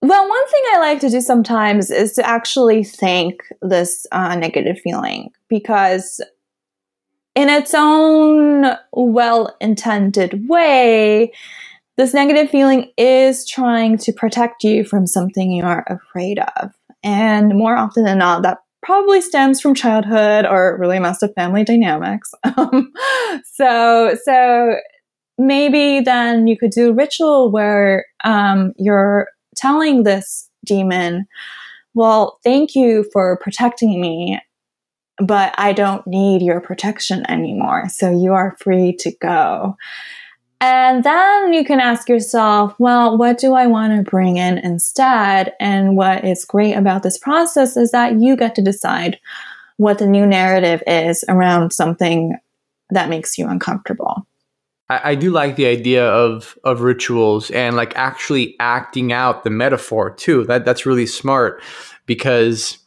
Well, 0.00 0.28
one 0.28 0.48
thing 0.48 0.62
I 0.74 0.78
like 0.78 1.00
to 1.00 1.10
do 1.10 1.20
sometimes 1.20 1.90
is 1.90 2.12
to 2.12 2.26
actually 2.26 2.84
thank 2.84 3.42
this 3.62 4.06
uh, 4.12 4.36
negative 4.36 4.78
feeling 4.78 5.30
because 5.48 6.20
in 7.34 7.48
its 7.48 7.74
own 7.74 8.76
well 8.92 9.56
intended 9.60 10.48
way, 10.48 11.32
this 11.96 12.14
negative 12.14 12.50
feeling 12.50 12.92
is 12.96 13.46
trying 13.46 13.98
to 13.98 14.12
protect 14.12 14.62
you 14.62 14.84
from 14.84 15.06
something 15.06 15.50
you 15.50 15.64
are 15.64 15.84
afraid 15.88 16.38
of. 16.56 16.72
And 17.02 17.54
more 17.54 17.76
often 17.76 18.04
than 18.04 18.18
not, 18.18 18.42
that 18.42 18.58
probably 18.84 19.20
stems 19.20 19.60
from 19.60 19.74
childhood 19.74 20.46
or 20.46 20.76
really 20.78 20.98
messed 20.98 21.22
up 21.22 21.32
family 21.34 21.64
dynamics. 21.64 22.30
Um, 22.56 22.92
so, 23.52 24.16
so 24.22 24.76
maybe 25.38 26.00
then 26.00 26.46
you 26.46 26.56
could 26.56 26.70
do 26.70 26.90
a 26.90 26.94
ritual 26.94 27.50
where 27.50 28.06
um, 28.22 28.72
you're 28.76 29.26
telling 29.56 30.04
this 30.04 30.48
demon, 30.64 31.26
well, 31.94 32.38
thank 32.44 32.74
you 32.76 33.04
for 33.12 33.36
protecting 33.38 34.00
me 34.00 34.40
but 35.18 35.54
I 35.58 35.72
don't 35.72 36.06
need 36.06 36.42
your 36.42 36.60
protection 36.60 37.28
anymore. 37.30 37.88
So 37.88 38.10
you 38.10 38.32
are 38.32 38.56
free 38.58 38.96
to 39.00 39.12
go. 39.20 39.76
And 40.66 41.04
then 41.04 41.52
you 41.52 41.62
can 41.62 41.78
ask 41.78 42.08
yourself, 42.08 42.74
well, 42.78 43.18
what 43.18 43.36
do 43.36 43.52
I 43.52 43.66
want 43.66 43.94
to 43.94 44.10
bring 44.10 44.38
in 44.38 44.56
instead? 44.56 45.52
And 45.60 45.94
what 45.94 46.24
is 46.24 46.46
great 46.46 46.72
about 46.72 47.02
this 47.02 47.18
process 47.18 47.76
is 47.76 47.90
that 47.90 48.18
you 48.18 48.34
get 48.34 48.54
to 48.54 48.62
decide 48.62 49.18
what 49.76 49.98
the 49.98 50.06
new 50.06 50.24
narrative 50.24 50.82
is 50.86 51.22
around 51.28 51.74
something 51.74 52.38
that 52.88 53.10
makes 53.10 53.36
you 53.36 53.46
uncomfortable. 53.46 54.26
I, 54.88 55.10
I 55.10 55.14
do 55.16 55.30
like 55.30 55.56
the 55.56 55.66
idea 55.66 56.06
of 56.06 56.58
of 56.64 56.80
rituals 56.80 57.50
and 57.50 57.76
like 57.76 57.94
actually 57.94 58.56
acting 58.58 59.12
out 59.12 59.44
the 59.44 59.50
metaphor 59.50 60.14
too. 60.14 60.44
That 60.44 60.64
that's 60.64 60.86
really 60.86 61.06
smart 61.06 61.62
because 62.06 62.78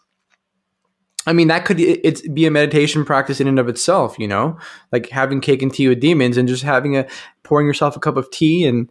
I 1.28 1.34
mean, 1.34 1.49
that 1.49 1.65
could 1.65 1.80
it's 1.80 2.21
be 2.30 2.45
a 2.45 2.51
meditation 2.51 3.03
practice 3.03 3.41
in 3.41 3.47
and 3.47 3.59
of 3.59 3.67
itself, 3.67 4.17
you 4.17 4.28
know, 4.28 4.57
like 4.93 5.09
having 5.09 5.41
cake 5.41 5.61
and 5.61 5.73
tea 5.73 5.89
with 5.89 5.99
demons 5.99 6.38
and 6.38 6.47
just 6.47 6.63
having 6.63 6.95
a 6.95 7.05
pouring 7.43 7.67
yourself 7.67 7.97
a 7.97 7.99
cup 7.99 8.15
of 8.15 8.32
tea 8.32 8.65
and 8.65 8.89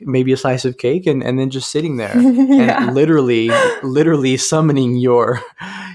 maybe 0.00 0.30
a 0.30 0.36
slice 0.36 0.66
of 0.66 0.76
cake 0.76 1.06
and, 1.06 1.24
and 1.24 1.38
then 1.38 1.48
just 1.48 1.70
sitting 1.70 1.96
there 1.96 2.16
yeah. 2.20 2.84
and 2.84 2.94
literally 2.94 3.50
literally 3.82 4.36
summoning 4.36 4.96
your 4.96 5.40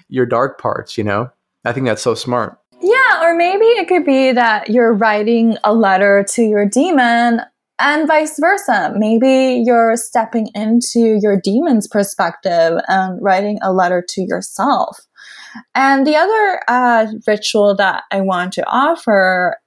your 0.09 0.25
dark 0.25 0.59
parts, 0.59 0.97
you 0.97 1.03
know. 1.03 1.29
I 1.63 1.71
think 1.71 1.85
that's 1.85 2.01
so 2.01 2.15
smart. 2.15 2.59
Yeah, 2.81 3.23
or 3.23 3.35
maybe 3.35 3.65
it 3.65 3.87
could 3.87 4.03
be 4.03 4.33
that 4.33 4.69
you're 4.69 4.93
writing 4.93 5.57
a 5.63 5.73
letter 5.73 6.25
to 6.31 6.41
your 6.41 6.67
demon 6.67 7.39
and 7.79 8.07
vice 8.07 8.37
versa. 8.39 8.93
Maybe 8.97 9.63
you're 9.65 9.95
stepping 9.95 10.49
into 10.55 11.19
your 11.21 11.39
demon's 11.39 11.87
perspective 11.87 12.79
and 12.87 13.21
writing 13.21 13.59
a 13.61 13.71
letter 13.71 14.03
to 14.09 14.21
yourself. 14.21 14.99
And 15.75 16.05
the 16.05 16.15
other 16.15 16.61
uh, 16.67 17.07
ritual 17.27 17.75
that 17.75 18.03
I 18.11 18.21
want 18.21 18.53
to 18.53 18.65
offer, 18.65 19.57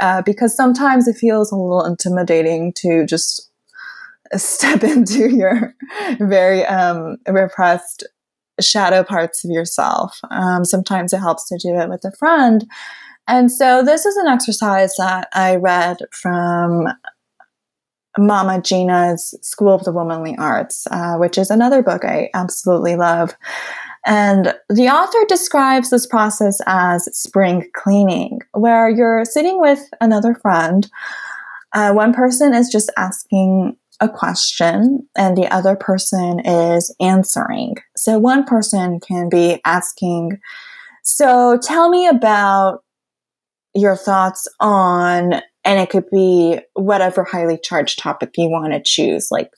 uh, 0.00 0.22
because 0.22 0.56
sometimes 0.56 1.08
it 1.08 1.16
feels 1.16 1.52
a 1.52 1.56
little 1.56 1.84
intimidating 1.84 2.72
to 2.78 3.06
just 3.06 3.50
step 4.34 4.82
into 4.82 5.30
your 5.34 5.74
very 6.18 6.64
um, 6.66 7.16
repressed 7.28 8.04
shadow 8.60 9.02
parts 9.02 9.44
of 9.44 9.50
yourself. 9.50 10.18
Um, 10.30 10.64
sometimes 10.64 11.12
it 11.12 11.18
helps 11.18 11.48
to 11.48 11.58
do 11.58 11.74
it 11.78 11.88
with 11.88 12.04
a 12.04 12.12
friend. 12.12 12.64
And 13.26 13.50
so 13.50 13.82
this 13.82 14.04
is 14.04 14.16
an 14.16 14.26
exercise 14.26 14.94
that 14.98 15.28
I 15.32 15.56
read 15.56 15.98
from 16.12 16.88
Mama 18.18 18.60
Gena's 18.60 19.34
School 19.42 19.74
of 19.74 19.84
the 19.84 19.92
Womanly 19.92 20.36
Arts, 20.38 20.86
uh, 20.90 21.16
which 21.16 21.38
is 21.38 21.50
another 21.50 21.82
book 21.82 22.04
I 22.04 22.30
absolutely 22.34 22.96
love. 22.96 23.34
And 24.06 24.54
the 24.68 24.88
author 24.88 25.18
describes 25.28 25.90
this 25.90 26.06
process 26.06 26.60
as 26.66 27.04
spring 27.16 27.68
cleaning, 27.74 28.40
where 28.52 28.88
you're 28.88 29.24
sitting 29.24 29.60
with 29.60 29.88
another 30.00 30.34
friend. 30.34 30.88
Uh, 31.72 31.92
one 31.92 32.12
person 32.12 32.54
is 32.54 32.68
just 32.68 32.90
asking 32.96 33.76
a 34.00 34.08
question 34.08 35.08
and 35.16 35.36
the 35.36 35.52
other 35.52 35.76
person 35.76 36.40
is 36.40 36.94
answering. 37.00 37.76
So 37.96 38.18
one 38.18 38.44
person 38.44 39.00
can 39.00 39.28
be 39.28 39.60
asking, 39.64 40.38
So 41.02 41.58
tell 41.62 41.88
me 41.88 42.06
about 42.06 42.84
your 43.74 43.96
thoughts 43.96 44.46
on, 44.60 45.34
and 45.64 45.80
it 45.80 45.90
could 45.90 46.08
be 46.10 46.60
whatever 46.74 47.24
highly 47.24 47.58
charged 47.58 47.98
topic 47.98 48.34
you 48.36 48.48
want 48.48 48.72
to 48.72 48.82
choose, 48.82 49.28
like 49.30 49.50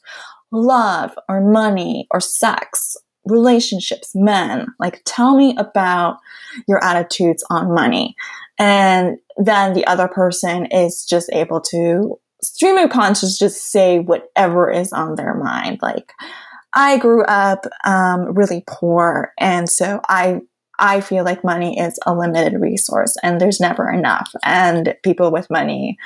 love 0.52 1.12
or 1.28 1.40
money 1.40 2.06
or 2.10 2.20
sex, 2.20 2.96
relationships, 3.26 4.14
men. 4.14 4.66
Like, 4.78 5.02
tell 5.04 5.36
me 5.36 5.54
about 5.58 6.18
your 6.66 6.82
attitudes 6.82 7.44
on 7.50 7.74
money. 7.74 8.14
And 8.58 9.18
then 9.36 9.74
the 9.74 9.86
other 9.86 10.08
person 10.08 10.66
is 10.66 11.04
just 11.04 11.30
able 11.32 11.60
to 11.62 12.18
stream 12.42 12.76
of 12.76 12.90
conscious 12.90 13.38
just 13.38 13.70
say 13.70 13.98
whatever 13.98 14.70
is 14.70 14.92
on 14.92 15.16
their 15.16 15.34
mind. 15.34 15.78
Like, 15.82 16.12
I 16.74 16.98
grew 16.98 17.24
up 17.24 17.66
um, 17.84 18.34
really 18.34 18.62
poor, 18.66 19.32
and 19.38 19.68
so 19.68 20.00
I 20.08 20.40
I 20.78 21.00
feel 21.00 21.24
like 21.24 21.42
money 21.42 21.78
is 21.78 21.98
a 22.04 22.14
limited 22.14 22.60
resource, 22.60 23.16
and 23.22 23.40
there's 23.40 23.60
never 23.60 23.90
enough. 23.90 24.30
And 24.44 24.94
people 25.02 25.32
with 25.32 25.50
money 25.50 25.96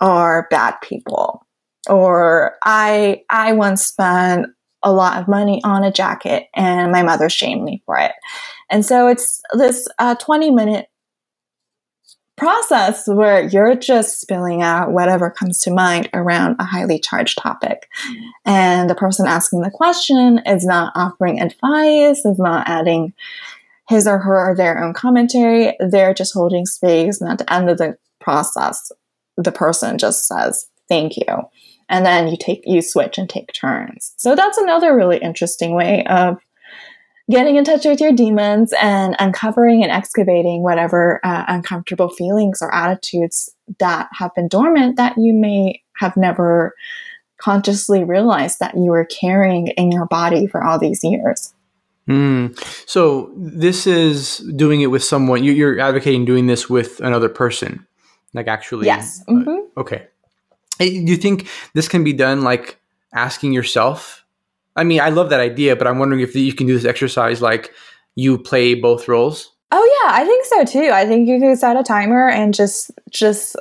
are 0.00 0.46
bad 0.50 0.76
people. 0.82 1.44
Or 1.88 2.54
I 2.64 3.22
I 3.30 3.52
once 3.52 3.84
spent 3.84 4.46
a 4.82 4.92
lot 4.92 5.20
of 5.20 5.28
money 5.28 5.60
on 5.64 5.84
a 5.84 5.92
jacket, 5.92 6.48
and 6.54 6.92
my 6.92 7.02
mother 7.02 7.28
shamed 7.28 7.64
me 7.64 7.82
for 7.86 7.98
it. 7.98 8.12
And 8.70 8.84
so 8.84 9.08
it's 9.08 9.40
this 9.54 9.88
uh, 9.98 10.14
20 10.16 10.50
minute 10.50 10.88
process 12.36 13.06
where 13.08 13.42
you're 13.48 13.74
just 13.74 14.20
spilling 14.20 14.62
out 14.62 14.92
whatever 14.92 15.30
comes 15.30 15.60
to 15.62 15.70
mind 15.70 16.08
around 16.12 16.56
a 16.58 16.64
highly 16.64 16.98
charged 16.98 17.38
topic. 17.38 17.88
And 18.44 18.90
the 18.90 18.94
person 18.94 19.26
asking 19.26 19.62
the 19.62 19.70
question 19.70 20.40
is 20.44 20.64
not 20.64 20.92
offering 20.94 21.40
advice, 21.40 22.24
is 22.24 22.38
not 22.38 22.68
adding 22.68 23.14
his 23.88 24.06
or 24.06 24.18
her 24.18 24.50
or 24.50 24.54
their 24.54 24.82
own 24.82 24.92
commentary. 24.92 25.74
They're 25.80 26.14
just 26.14 26.34
holding 26.34 26.66
space. 26.66 27.20
And 27.20 27.30
at 27.30 27.38
the 27.38 27.52
end 27.52 27.70
of 27.70 27.78
the 27.78 27.96
process, 28.20 28.92
the 29.36 29.52
person 29.52 29.96
just 29.96 30.26
says, 30.26 30.66
thank 30.88 31.16
you. 31.16 31.24
And 31.88 32.04
then 32.04 32.28
you 32.28 32.36
take, 32.36 32.62
you 32.64 32.82
switch 32.82 33.18
and 33.18 33.28
take 33.28 33.52
turns. 33.52 34.12
So 34.16 34.34
that's 34.34 34.58
another 34.58 34.96
really 34.96 35.18
interesting 35.18 35.74
way 35.74 36.04
of 36.06 36.38
getting 37.30 37.56
in 37.56 37.64
touch 37.64 37.84
with 37.84 38.00
your 38.00 38.12
demons 38.12 38.72
and 38.80 39.16
uncovering 39.18 39.82
and 39.82 39.90
excavating 39.90 40.62
whatever 40.62 41.20
uh, 41.24 41.44
uncomfortable 41.48 42.08
feelings 42.08 42.62
or 42.62 42.72
attitudes 42.74 43.50
that 43.78 44.08
have 44.12 44.34
been 44.34 44.48
dormant 44.48 44.96
that 44.96 45.14
you 45.16 45.32
may 45.32 45.82
have 45.96 46.16
never 46.16 46.74
consciously 47.38 48.04
realized 48.04 48.60
that 48.60 48.74
you 48.76 48.90
were 48.90 49.04
carrying 49.04 49.68
in 49.68 49.90
your 49.92 50.06
body 50.06 50.46
for 50.46 50.64
all 50.64 50.78
these 50.78 51.02
years. 51.02 51.52
Mm. 52.08 52.56
So 52.88 53.32
this 53.36 53.86
is 53.86 54.38
doing 54.54 54.80
it 54.80 54.86
with 54.86 55.02
someone. 55.02 55.42
You, 55.42 55.52
you're 55.52 55.80
advocating 55.80 56.24
doing 56.24 56.46
this 56.46 56.70
with 56.70 57.00
another 57.00 57.28
person, 57.28 57.86
like 58.32 58.46
actually. 58.46 58.86
Yes. 58.86 59.22
uh, 59.26 59.32
Mhm. 59.32 59.66
okay. 59.76 60.06
Hey, 60.78 61.04
Do 61.04 61.10
you 61.10 61.16
think 61.16 61.48
this 61.74 61.88
can 61.88 62.04
be 62.04 62.12
done 62.12 62.42
like 62.42 62.78
asking 63.14 63.52
yourself? 63.52 64.24
I 64.76 64.84
mean, 64.84 65.00
I 65.00 65.08
love 65.08 65.30
that 65.30 65.40
idea, 65.40 65.74
but 65.74 65.86
I'm 65.86 65.98
wondering 65.98 66.20
if 66.20 66.34
you 66.34 66.52
can 66.52 66.66
do 66.66 66.74
this 66.74 66.84
exercise 66.84 67.40
like 67.40 67.72
you 68.14 68.38
play 68.38 68.74
both 68.74 69.08
roles. 69.08 69.52
Oh 69.72 70.02
yeah, 70.04 70.14
I 70.14 70.24
think 70.24 70.44
so 70.44 70.64
too. 70.64 70.90
I 70.92 71.06
think 71.06 71.28
you 71.28 71.40
could 71.40 71.58
set 71.58 71.76
a 71.76 71.82
timer 71.82 72.28
and 72.28 72.54
just 72.54 72.90
just 73.10 73.56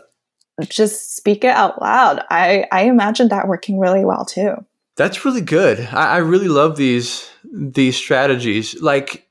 just 0.62 1.16
speak 1.16 1.44
it 1.44 1.50
out 1.50 1.82
loud. 1.82 2.24
I 2.30 2.66
I 2.72 2.84
imagine 2.84 3.30
that 3.30 3.48
working 3.48 3.80
really 3.80 4.06
well 4.06 4.26
too. 4.26 4.66
That's 4.96 5.26
really 5.26 5.42
good. 5.42 5.80
I, 5.92 6.16
I 6.16 6.18
really 6.18 6.48
love 6.48 6.78
these 6.78 7.30
these 7.52 7.98
strategies. 7.98 8.80
Like, 8.82 9.28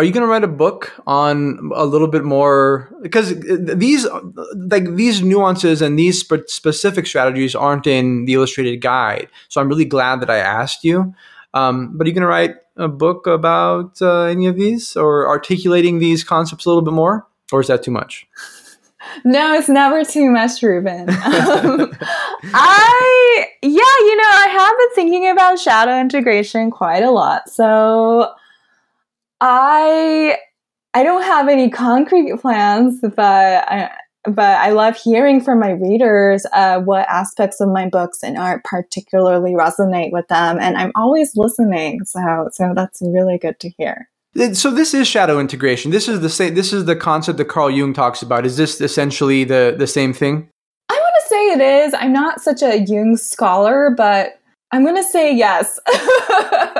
are 0.00 0.04
you 0.04 0.12
going 0.12 0.22
to 0.22 0.26
write 0.26 0.44
a 0.44 0.48
book 0.48 0.94
on 1.06 1.70
a 1.74 1.84
little 1.84 2.08
bit 2.08 2.24
more? 2.24 2.88
Because 3.02 3.38
these 3.38 4.06
like 4.54 4.94
these 4.94 5.20
nuances 5.20 5.82
and 5.82 5.98
these 5.98 6.20
spe- 6.20 6.48
specific 6.48 7.06
strategies 7.06 7.54
aren't 7.54 7.86
in 7.86 8.24
the 8.24 8.32
illustrated 8.32 8.78
guide. 8.78 9.28
So 9.50 9.60
I'm 9.60 9.68
really 9.68 9.84
glad 9.84 10.22
that 10.22 10.30
I 10.30 10.38
asked 10.38 10.84
you. 10.84 11.14
Um, 11.52 11.98
but 11.98 12.06
are 12.06 12.08
you 12.08 12.14
going 12.14 12.22
to 12.22 12.28
write 12.28 12.54
a 12.78 12.88
book 12.88 13.26
about 13.26 14.00
uh, 14.00 14.22
any 14.22 14.46
of 14.46 14.56
these 14.56 14.96
or 14.96 15.28
articulating 15.28 15.98
these 15.98 16.24
concepts 16.24 16.64
a 16.64 16.70
little 16.70 16.82
bit 16.82 16.94
more, 16.94 17.26
or 17.52 17.60
is 17.60 17.66
that 17.66 17.82
too 17.82 17.90
much? 17.90 18.26
No, 19.24 19.54
it's 19.54 19.68
never 19.68 20.04
too 20.04 20.30
much, 20.30 20.62
Ruben. 20.62 21.08
Um, 21.20 21.90
I, 22.54 23.46
yeah, 23.62 23.70
you 23.70 24.16
know, 24.16 24.28
I 24.28 24.46
have 24.58 24.78
been 24.78 24.94
thinking 24.94 25.30
about 25.30 25.58
shadow 25.58 25.98
integration 25.98 26.70
quite 26.70 27.02
a 27.02 27.10
lot. 27.10 27.48
So 27.48 28.30
I, 29.40 30.36
I 30.94 31.02
don't 31.02 31.22
have 31.22 31.48
any 31.48 31.70
concrete 31.70 32.38
plans, 32.40 33.00
but 33.00 33.18
I, 33.18 33.90
but 34.24 34.60
I 34.60 34.70
love 34.70 34.96
hearing 34.96 35.40
from 35.40 35.60
my 35.60 35.70
readers 35.70 36.44
uh, 36.52 36.80
what 36.80 37.08
aspects 37.08 37.60
of 37.60 37.68
my 37.70 37.88
books 37.88 38.22
and 38.22 38.36
art 38.36 38.64
particularly 38.64 39.52
resonate 39.52 40.12
with 40.12 40.28
them, 40.28 40.58
and 40.60 40.76
I'm 40.76 40.92
always 40.94 41.32
listening. 41.36 42.04
So, 42.04 42.48
so 42.52 42.72
that's 42.74 43.00
really 43.00 43.38
good 43.38 43.58
to 43.60 43.70
hear. 43.70 44.08
So 44.52 44.70
this 44.70 44.94
is 44.94 45.08
shadow 45.08 45.40
integration. 45.40 45.90
This 45.90 46.06
is 46.06 46.20
the 46.20 46.30
same. 46.30 46.54
This 46.54 46.72
is 46.72 46.84
the 46.84 46.94
concept 46.94 47.38
that 47.38 47.46
Carl 47.46 47.70
Jung 47.70 47.92
talks 47.92 48.22
about. 48.22 48.46
Is 48.46 48.56
this 48.56 48.80
essentially 48.80 49.42
the 49.42 49.74
the 49.76 49.88
same 49.88 50.12
thing? 50.12 50.48
I 50.88 50.94
want 50.94 51.14
to 51.22 51.28
say 51.28 51.46
it 51.52 51.60
is. 51.60 51.94
I'm 51.94 52.12
not 52.12 52.40
such 52.40 52.62
a 52.62 52.78
Jung 52.78 53.16
scholar, 53.16 53.92
but 53.96 54.39
I'm 54.72 54.84
going 54.84 54.96
to 54.96 55.04
say 55.04 55.34
yes. 55.34 55.78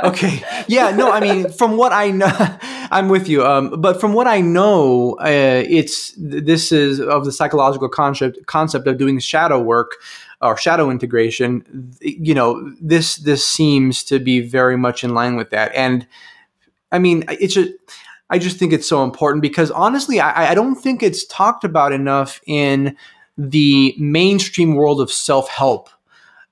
Okay. 0.02 0.42
Yeah. 0.66 0.92
No. 0.92 1.10
I 1.10 1.20
mean, 1.20 1.50
from 1.52 1.76
what 1.76 1.92
I 1.92 2.10
know, 2.10 2.30
I'm 2.90 3.10
with 3.10 3.28
you. 3.28 3.44
Um, 3.44 3.80
but 3.82 4.00
from 4.00 4.14
what 4.14 4.26
I 4.26 4.40
know, 4.40 5.18
uh, 5.20 5.62
it's 5.68 6.14
this 6.16 6.72
is 6.72 7.00
of 7.00 7.26
the 7.26 7.32
psychological 7.32 7.88
concept 7.88 8.46
concept 8.46 8.86
of 8.86 8.96
doing 8.96 9.18
shadow 9.18 9.60
work 9.60 9.96
or 10.40 10.56
shadow 10.56 10.90
integration. 10.90 11.92
You 12.00 12.32
know, 12.32 12.72
this 12.80 13.16
this 13.16 13.46
seems 13.46 14.02
to 14.04 14.18
be 14.18 14.40
very 14.40 14.78
much 14.78 15.04
in 15.04 15.12
line 15.12 15.36
with 15.36 15.50
that. 15.50 15.70
And 15.74 16.06
I 16.90 16.98
mean, 16.98 17.24
it's 17.28 17.54
just. 17.54 17.72
I 18.30 18.38
just 18.38 18.58
think 18.58 18.72
it's 18.72 18.88
so 18.88 19.02
important 19.02 19.42
because 19.42 19.72
honestly, 19.72 20.20
I, 20.20 20.52
I 20.52 20.54
don't 20.54 20.76
think 20.76 21.02
it's 21.02 21.26
talked 21.26 21.64
about 21.64 21.92
enough 21.92 22.40
in 22.46 22.96
the 23.36 23.94
mainstream 23.98 24.76
world 24.76 25.00
of 25.00 25.10
self 25.10 25.48
help. 25.48 25.90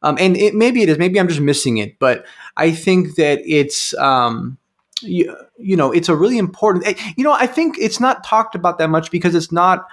Um, 0.03 0.16
and 0.20 0.36
it, 0.36 0.55
maybe 0.55 0.82
it 0.82 0.88
is. 0.88 0.99
Maybe 0.99 1.18
I'm 1.18 1.28
just 1.28 1.40
missing 1.40 1.78
it. 1.78 1.99
But 1.99 2.24
I 2.57 2.70
think 2.72 3.16
that 3.16 3.40
it's, 3.44 3.94
um, 3.94 4.59
you, 5.03 5.34
you 5.59 5.76
know, 5.76 5.92
it's 5.92 6.09
a 6.09 6.16
really 6.16 6.38
important. 6.38 6.86
eh, 6.86 6.94
You 7.16 7.24
know, 7.24 7.32
I 7.32 7.46
think 7.46 7.76
it's 7.78 8.01
not 8.01 8.24
talked 8.24 8.55
about 8.55 8.78
that 8.78 8.90
much 8.90 9.11
because 9.11 9.34
it's 9.34 9.53
not. 9.53 9.86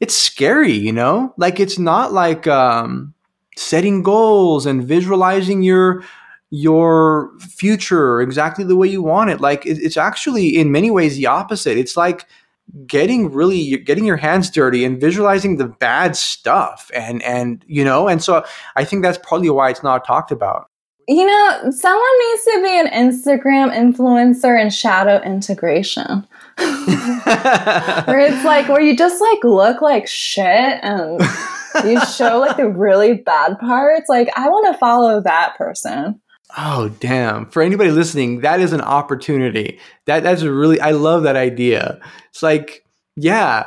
It's 0.00 0.16
scary, 0.16 0.72
you 0.72 0.92
know. 0.92 1.34
Like 1.38 1.58
it's 1.58 1.78
not 1.78 2.12
like 2.12 2.46
um, 2.46 3.14
setting 3.56 4.02
goals 4.02 4.66
and 4.66 4.84
visualizing 4.84 5.62
your 5.62 6.04
your 6.50 7.32
future 7.40 8.20
exactly 8.22 8.64
the 8.64 8.76
way 8.76 8.88
you 8.88 9.02
want 9.02 9.30
it. 9.30 9.40
Like 9.40 9.66
it, 9.66 9.78
it's 9.78 9.96
actually 9.96 10.56
in 10.56 10.72
many 10.72 10.90
ways 10.90 11.16
the 11.16 11.26
opposite. 11.26 11.76
It's 11.76 11.96
like 11.96 12.26
getting 12.86 13.32
really 13.32 13.78
getting 13.78 14.04
your 14.04 14.16
hands 14.16 14.50
dirty 14.50 14.84
and 14.84 15.00
visualizing 15.00 15.56
the 15.56 15.66
bad 15.66 16.16
stuff 16.16 16.90
and 16.94 17.22
and 17.22 17.64
you 17.66 17.84
know 17.84 18.08
and 18.08 18.22
so 18.22 18.44
i 18.76 18.84
think 18.84 19.02
that's 19.02 19.18
probably 19.18 19.50
why 19.50 19.70
it's 19.70 19.82
not 19.82 20.04
talked 20.04 20.30
about 20.30 20.68
you 21.08 21.24
know, 21.24 21.70
someone 21.70 22.18
needs 22.20 22.44
to 22.44 22.62
be 22.62 22.78
an 22.80 22.88
Instagram 22.88 23.74
influencer 23.74 24.60
in 24.60 24.68
shadow 24.68 25.22
integration. 25.22 26.26
where 26.58 28.18
it's 28.18 28.44
like 28.44 28.68
where 28.68 28.82
you 28.82 28.94
just 28.94 29.18
like 29.18 29.42
look 29.42 29.80
like 29.80 30.06
shit 30.06 30.44
and 30.82 31.18
you 31.84 31.98
show 32.14 32.38
like 32.40 32.58
the 32.58 32.68
really 32.68 33.14
bad 33.14 33.58
parts. 33.58 34.10
Like 34.10 34.28
I 34.36 34.50
want 34.50 34.70
to 34.70 34.78
follow 34.78 35.22
that 35.22 35.56
person. 35.56 36.20
Oh 36.56 36.88
damn 37.00 37.46
for 37.50 37.62
anybody 37.62 37.90
listening 37.90 38.40
that 38.40 38.60
is 38.60 38.72
an 38.72 38.80
opportunity 38.80 39.78
that 40.06 40.22
that's 40.22 40.42
a 40.42 40.50
really 40.50 40.80
i 40.80 40.90
love 40.90 41.22
that 41.22 41.36
idea 41.36 42.00
it's 42.30 42.42
like 42.42 42.84
yeah 43.16 43.66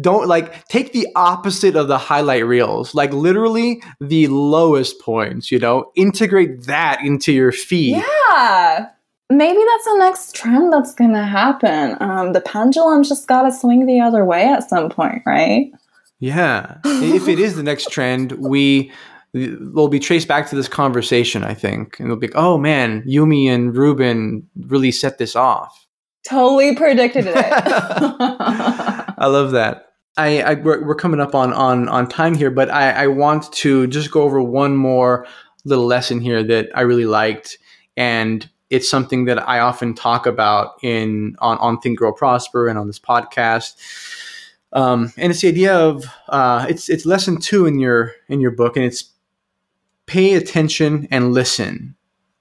don't 0.00 0.28
like 0.28 0.66
take 0.68 0.92
the 0.92 1.08
opposite 1.16 1.74
of 1.74 1.88
the 1.88 1.98
highlight 1.98 2.46
reels 2.46 2.94
like 2.94 3.12
literally 3.12 3.82
the 4.00 4.28
lowest 4.28 5.00
points 5.00 5.50
you 5.50 5.58
know 5.58 5.90
integrate 5.96 6.62
that 6.66 7.00
into 7.02 7.32
your 7.32 7.50
feed 7.52 8.02
Yeah. 8.32 8.88
Maybe 9.30 9.60
that's 9.66 9.84
the 9.84 9.96
next 9.98 10.34
trend 10.34 10.72
that's 10.72 10.94
gonna 10.94 11.24
happen. 11.24 11.96
Um, 12.00 12.32
the 12.34 12.40
pendulum 12.42 13.02
just 13.02 13.26
gotta 13.26 13.50
swing 13.50 13.86
the 13.86 14.00
other 14.00 14.24
way 14.26 14.44
at 14.44 14.68
some 14.68 14.90
point, 14.90 15.22
right? 15.24 15.72
Yeah. 16.18 16.76
if 16.84 17.28
it 17.28 17.38
is 17.38 17.56
the 17.56 17.62
next 17.62 17.90
trend, 17.90 18.32
we 18.32 18.92
will 19.34 19.88
be 19.88 19.98
traced 19.98 20.28
back 20.28 20.48
to 20.50 20.56
this 20.56 20.68
conversation, 20.68 21.42
I 21.42 21.54
think. 21.54 21.98
And 21.98 22.08
they'll 22.08 22.16
be 22.16 22.26
like, 22.28 22.36
oh 22.36 22.58
man, 22.58 23.02
Yumi 23.02 23.46
and 23.48 23.74
Ruben 23.74 24.48
really 24.56 24.92
set 24.92 25.18
this 25.18 25.34
off. 25.34 25.86
totally 26.24 26.76
predicted 26.76 27.26
it. 27.26 27.34
I 27.36 29.26
love 29.26 29.52
that. 29.52 29.86
I, 30.16 30.42
I 30.42 30.54
we're, 30.54 30.84
we're 30.86 30.94
coming 30.94 31.20
up 31.20 31.34
on 31.34 31.52
on 31.52 31.88
on 31.88 32.08
time 32.08 32.34
here, 32.34 32.50
but 32.50 32.70
I, 32.70 32.90
I 32.90 33.06
want 33.06 33.50
to 33.52 33.86
just 33.86 34.10
go 34.10 34.22
over 34.22 34.42
one 34.42 34.76
more 34.76 35.26
little 35.64 35.86
lesson 35.86 36.20
here 36.20 36.42
that 36.42 36.68
I 36.74 36.82
really 36.82 37.06
liked, 37.06 37.56
and 37.96 38.48
it's 38.68 38.90
something 38.90 39.24
that 39.26 39.48
I 39.48 39.60
often 39.60 39.94
talk 39.94 40.26
about 40.26 40.72
in 40.82 41.36
on 41.38 41.56
on 41.58 41.80
Think 41.80 41.98
Grow 41.98 42.12
Prosper 42.12 42.68
and 42.68 42.78
on 42.78 42.86
this 42.86 42.98
podcast. 42.98 43.76
Um, 44.74 45.12
and 45.16 45.30
it's 45.30 45.42
the 45.42 45.48
idea 45.48 45.74
of 45.74 46.04
uh, 46.28 46.66
it's 46.68 46.90
it's 46.90 47.06
lesson 47.06 47.38
two 47.38 47.64
in 47.66 47.78
your 47.78 48.12
in 48.28 48.40
your 48.40 48.50
book, 48.50 48.76
and 48.76 48.84
it's 48.84 49.11
pay 50.12 50.34
attention 50.34 51.08
and 51.10 51.32
listen. 51.32 51.96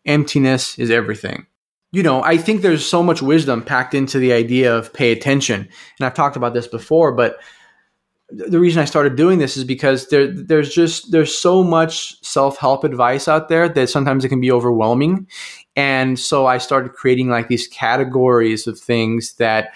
Emptiness 0.06 0.78
is 0.80 0.90
everything 0.90 1.46
you 1.92 2.04
know, 2.04 2.24
I 2.24 2.38
think 2.38 2.62
there's 2.62 2.86
so 2.86 3.04
much 3.04 3.22
wisdom 3.22 3.62
packed 3.62 3.94
into 3.94 4.18
the 4.18 4.32
idea 4.32 4.76
of 4.76 4.94
pay 4.94 5.12
attention. 5.12 5.68
And 6.00 6.06
I've 6.06 6.14
talked 6.14 6.38
about 6.38 6.54
this 6.54 6.68
before, 6.68 7.12
but 7.12 7.40
the 8.30 8.62
reason 8.62 8.82
I 8.82 8.86
started 8.86 9.18
doing 9.18 9.40
this 9.40 9.58
is 9.58 9.66
because 9.66 10.08
there 10.08 10.32
there's 10.32 10.74
just 10.74 11.12
there's 11.12 11.38
so 11.38 11.64
much 11.64 12.24
self-help 12.24 12.86
advice 12.86 13.28
out 13.28 13.50
there 13.50 13.68
that 13.68 13.90
sometimes 13.90 14.24
it 14.24 14.30
can 14.30 14.40
be 14.40 14.54
overwhelming. 14.54 15.28
And 15.76 16.18
so 16.18 16.46
I 16.46 16.58
started 16.58 16.94
creating 16.94 17.28
like 17.28 17.50
these 17.50 17.68
categories 17.68 18.68
of 18.68 18.80
things 18.80 19.34
that 19.34 19.74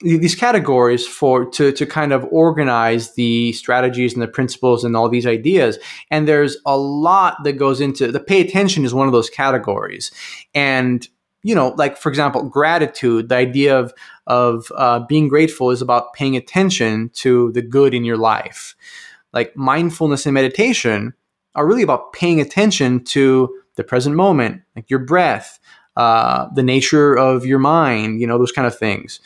these 0.00 0.34
categories 0.34 1.06
for 1.06 1.46
to 1.50 1.72
to 1.72 1.86
kind 1.86 2.12
of 2.12 2.26
organize 2.30 3.14
the 3.14 3.52
strategies 3.52 4.12
and 4.12 4.22
the 4.22 4.28
principles 4.28 4.84
and 4.84 4.94
all 4.94 5.08
these 5.08 5.26
ideas 5.26 5.78
and 6.10 6.28
there's 6.28 6.58
a 6.66 6.76
lot 6.76 7.42
that 7.44 7.54
goes 7.54 7.80
into 7.80 8.12
the 8.12 8.20
pay 8.20 8.42
attention 8.42 8.84
is 8.84 8.92
one 8.92 9.06
of 9.06 9.14
those 9.14 9.30
categories 9.30 10.10
and 10.54 11.08
you 11.46 11.54
know, 11.54 11.68
like 11.76 11.96
for 11.96 12.08
example, 12.08 12.42
gratitude, 12.42 13.28
the 13.28 13.36
idea 13.36 13.78
of 13.78 13.94
of 14.26 14.72
uh, 14.74 14.98
being 14.98 15.28
grateful 15.28 15.70
is 15.70 15.80
about 15.80 16.12
paying 16.12 16.34
attention 16.36 17.08
to 17.14 17.52
the 17.52 17.62
good 17.62 17.94
in 17.94 18.04
your 18.04 18.16
life. 18.16 18.74
Like 19.32 19.56
mindfulness 19.56 20.26
and 20.26 20.34
meditation 20.34 21.14
are 21.54 21.64
really 21.64 21.84
about 21.84 22.12
paying 22.12 22.40
attention 22.40 23.04
to 23.04 23.62
the 23.76 23.84
present 23.84 24.16
moment, 24.16 24.62
like 24.74 24.90
your 24.90 24.98
breath, 24.98 25.60
uh, 25.94 26.48
the 26.52 26.64
nature 26.64 27.16
of 27.16 27.46
your 27.46 27.60
mind, 27.60 28.20
you 28.20 28.26
know, 28.26 28.38
those 28.38 28.50
kind 28.50 28.66
of 28.66 28.76
things. 28.76 29.20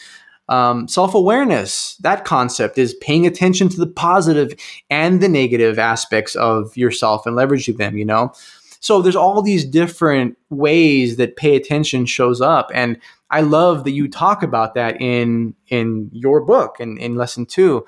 Um, 0.50 0.88
Self 0.88 1.14
awareness, 1.14 1.96
that 2.00 2.24
concept 2.24 2.76
is 2.76 2.94
paying 2.94 3.26
attention 3.26 3.68
to 3.70 3.76
the 3.78 3.86
positive 3.86 4.52
and 4.90 5.20
the 5.20 5.28
negative 5.28 5.78
aspects 5.78 6.34
of 6.34 6.76
yourself 6.76 7.24
and 7.24 7.36
leveraging 7.36 7.78
them, 7.78 7.96
you 7.96 8.04
know. 8.04 8.32
So 8.80 9.00
there's 9.00 9.16
all 9.16 9.42
these 9.42 9.64
different 9.64 10.36
ways 10.48 11.16
that 11.16 11.36
pay 11.36 11.54
attention 11.54 12.06
shows 12.06 12.40
up. 12.40 12.70
And 12.74 12.98
I 13.30 13.42
love 13.42 13.84
that 13.84 13.92
you 13.92 14.08
talk 14.08 14.42
about 14.42 14.74
that 14.74 15.00
in 15.00 15.54
in 15.68 16.10
your 16.12 16.40
book 16.40 16.80
and 16.80 16.98
in, 16.98 17.12
in 17.12 17.14
lesson 17.16 17.46
two. 17.46 17.86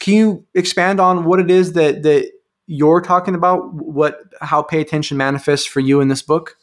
Can 0.00 0.14
you 0.14 0.44
expand 0.54 1.00
on 1.00 1.24
what 1.24 1.40
it 1.40 1.50
is 1.50 1.72
that 1.72 2.02
that 2.02 2.30
you're 2.66 3.00
talking 3.00 3.34
about? 3.34 3.72
What 3.72 4.20
how 4.42 4.62
pay 4.62 4.80
attention 4.80 5.16
manifests 5.16 5.66
for 5.66 5.80
you 5.80 6.00
in 6.00 6.08
this 6.08 6.22
book? 6.22 6.58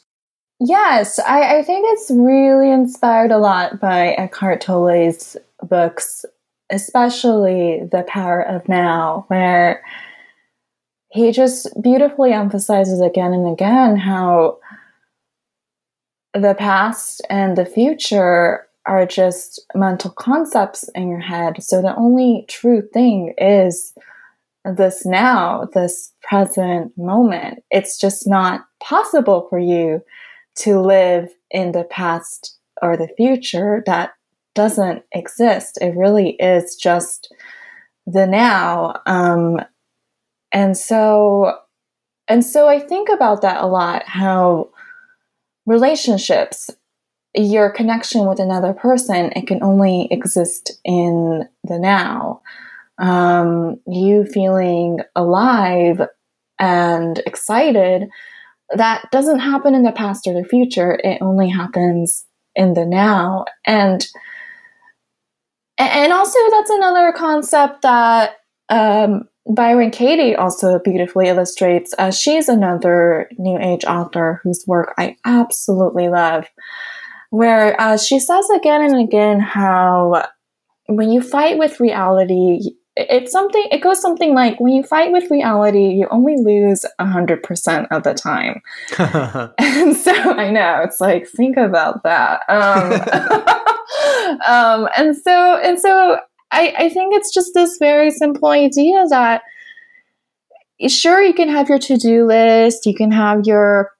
Yes, 0.63 1.17
I, 1.17 1.57
I 1.57 1.63
think 1.63 1.87
it's 1.89 2.11
really 2.11 2.69
inspired 2.69 3.31
a 3.31 3.39
lot 3.39 3.79
by 3.79 4.09
Eckhart 4.09 4.61
Tolle's 4.61 5.35
books, 5.63 6.23
especially 6.69 7.79
The 7.91 8.03
Power 8.07 8.43
of 8.43 8.69
Now, 8.69 9.25
where 9.27 9.83
he 11.09 11.31
just 11.31 11.67
beautifully 11.81 12.31
emphasizes 12.31 13.01
again 13.01 13.33
and 13.33 13.51
again 13.51 13.97
how 13.97 14.59
the 16.35 16.53
past 16.53 17.23
and 17.27 17.57
the 17.57 17.65
future 17.65 18.67
are 18.85 19.07
just 19.07 19.65
mental 19.73 20.11
concepts 20.11 20.87
in 20.93 21.09
your 21.09 21.21
head. 21.21 21.63
So 21.63 21.81
the 21.81 21.95
only 21.95 22.45
true 22.47 22.87
thing 22.93 23.33
is 23.39 23.95
this 24.63 25.07
now, 25.07 25.67
this 25.73 26.13
present 26.21 26.95
moment. 26.99 27.63
It's 27.71 27.99
just 27.99 28.27
not 28.27 28.61
possible 28.79 29.47
for 29.49 29.57
you 29.57 30.03
to 30.55 30.79
live 30.79 31.29
in 31.49 31.71
the 31.71 31.83
past 31.85 32.57
or 32.81 32.97
the 32.97 33.09
future 33.17 33.83
that 33.85 34.13
doesn't 34.53 35.03
exist. 35.13 35.77
It 35.81 35.95
really 35.95 36.31
is 36.31 36.75
just 36.75 37.33
the 38.05 38.27
now. 38.27 39.01
Um, 39.05 39.61
and 40.51 40.77
so, 40.77 41.57
and 42.27 42.43
so 42.43 42.67
I 42.67 42.79
think 42.79 43.09
about 43.09 43.41
that 43.41 43.61
a 43.61 43.67
lot 43.67 44.03
how 44.05 44.69
relationships, 45.65 46.69
your 47.33 47.69
connection 47.69 48.25
with 48.25 48.39
another 48.39 48.73
person, 48.73 49.31
it 49.35 49.47
can 49.47 49.63
only 49.63 50.07
exist 50.11 50.79
in 50.83 51.47
the 51.63 51.79
now. 51.79 52.41
Um, 52.97 53.79
you 53.87 54.25
feeling 54.25 54.99
alive 55.15 56.01
and 56.59 57.17
excited, 57.19 58.09
that 58.75 59.05
doesn't 59.11 59.39
happen 59.39 59.75
in 59.75 59.83
the 59.83 59.91
past 59.91 60.27
or 60.27 60.33
the 60.33 60.47
future. 60.47 60.99
It 61.03 61.21
only 61.21 61.49
happens 61.49 62.25
in 62.55 62.73
the 62.73 62.85
now. 62.85 63.45
And 63.65 64.05
and 65.77 66.13
also 66.13 66.37
that's 66.51 66.69
another 66.69 67.11
concept 67.11 67.81
that 67.81 68.37
um, 68.69 69.27
Byron 69.47 69.89
Katie 69.91 70.35
also 70.35 70.79
beautifully 70.79 71.27
illustrates. 71.27 71.93
Uh, 71.97 72.11
she's 72.11 72.47
another 72.47 73.29
New 73.37 73.57
Age 73.57 73.83
author 73.85 74.39
whose 74.43 74.63
work 74.67 74.93
I 74.97 75.17
absolutely 75.25 76.09
love, 76.09 76.47
where 77.31 77.79
uh, 77.81 77.97
she 77.97 78.19
says 78.19 78.47
again 78.51 78.83
and 78.83 78.99
again 79.01 79.39
how 79.39 80.27
when 80.87 81.11
you 81.11 81.21
fight 81.21 81.57
with 81.57 81.79
reality, 81.79 82.59
it's 82.95 83.31
something, 83.31 83.65
it 83.71 83.81
goes 83.81 84.01
something 84.01 84.33
like 84.33 84.59
when 84.59 84.73
you 84.73 84.83
fight 84.83 85.11
with 85.11 85.31
reality, 85.31 85.89
you 85.89 86.07
only 86.11 86.35
lose 86.37 86.85
100% 86.99 87.87
of 87.89 88.03
the 88.03 88.13
time. 88.13 88.61
and 89.57 89.95
so 89.95 90.11
I 90.11 90.51
know, 90.51 90.81
it's 90.83 90.99
like, 90.99 91.27
think 91.27 91.57
about 91.57 92.03
that. 92.03 92.41
Um, 92.49 92.91
um, 94.47 94.89
and 94.97 95.15
so, 95.15 95.57
and 95.57 95.79
so 95.79 96.17
I, 96.51 96.73
I 96.77 96.89
think 96.89 97.15
it's 97.15 97.33
just 97.33 97.53
this 97.53 97.77
very 97.77 98.11
simple 98.11 98.49
idea 98.49 99.05
that 99.09 99.43
sure 100.87 101.21
you 101.21 101.33
can 101.33 101.49
have 101.49 101.69
your 101.69 101.79
to-do 101.79 102.25
list, 102.25 102.85
you 102.85 102.93
can 102.93 103.11
have 103.11 103.45
your 103.45 103.91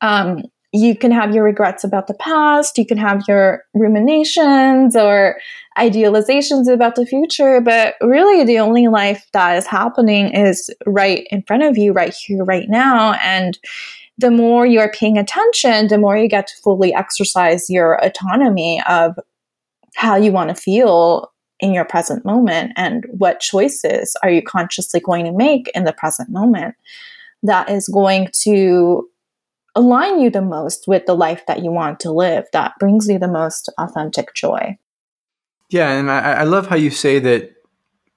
um, 0.00 0.42
you 0.72 0.94
can 0.94 1.10
have 1.10 1.34
your 1.34 1.44
regrets 1.44 1.82
about 1.82 2.08
the 2.08 2.14
past, 2.14 2.76
you 2.76 2.84
can 2.84 2.98
have 2.98 3.22
your 3.26 3.64
ruminations 3.72 4.94
or 4.94 5.38
idealizations 5.78 6.70
about 6.72 6.94
the 6.94 7.06
future, 7.06 7.60
but 7.60 7.94
really 8.02 8.44
the 8.44 8.58
only 8.58 8.88
life 8.88 9.26
that 9.32 9.56
is 9.56 9.66
happening 9.66 10.28
is 10.28 10.68
right 10.84 11.26
in 11.30 11.42
front 11.42 11.62
of 11.62 11.78
you, 11.78 11.92
right 11.92 12.14
here, 12.14 12.44
right 12.44 12.68
now. 12.68 13.14
And 13.24 13.58
the 14.18 14.30
more 14.30 14.66
you're 14.66 14.90
paying 14.90 15.16
attention, 15.16 15.88
the 15.88 15.98
more 15.98 16.18
you 16.18 16.28
get 16.28 16.48
to 16.48 16.56
fully 16.62 16.92
exercise 16.92 17.70
your 17.70 17.94
autonomy 18.04 18.82
of 18.88 19.18
how 19.94 20.16
you 20.16 20.32
want 20.32 20.50
to 20.50 20.54
feel 20.54 21.32
in 21.60 21.72
your 21.72 21.84
present 21.84 22.24
moment 22.24 22.72
and 22.76 23.04
what 23.10 23.40
choices 23.40 24.14
are 24.22 24.30
you 24.30 24.42
consciously 24.42 25.00
going 25.00 25.24
to 25.24 25.32
make 25.32 25.70
in 25.74 25.84
the 25.84 25.92
present 25.92 26.28
moment 26.30 26.74
that 27.42 27.70
is 27.70 27.88
going 27.88 28.28
to 28.32 29.08
align 29.78 30.20
you 30.20 30.30
the 30.30 30.42
most 30.42 30.86
with 30.86 31.06
the 31.06 31.14
life 31.14 31.44
that 31.46 31.62
you 31.62 31.70
want 31.70 32.00
to 32.00 32.10
live 32.10 32.44
that 32.52 32.72
brings 32.78 33.08
you 33.08 33.18
the 33.18 33.28
most 33.28 33.72
authentic 33.78 34.34
joy 34.34 34.76
yeah 35.70 35.90
and 35.92 36.10
i, 36.10 36.18
I 36.18 36.44
love 36.44 36.66
how 36.66 36.76
you 36.76 36.90
say 36.90 37.18
that 37.20 37.52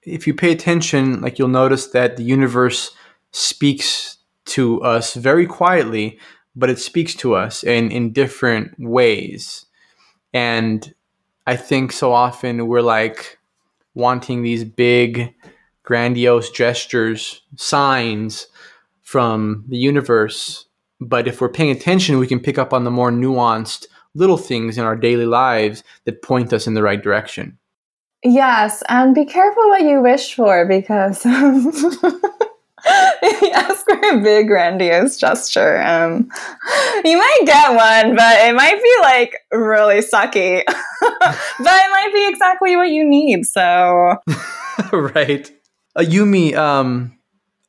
if 0.04 0.26
you 0.26 0.34
pay 0.34 0.52
attention 0.52 1.22
like 1.22 1.38
you'll 1.38 1.48
notice 1.48 1.88
that 1.88 2.18
the 2.18 2.24
universe 2.24 2.92
speaks 3.32 4.18
to 4.46 4.82
us 4.82 5.14
very 5.14 5.46
quietly 5.46 6.20
but 6.56 6.70
it 6.70 6.80
speaks 6.80 7.16
to 7.16 7.36
us 7.36 7.64
in 7.64 7.92
in 7.92 8.12
different 8.12 8.74
ways 8.78 9.66
and 10.34 10.94
I 11.48 11.56
think 11.56 11.92
so 11.92 12.14
often 12.14 12.68
we're 12.68 12.82
like 12.82 13.40
wanting 13.94 14.44
these 14.44 14.64
big, 14.64 15.34
grandiose 15.84 16.50
gestures, 16.50 17.42
signs 17.56 18.48
from 19.02 19.66
the 19.68 19.78
universe. 19.78 20.66
But 21.02 21.28
if 21.28 21.42
we're 21.42 21.50
paying 21.50 21.72
attention, 21.72 22.20
we 22.20 22.28
can 22.28 22.40
pick 22.40 22.58
up 22.58 22.74
on 22.74 22.84
the 22.84 22.92
more 22.92 23.12
nuanced 23.12 23.88
little 24.14 24.38
things 24.38 24.78
in 24.78 24.86
our 24.86 24.96
daily 24.96 25.26
lives 25.26 25.84
that 26.06 26.22
point 26.22 26.54
us 26.54 26.68
in 26.68 26.76
the 26.76 26.84
right 26.84 27.02
direction. 27.02 27.58
Yes, 28.24 28.84
and 28.88 29.16
be 29.16 29.26
careful 29.26 29.70
what 29.70 29.82
you 29.82 30.00
wish 30.02 30.36
for 30.36 30.68
because 30.68 31.26
ask 32.86 33.86
for 33.86 34.00
a 34.00 34.22
big 34.22 34.48
grandiose 34.48 35.18
gesture. 35.18 35.82
Um, 35.82 36.30
you 37.04 37.18
might 37.18 37.40
get 37.46 37.70
one, 37.70 38.16
but 38.16 38.40
it 38.42 38.56
might 38.56 38.82
be 38.82 38.96
like 39.02 39.38
really 39.52 40.00
sucky. 40.00 40.64
but 41.02 41.36
it 41.60 41.92
might 41.92 42.12
be 42.14 42.28
exactly 42.30 42.76
what 42.76 42.90
you 42.90 43.04
need. 43.04 43.46
So, 43.46 44.18
right, 44.94 45.52
uh, 45.96 46.02
Yumi. 46.02 46.56
Um, 46.56 47.18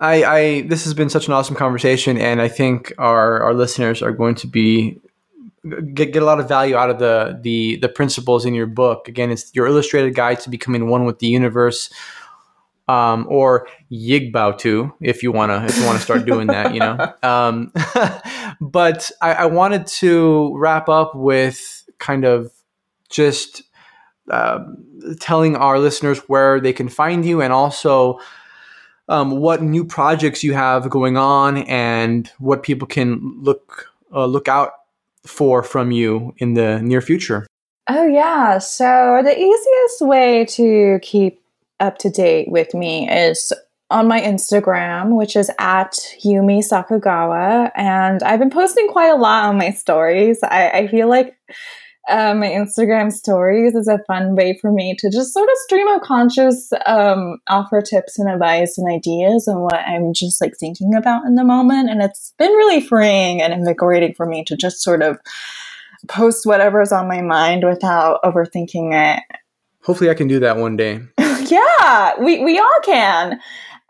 I, 0.03 0.25
I 0.25 0.61
this 0.63 0.83
has 0.83 0.95
been 0.95 1.09
such 1.09 1.29
an 1.29 1.33
awesome 1.33 1.55
conversation, 1.55 2.19
and 2.19 2.43
I 2.43 2.49
think 2.49 2.93
our 2.99 3.41
our 3.41 3.55
listeners 3.55 4.03
are 4.03 4.11
going 4.11 4.35
to 4.37 4.49
be 4.49 5.01
get, 5.95 6.13
get 6.13 6.23
a 6.23 6.27
lot 6.27 6.41
of 6.41 6.49
value 6.49 6.75
out 6.75 6.91
of 6.91 6.99
the 6.99 7.39
the 7.41 7.77
the 7.77 7.89
principles 7.89 8.45
in 8.45 8.53
your 8.53 8.67
book. 8.67 9.07
Again, 9.07 9.31
it's 9.31 9.55
your 9.55 9.69
illustrated 9.69 10.17
guide 10.17 10.41
to 10.41 10.51
becoming 10.51 10.89
one 10.89 11.05
with 11.05 11.21
the 11.21 11.29
universe. 11.29 11.91
Um, 12.89 13.27
or 13.31 13.69
Yigbao 13.93 14.93
if 15.01 15.23
you 15.23 15.31
wanna 15.31 15.65
if 15.65 15.79
you 15.79 15.87
wanna 15.87 16.01
start 16.01 16.27
doing 16.27 16.49
that, 16.49 16.75
you 16.75 16.81
know. 16.81 17.15
Um, 17.23 17.73
but 18.61 19.09
I, 19.23 19.35
I 19.35 19.47
wanted 19.47 19.87
to 20.03 20.53
wrap 20.59 20.89
up 20.89 21.15
with 21.15 21.89
kind 21.99 22.25
of 22.25 22.53
just 23.09 23.63
um, 24.31 24.85
telling 25.21 25.55
our 25.55 25.79
listeners 25.79 26.19
where 26.29 26.61
they 26.61 26.73
can 26.73 26.89
find 26.89 27.25
you 27.25 27.41
and 27.41 27.53
also 27.53 28.19
um, 29.09 29.39
what 29.39 29.63
new 29.63 29.85
projects 29.85 30.43
you 30.43 30.55
have 30.55 30.89
going 30.89 31.17
on 31.17 31.59
and 31.59 32.31
what 32.39 32.63
people 32.63 32.87
can 32.87 33.21
look 33.43 33.93
uh, 34.15 34.27
look 34.27 34.49
out 34.49 34.73
for 35.27 35.63
from 35.63 35.91
you 35.91 36.35
in 36.39 36.55
the 36.55 36.81
near 36.83 37.01
future. 37.01 37.47
Oh, 37.89 38.07
yeah. 38.07 38.59
So, 38.59 39.23
the 39.25 39.37
easiest 39.37 40.01
way 40.03 40.45
to 40.47 40.99
keep 41.03 41.41
up 41.81 41.99
to 41.99 42.11
date 42.11 42.49
with 42.49 42.75
me 42.75 43.11
is 43.11 43.53
on 43.91 44.09
my 44.09 44.21
Instagram, 44.21 45.17
which 45.17 45.37
is 45.37 45.51
at 45.59 45.93
Yumi 46.25 46.61
Sakugawa. 46.61 47.71
And 47.75 48.23
I've 48.23 48.39
been 48.39 48.51
posting 48.51 48.89
quite 48.89 49.11
a 49.11 49.17
lot 49.17 49.45
on 49.45 49.59
my 49.59 49.71
stories. 49.73 50.43
I, 50.43 50.71
I 50.71 50.87
feel 50.89 51.09
like 51.09 51.37
uh, 52.09 52.35
my 52.35 52.49
Instagram 52.49 53.13
stories 53.13 53.75
is 53.75 53.87
a 53.87 54.03
fun 54.07 54.35
way 54.35 54.59
for 54.61 54.73
me 54.73 54.95
to 54.99 55.09
just 55.11 55.33
sort 55.33 55.49
of 55.49 55.57
stream 55.59 55.87
of 55.89 56.03
conscious, 56.03 56.73
um, 56.87 57.39
offer 57.49 57.81
tips 57.81 58.19
and 58.19 58.29
advice 58.29 58.77
and 58.77 58.91
ideas 58.91 59.47
on 59.47 59.61
what 59.61 59.77
I'm 59.77 60.13
just 60.13 60.41
like 60.41 60.57
thinking 60.59 60.95
about 60.95 61.25
in 61.27 61.37
the 61.37 61.45
moment. 61.45 61.91
And 61.91 62.03
it's 62.03 62.35
been 62.39 62.51
really 62.51 62.81
freeing 62.81 63.41
and 63.41 63.53
invigorating 63.53 64.15
for 64.15 64.27
me 64.27 64.45
to 64.45 64.57
just 64.57 64.83
sort 64.83 65.03
of 65.03 65.19
post 66.09 66.45
whatever's 66.45 66.91
on 66.91 67.07
my 67.07 67.21
mind 67.21 67.65
without 67.65 68.21
overthinking 68.25 68.93
it. 68.93 69.23
Hopefully, 69.85 70.11
I 70.11 70.15
can 70.15 70.29
do 70.29 70.41
that 70.41 70.57
one 70.57 70.77
day. 70.77 71.01
yeah, 71.19 72.13
we, 72.21 72.43
we 72.45 72.59
all 72.59 72.81
can. 72.85 73.41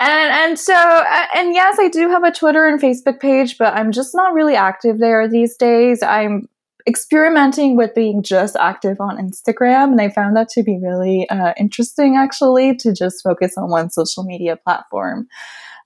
And 0.00 0.32
and 0.32 0.58
so 0.58 0.74
uh, 0.74 1.26
and 1.36 1.54
yes, 1.54 1.78
I 1.78 1.88
do 1.88 2.08
have 2.08 2.24
a 2.24 2.32
Twitter 2.32 2.66
and 2.66 2.80
Facebook 2.80 3.20
page, 3.20 3.56
but 3.56 3.74
I'm 3.74 3.92
just 3.92 4.14
not 4.14 4.32
really 4.32 4.56
active 4.56 4.98
there 4.98 5.28
these 5.28 5.56
days. 5.56 6.02
I'm 6.02 6.48
experimenting 6.86 7.76
with 7.76 7.94
being 7.94 8.22
just 8.22 8.56
active 8.56 9.00
on 9.00 9.18
Instagram, 9.18 9.92
and 9.92 10.00
I 10.00 10.08
found 10.08 10.36
that 10.36 10.48
to 10.50 10.62
be 10.62 10.78
really 10.82 11.28
uh, 11.28 11.52
interesting, 11.58 12.16
actually, 12.16 12.76
to 12.76 12.92
just 12.92 13.22
focus 13.22 13.54
on 13.56 13.70
one 13.70 13.90
social 13.90 14.24
media 14.24 14.56
platform. 14.56 15.28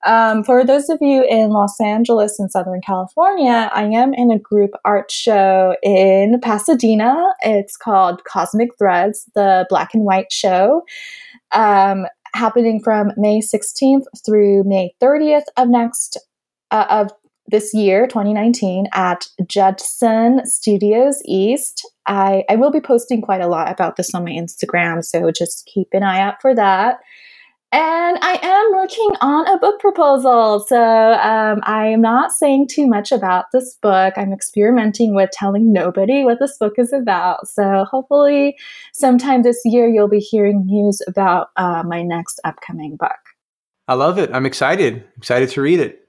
Um, 0.04 0.44
for 0.44 0.64
those 0.64 0.88
of 0.88 0.98
you 1.00 1.24
in 1.28 1.50
Los 1.50 1.80
Angeles 1.80 2.38
and 2.38 2.50
Southern 2.50 2.80
California, 2.80 3.70
I 3.72 3.84
am 3.84 4.14
in 4.14 4.30
a 4.30 4.38
group 4.38 4.70
art 4.84 5.10
show 5.10 5.74
in 5.82 6.38
Pasadena. 6.40 7.32
It's 7.42 7.76
called 7.76 8.22
Cosmic 8.24 8.76
Threads, 8.78 9.28
the 9.34 9.66
black 9.68 9.94
and 9.94 10.04
white 10.04 10.30
show, 10.30 10.82
um, 11.52 12.06
happening 12.34 12.80
from 12.82 13.12
May 13.16 13.40
16th 13.40 14.04
through 14.24 14.64
May 14.64 14.94
30th 15.00 15.46
of 15.56 15.68
next 15.68 16.18
uh, 16.70 16.86
of 16.88 17.10
this 17.48 17.72
year, 17.74 18.06
2019, 18.06 18.86
at 18.92 19.26
Judson 19.46 20.44
Studios 20.44 21.20
East. 21.24 21.88
I, 22.06 22.44
I 22.48 22.56
will 22.56 22.70
be 22.70 22.80
posting 22.80 23.20
quite 23.20 23.40
a 23.40 23.48
lot 23.48 23.70
about 23.70 23.96
this 23.96 24.14
on 24.14 24.24
my 24.24 24.30
Instagram, 24.30 25.04
so 25.04 25.30
just 25.30 25.66
keep 25.66 25.88
an 25.92 26.02
eye 26.02 26.20
out 26.20 26.40
for 26.40 26.54
that. 26.54 26.98
And 27.72 28.18
I 28.22 28.38
am 28.42 28.72
working 28.74 29.10
on 29.20 29.48
a 29.48 29.58
book 29.58 29.80
proposal. 29.80 30.60
So 30.60 30.80
um, 30.80 31.60
I 31.64 31.88
am 31.88 32.00
not 32.00 32.32
saying 32.32 32.68
too 32.68 32.86
much 32.86 33.10
about 33.10 33.46
this 33.52 33.76
book. 33.82 34.14
I'm 34.16 34.32
experimenting 34.32 35.14
with 35.14 35.30
telling 35.32 35.72
nobody 35.72 36.22
what 36.22 36.38
this 36.38 36.56
book 36.58 36.74
is 36.78 36.92
about. 36.92 37.48
So 37.48 37.84
hopefully, 37.90 38.56
sometime 38.94 39.42
this 39.42 39.60
year, 39.64 39.88
you'll 39.88 40.08
be 40.08 40.20
hearing 40.20 40.64
news 40.64 41.02
about 41.08 41.48
uh, 41.56 41.82
my 41.84 42.02
next 42.02 42.40
upcoming 42.44 42.96
book. 42.96 43.10
I 43.88 43.94
love 43.94 44.18
it. 44.18 44.30
I'm 44.32 44.46
excited. 44.46 45.04
Excited 45.16 45.48
to 45.50 45.60
read 45.60 45.80
it. 45.80 46.08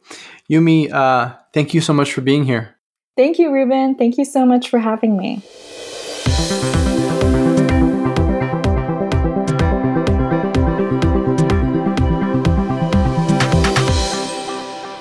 Yumi, 0.52 0.91
uh, 0.91 1.36
thank 1.54 1.74
you 1.74 1.82
so 1.82 1.93
much 1.93 2.14
for 2.14 2.22
being 2.22 2.45
here. 2.45 2.76
Thank 3.16 3.39
you, 3.39 3.52
Ruben. 3.52 3.95
Thank 3.95 4.18
you 4.18 4.26
so 4.26 4.45
much 4.45 4.70
for 4.70 4.80
having 4.80 5.18
me. 5.18 5.41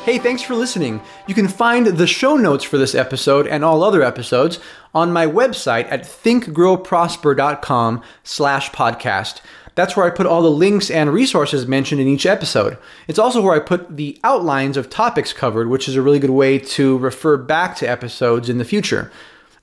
Hey, 0.07 0.19
thanks 0.19 0.41
for 0.41 0.55
listening. 0.55 1.03
You 1.27 1.35
can 1.35 1.49
find 1.49 1.87
the 1.87 2.07
show 2.07 2.37
notes 2.37 2.63
for 2.65 2.79
this 2.79 2.95
episode 2.95 3.47
and 3.49 3.65
all 3.65 3.83
other 3.83 4.03
episodes 4.03 4.61
on 4.95 5.13
my 5.13 5.27
website 5.27 5.91
at 5.91 6.05
thinkgrowprosper.com 6.05 8.03
slash 8.23 8.71
podcast. 8.71 9.41
That's 9.77 9.95
where 9.95 10.07
I 10.07 10.11
put 10.11 10.27
all 10.27 10.43
the 10.43 10.51
links 10.51 10.91
and 10.91 11.13
resources 11.13 11.67
mentioned 11.67 12.01
in 12.01 12.09
each 12.09 12.27
episode. 12.27 12.79
It's 13.07 13.19
also 13.19 13.43
where 13.43 13.55
I 13.55 13.61
put 13.61 13.97
the 13.97 14.19
outlines 14.25 14.77
of 14.77 14.91
topics 14.91 15.33
covered, 15.33 15.69
which 15.69 15.87
is 15.87 15.97
a 15.97 16.03
really 16.03 16.19
good 16.19 16.31
way 16.31 16.59
to 16.59 16.99
refer 16.99 17.37
back 17.37 17.77
to 17.77 17.89
episodes 17.89 18.49
in 18.49 18.57
the 18.59 18.65
future. 18.65 19.13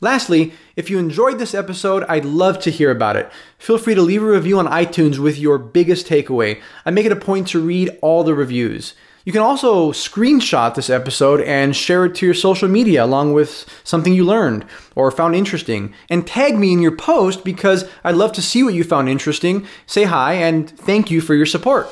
Lastly, 0.02 0.54
if 0.76 0.90
you 0.90 1.00
enjoyed 1.00 1.40
this 1.40 1.56
episode, 1.56 2.04
I'd 2.08 2.26
love 2.26 2.60
to 2.60 2.70
hear 2.70 2.92
about 2.92 3.16
it. 3.16 3.32
Feel 3.58 3.78
free 3.78 3.96
to 3.96 4.02
leave 4.02 4.22
a 4.22 4.26
review 4.28 4.60
on 4.60 4.68
iTunes 4.68 5.18
with 5.18 5.40
your 5.40 5.58
biggest 5.58 6.06
takeaway. 6.06 6.62
I 6.86 6.92
make 6.92 7.06
it 7.06 7.12
a 7.12 7.16
point 7.16 7.48
to 7.50 7.60
read 7.60 7.98
all 8.02 8.24
the 8.24 8.36
reviews. 8.36 8.94
You 9.26 9.32
can 9.32 9.42
also 9.42 9.94
screenshot 9.94 10.76
this 10.76 10.90
episode 10.90 11.40
and 11.42 11.74
share 11.76 12.06
it 12.06 12.16
to 12.16 12.26
your 12.26 12.36
social 12.36 12.68
media 12.68 13.06
along 13.06 13.32
with 13.32 13.66
something 13.86 14.14
you 14.14 14.26
learned 14.26 14.66
or 14.96 15.12
found 15.12 15.34
interesting. 15.34 15.94
And 16.10 16.28
tag 16.28 16.58
me 16.58 16.74
in 16.74 16.82
your 16.82 16.96
post 16.96 17.46
because 17.46 17.86
I'd 18.04 18.16
love 18.16 18.34
to 18.34 18.42
see 18.42 18.64
what 18.64 18.74
you 18.74 18.84
found 18.84 19.08
interesting. 19.08 19.66
Say 19.88 20.04
hi 20.04 20.34
and 20.34 20.70
thank 20.70 21.10
you 21.10 21.22
for 21.22 21.36
your 21.36 21.46
support. 21.46 21.88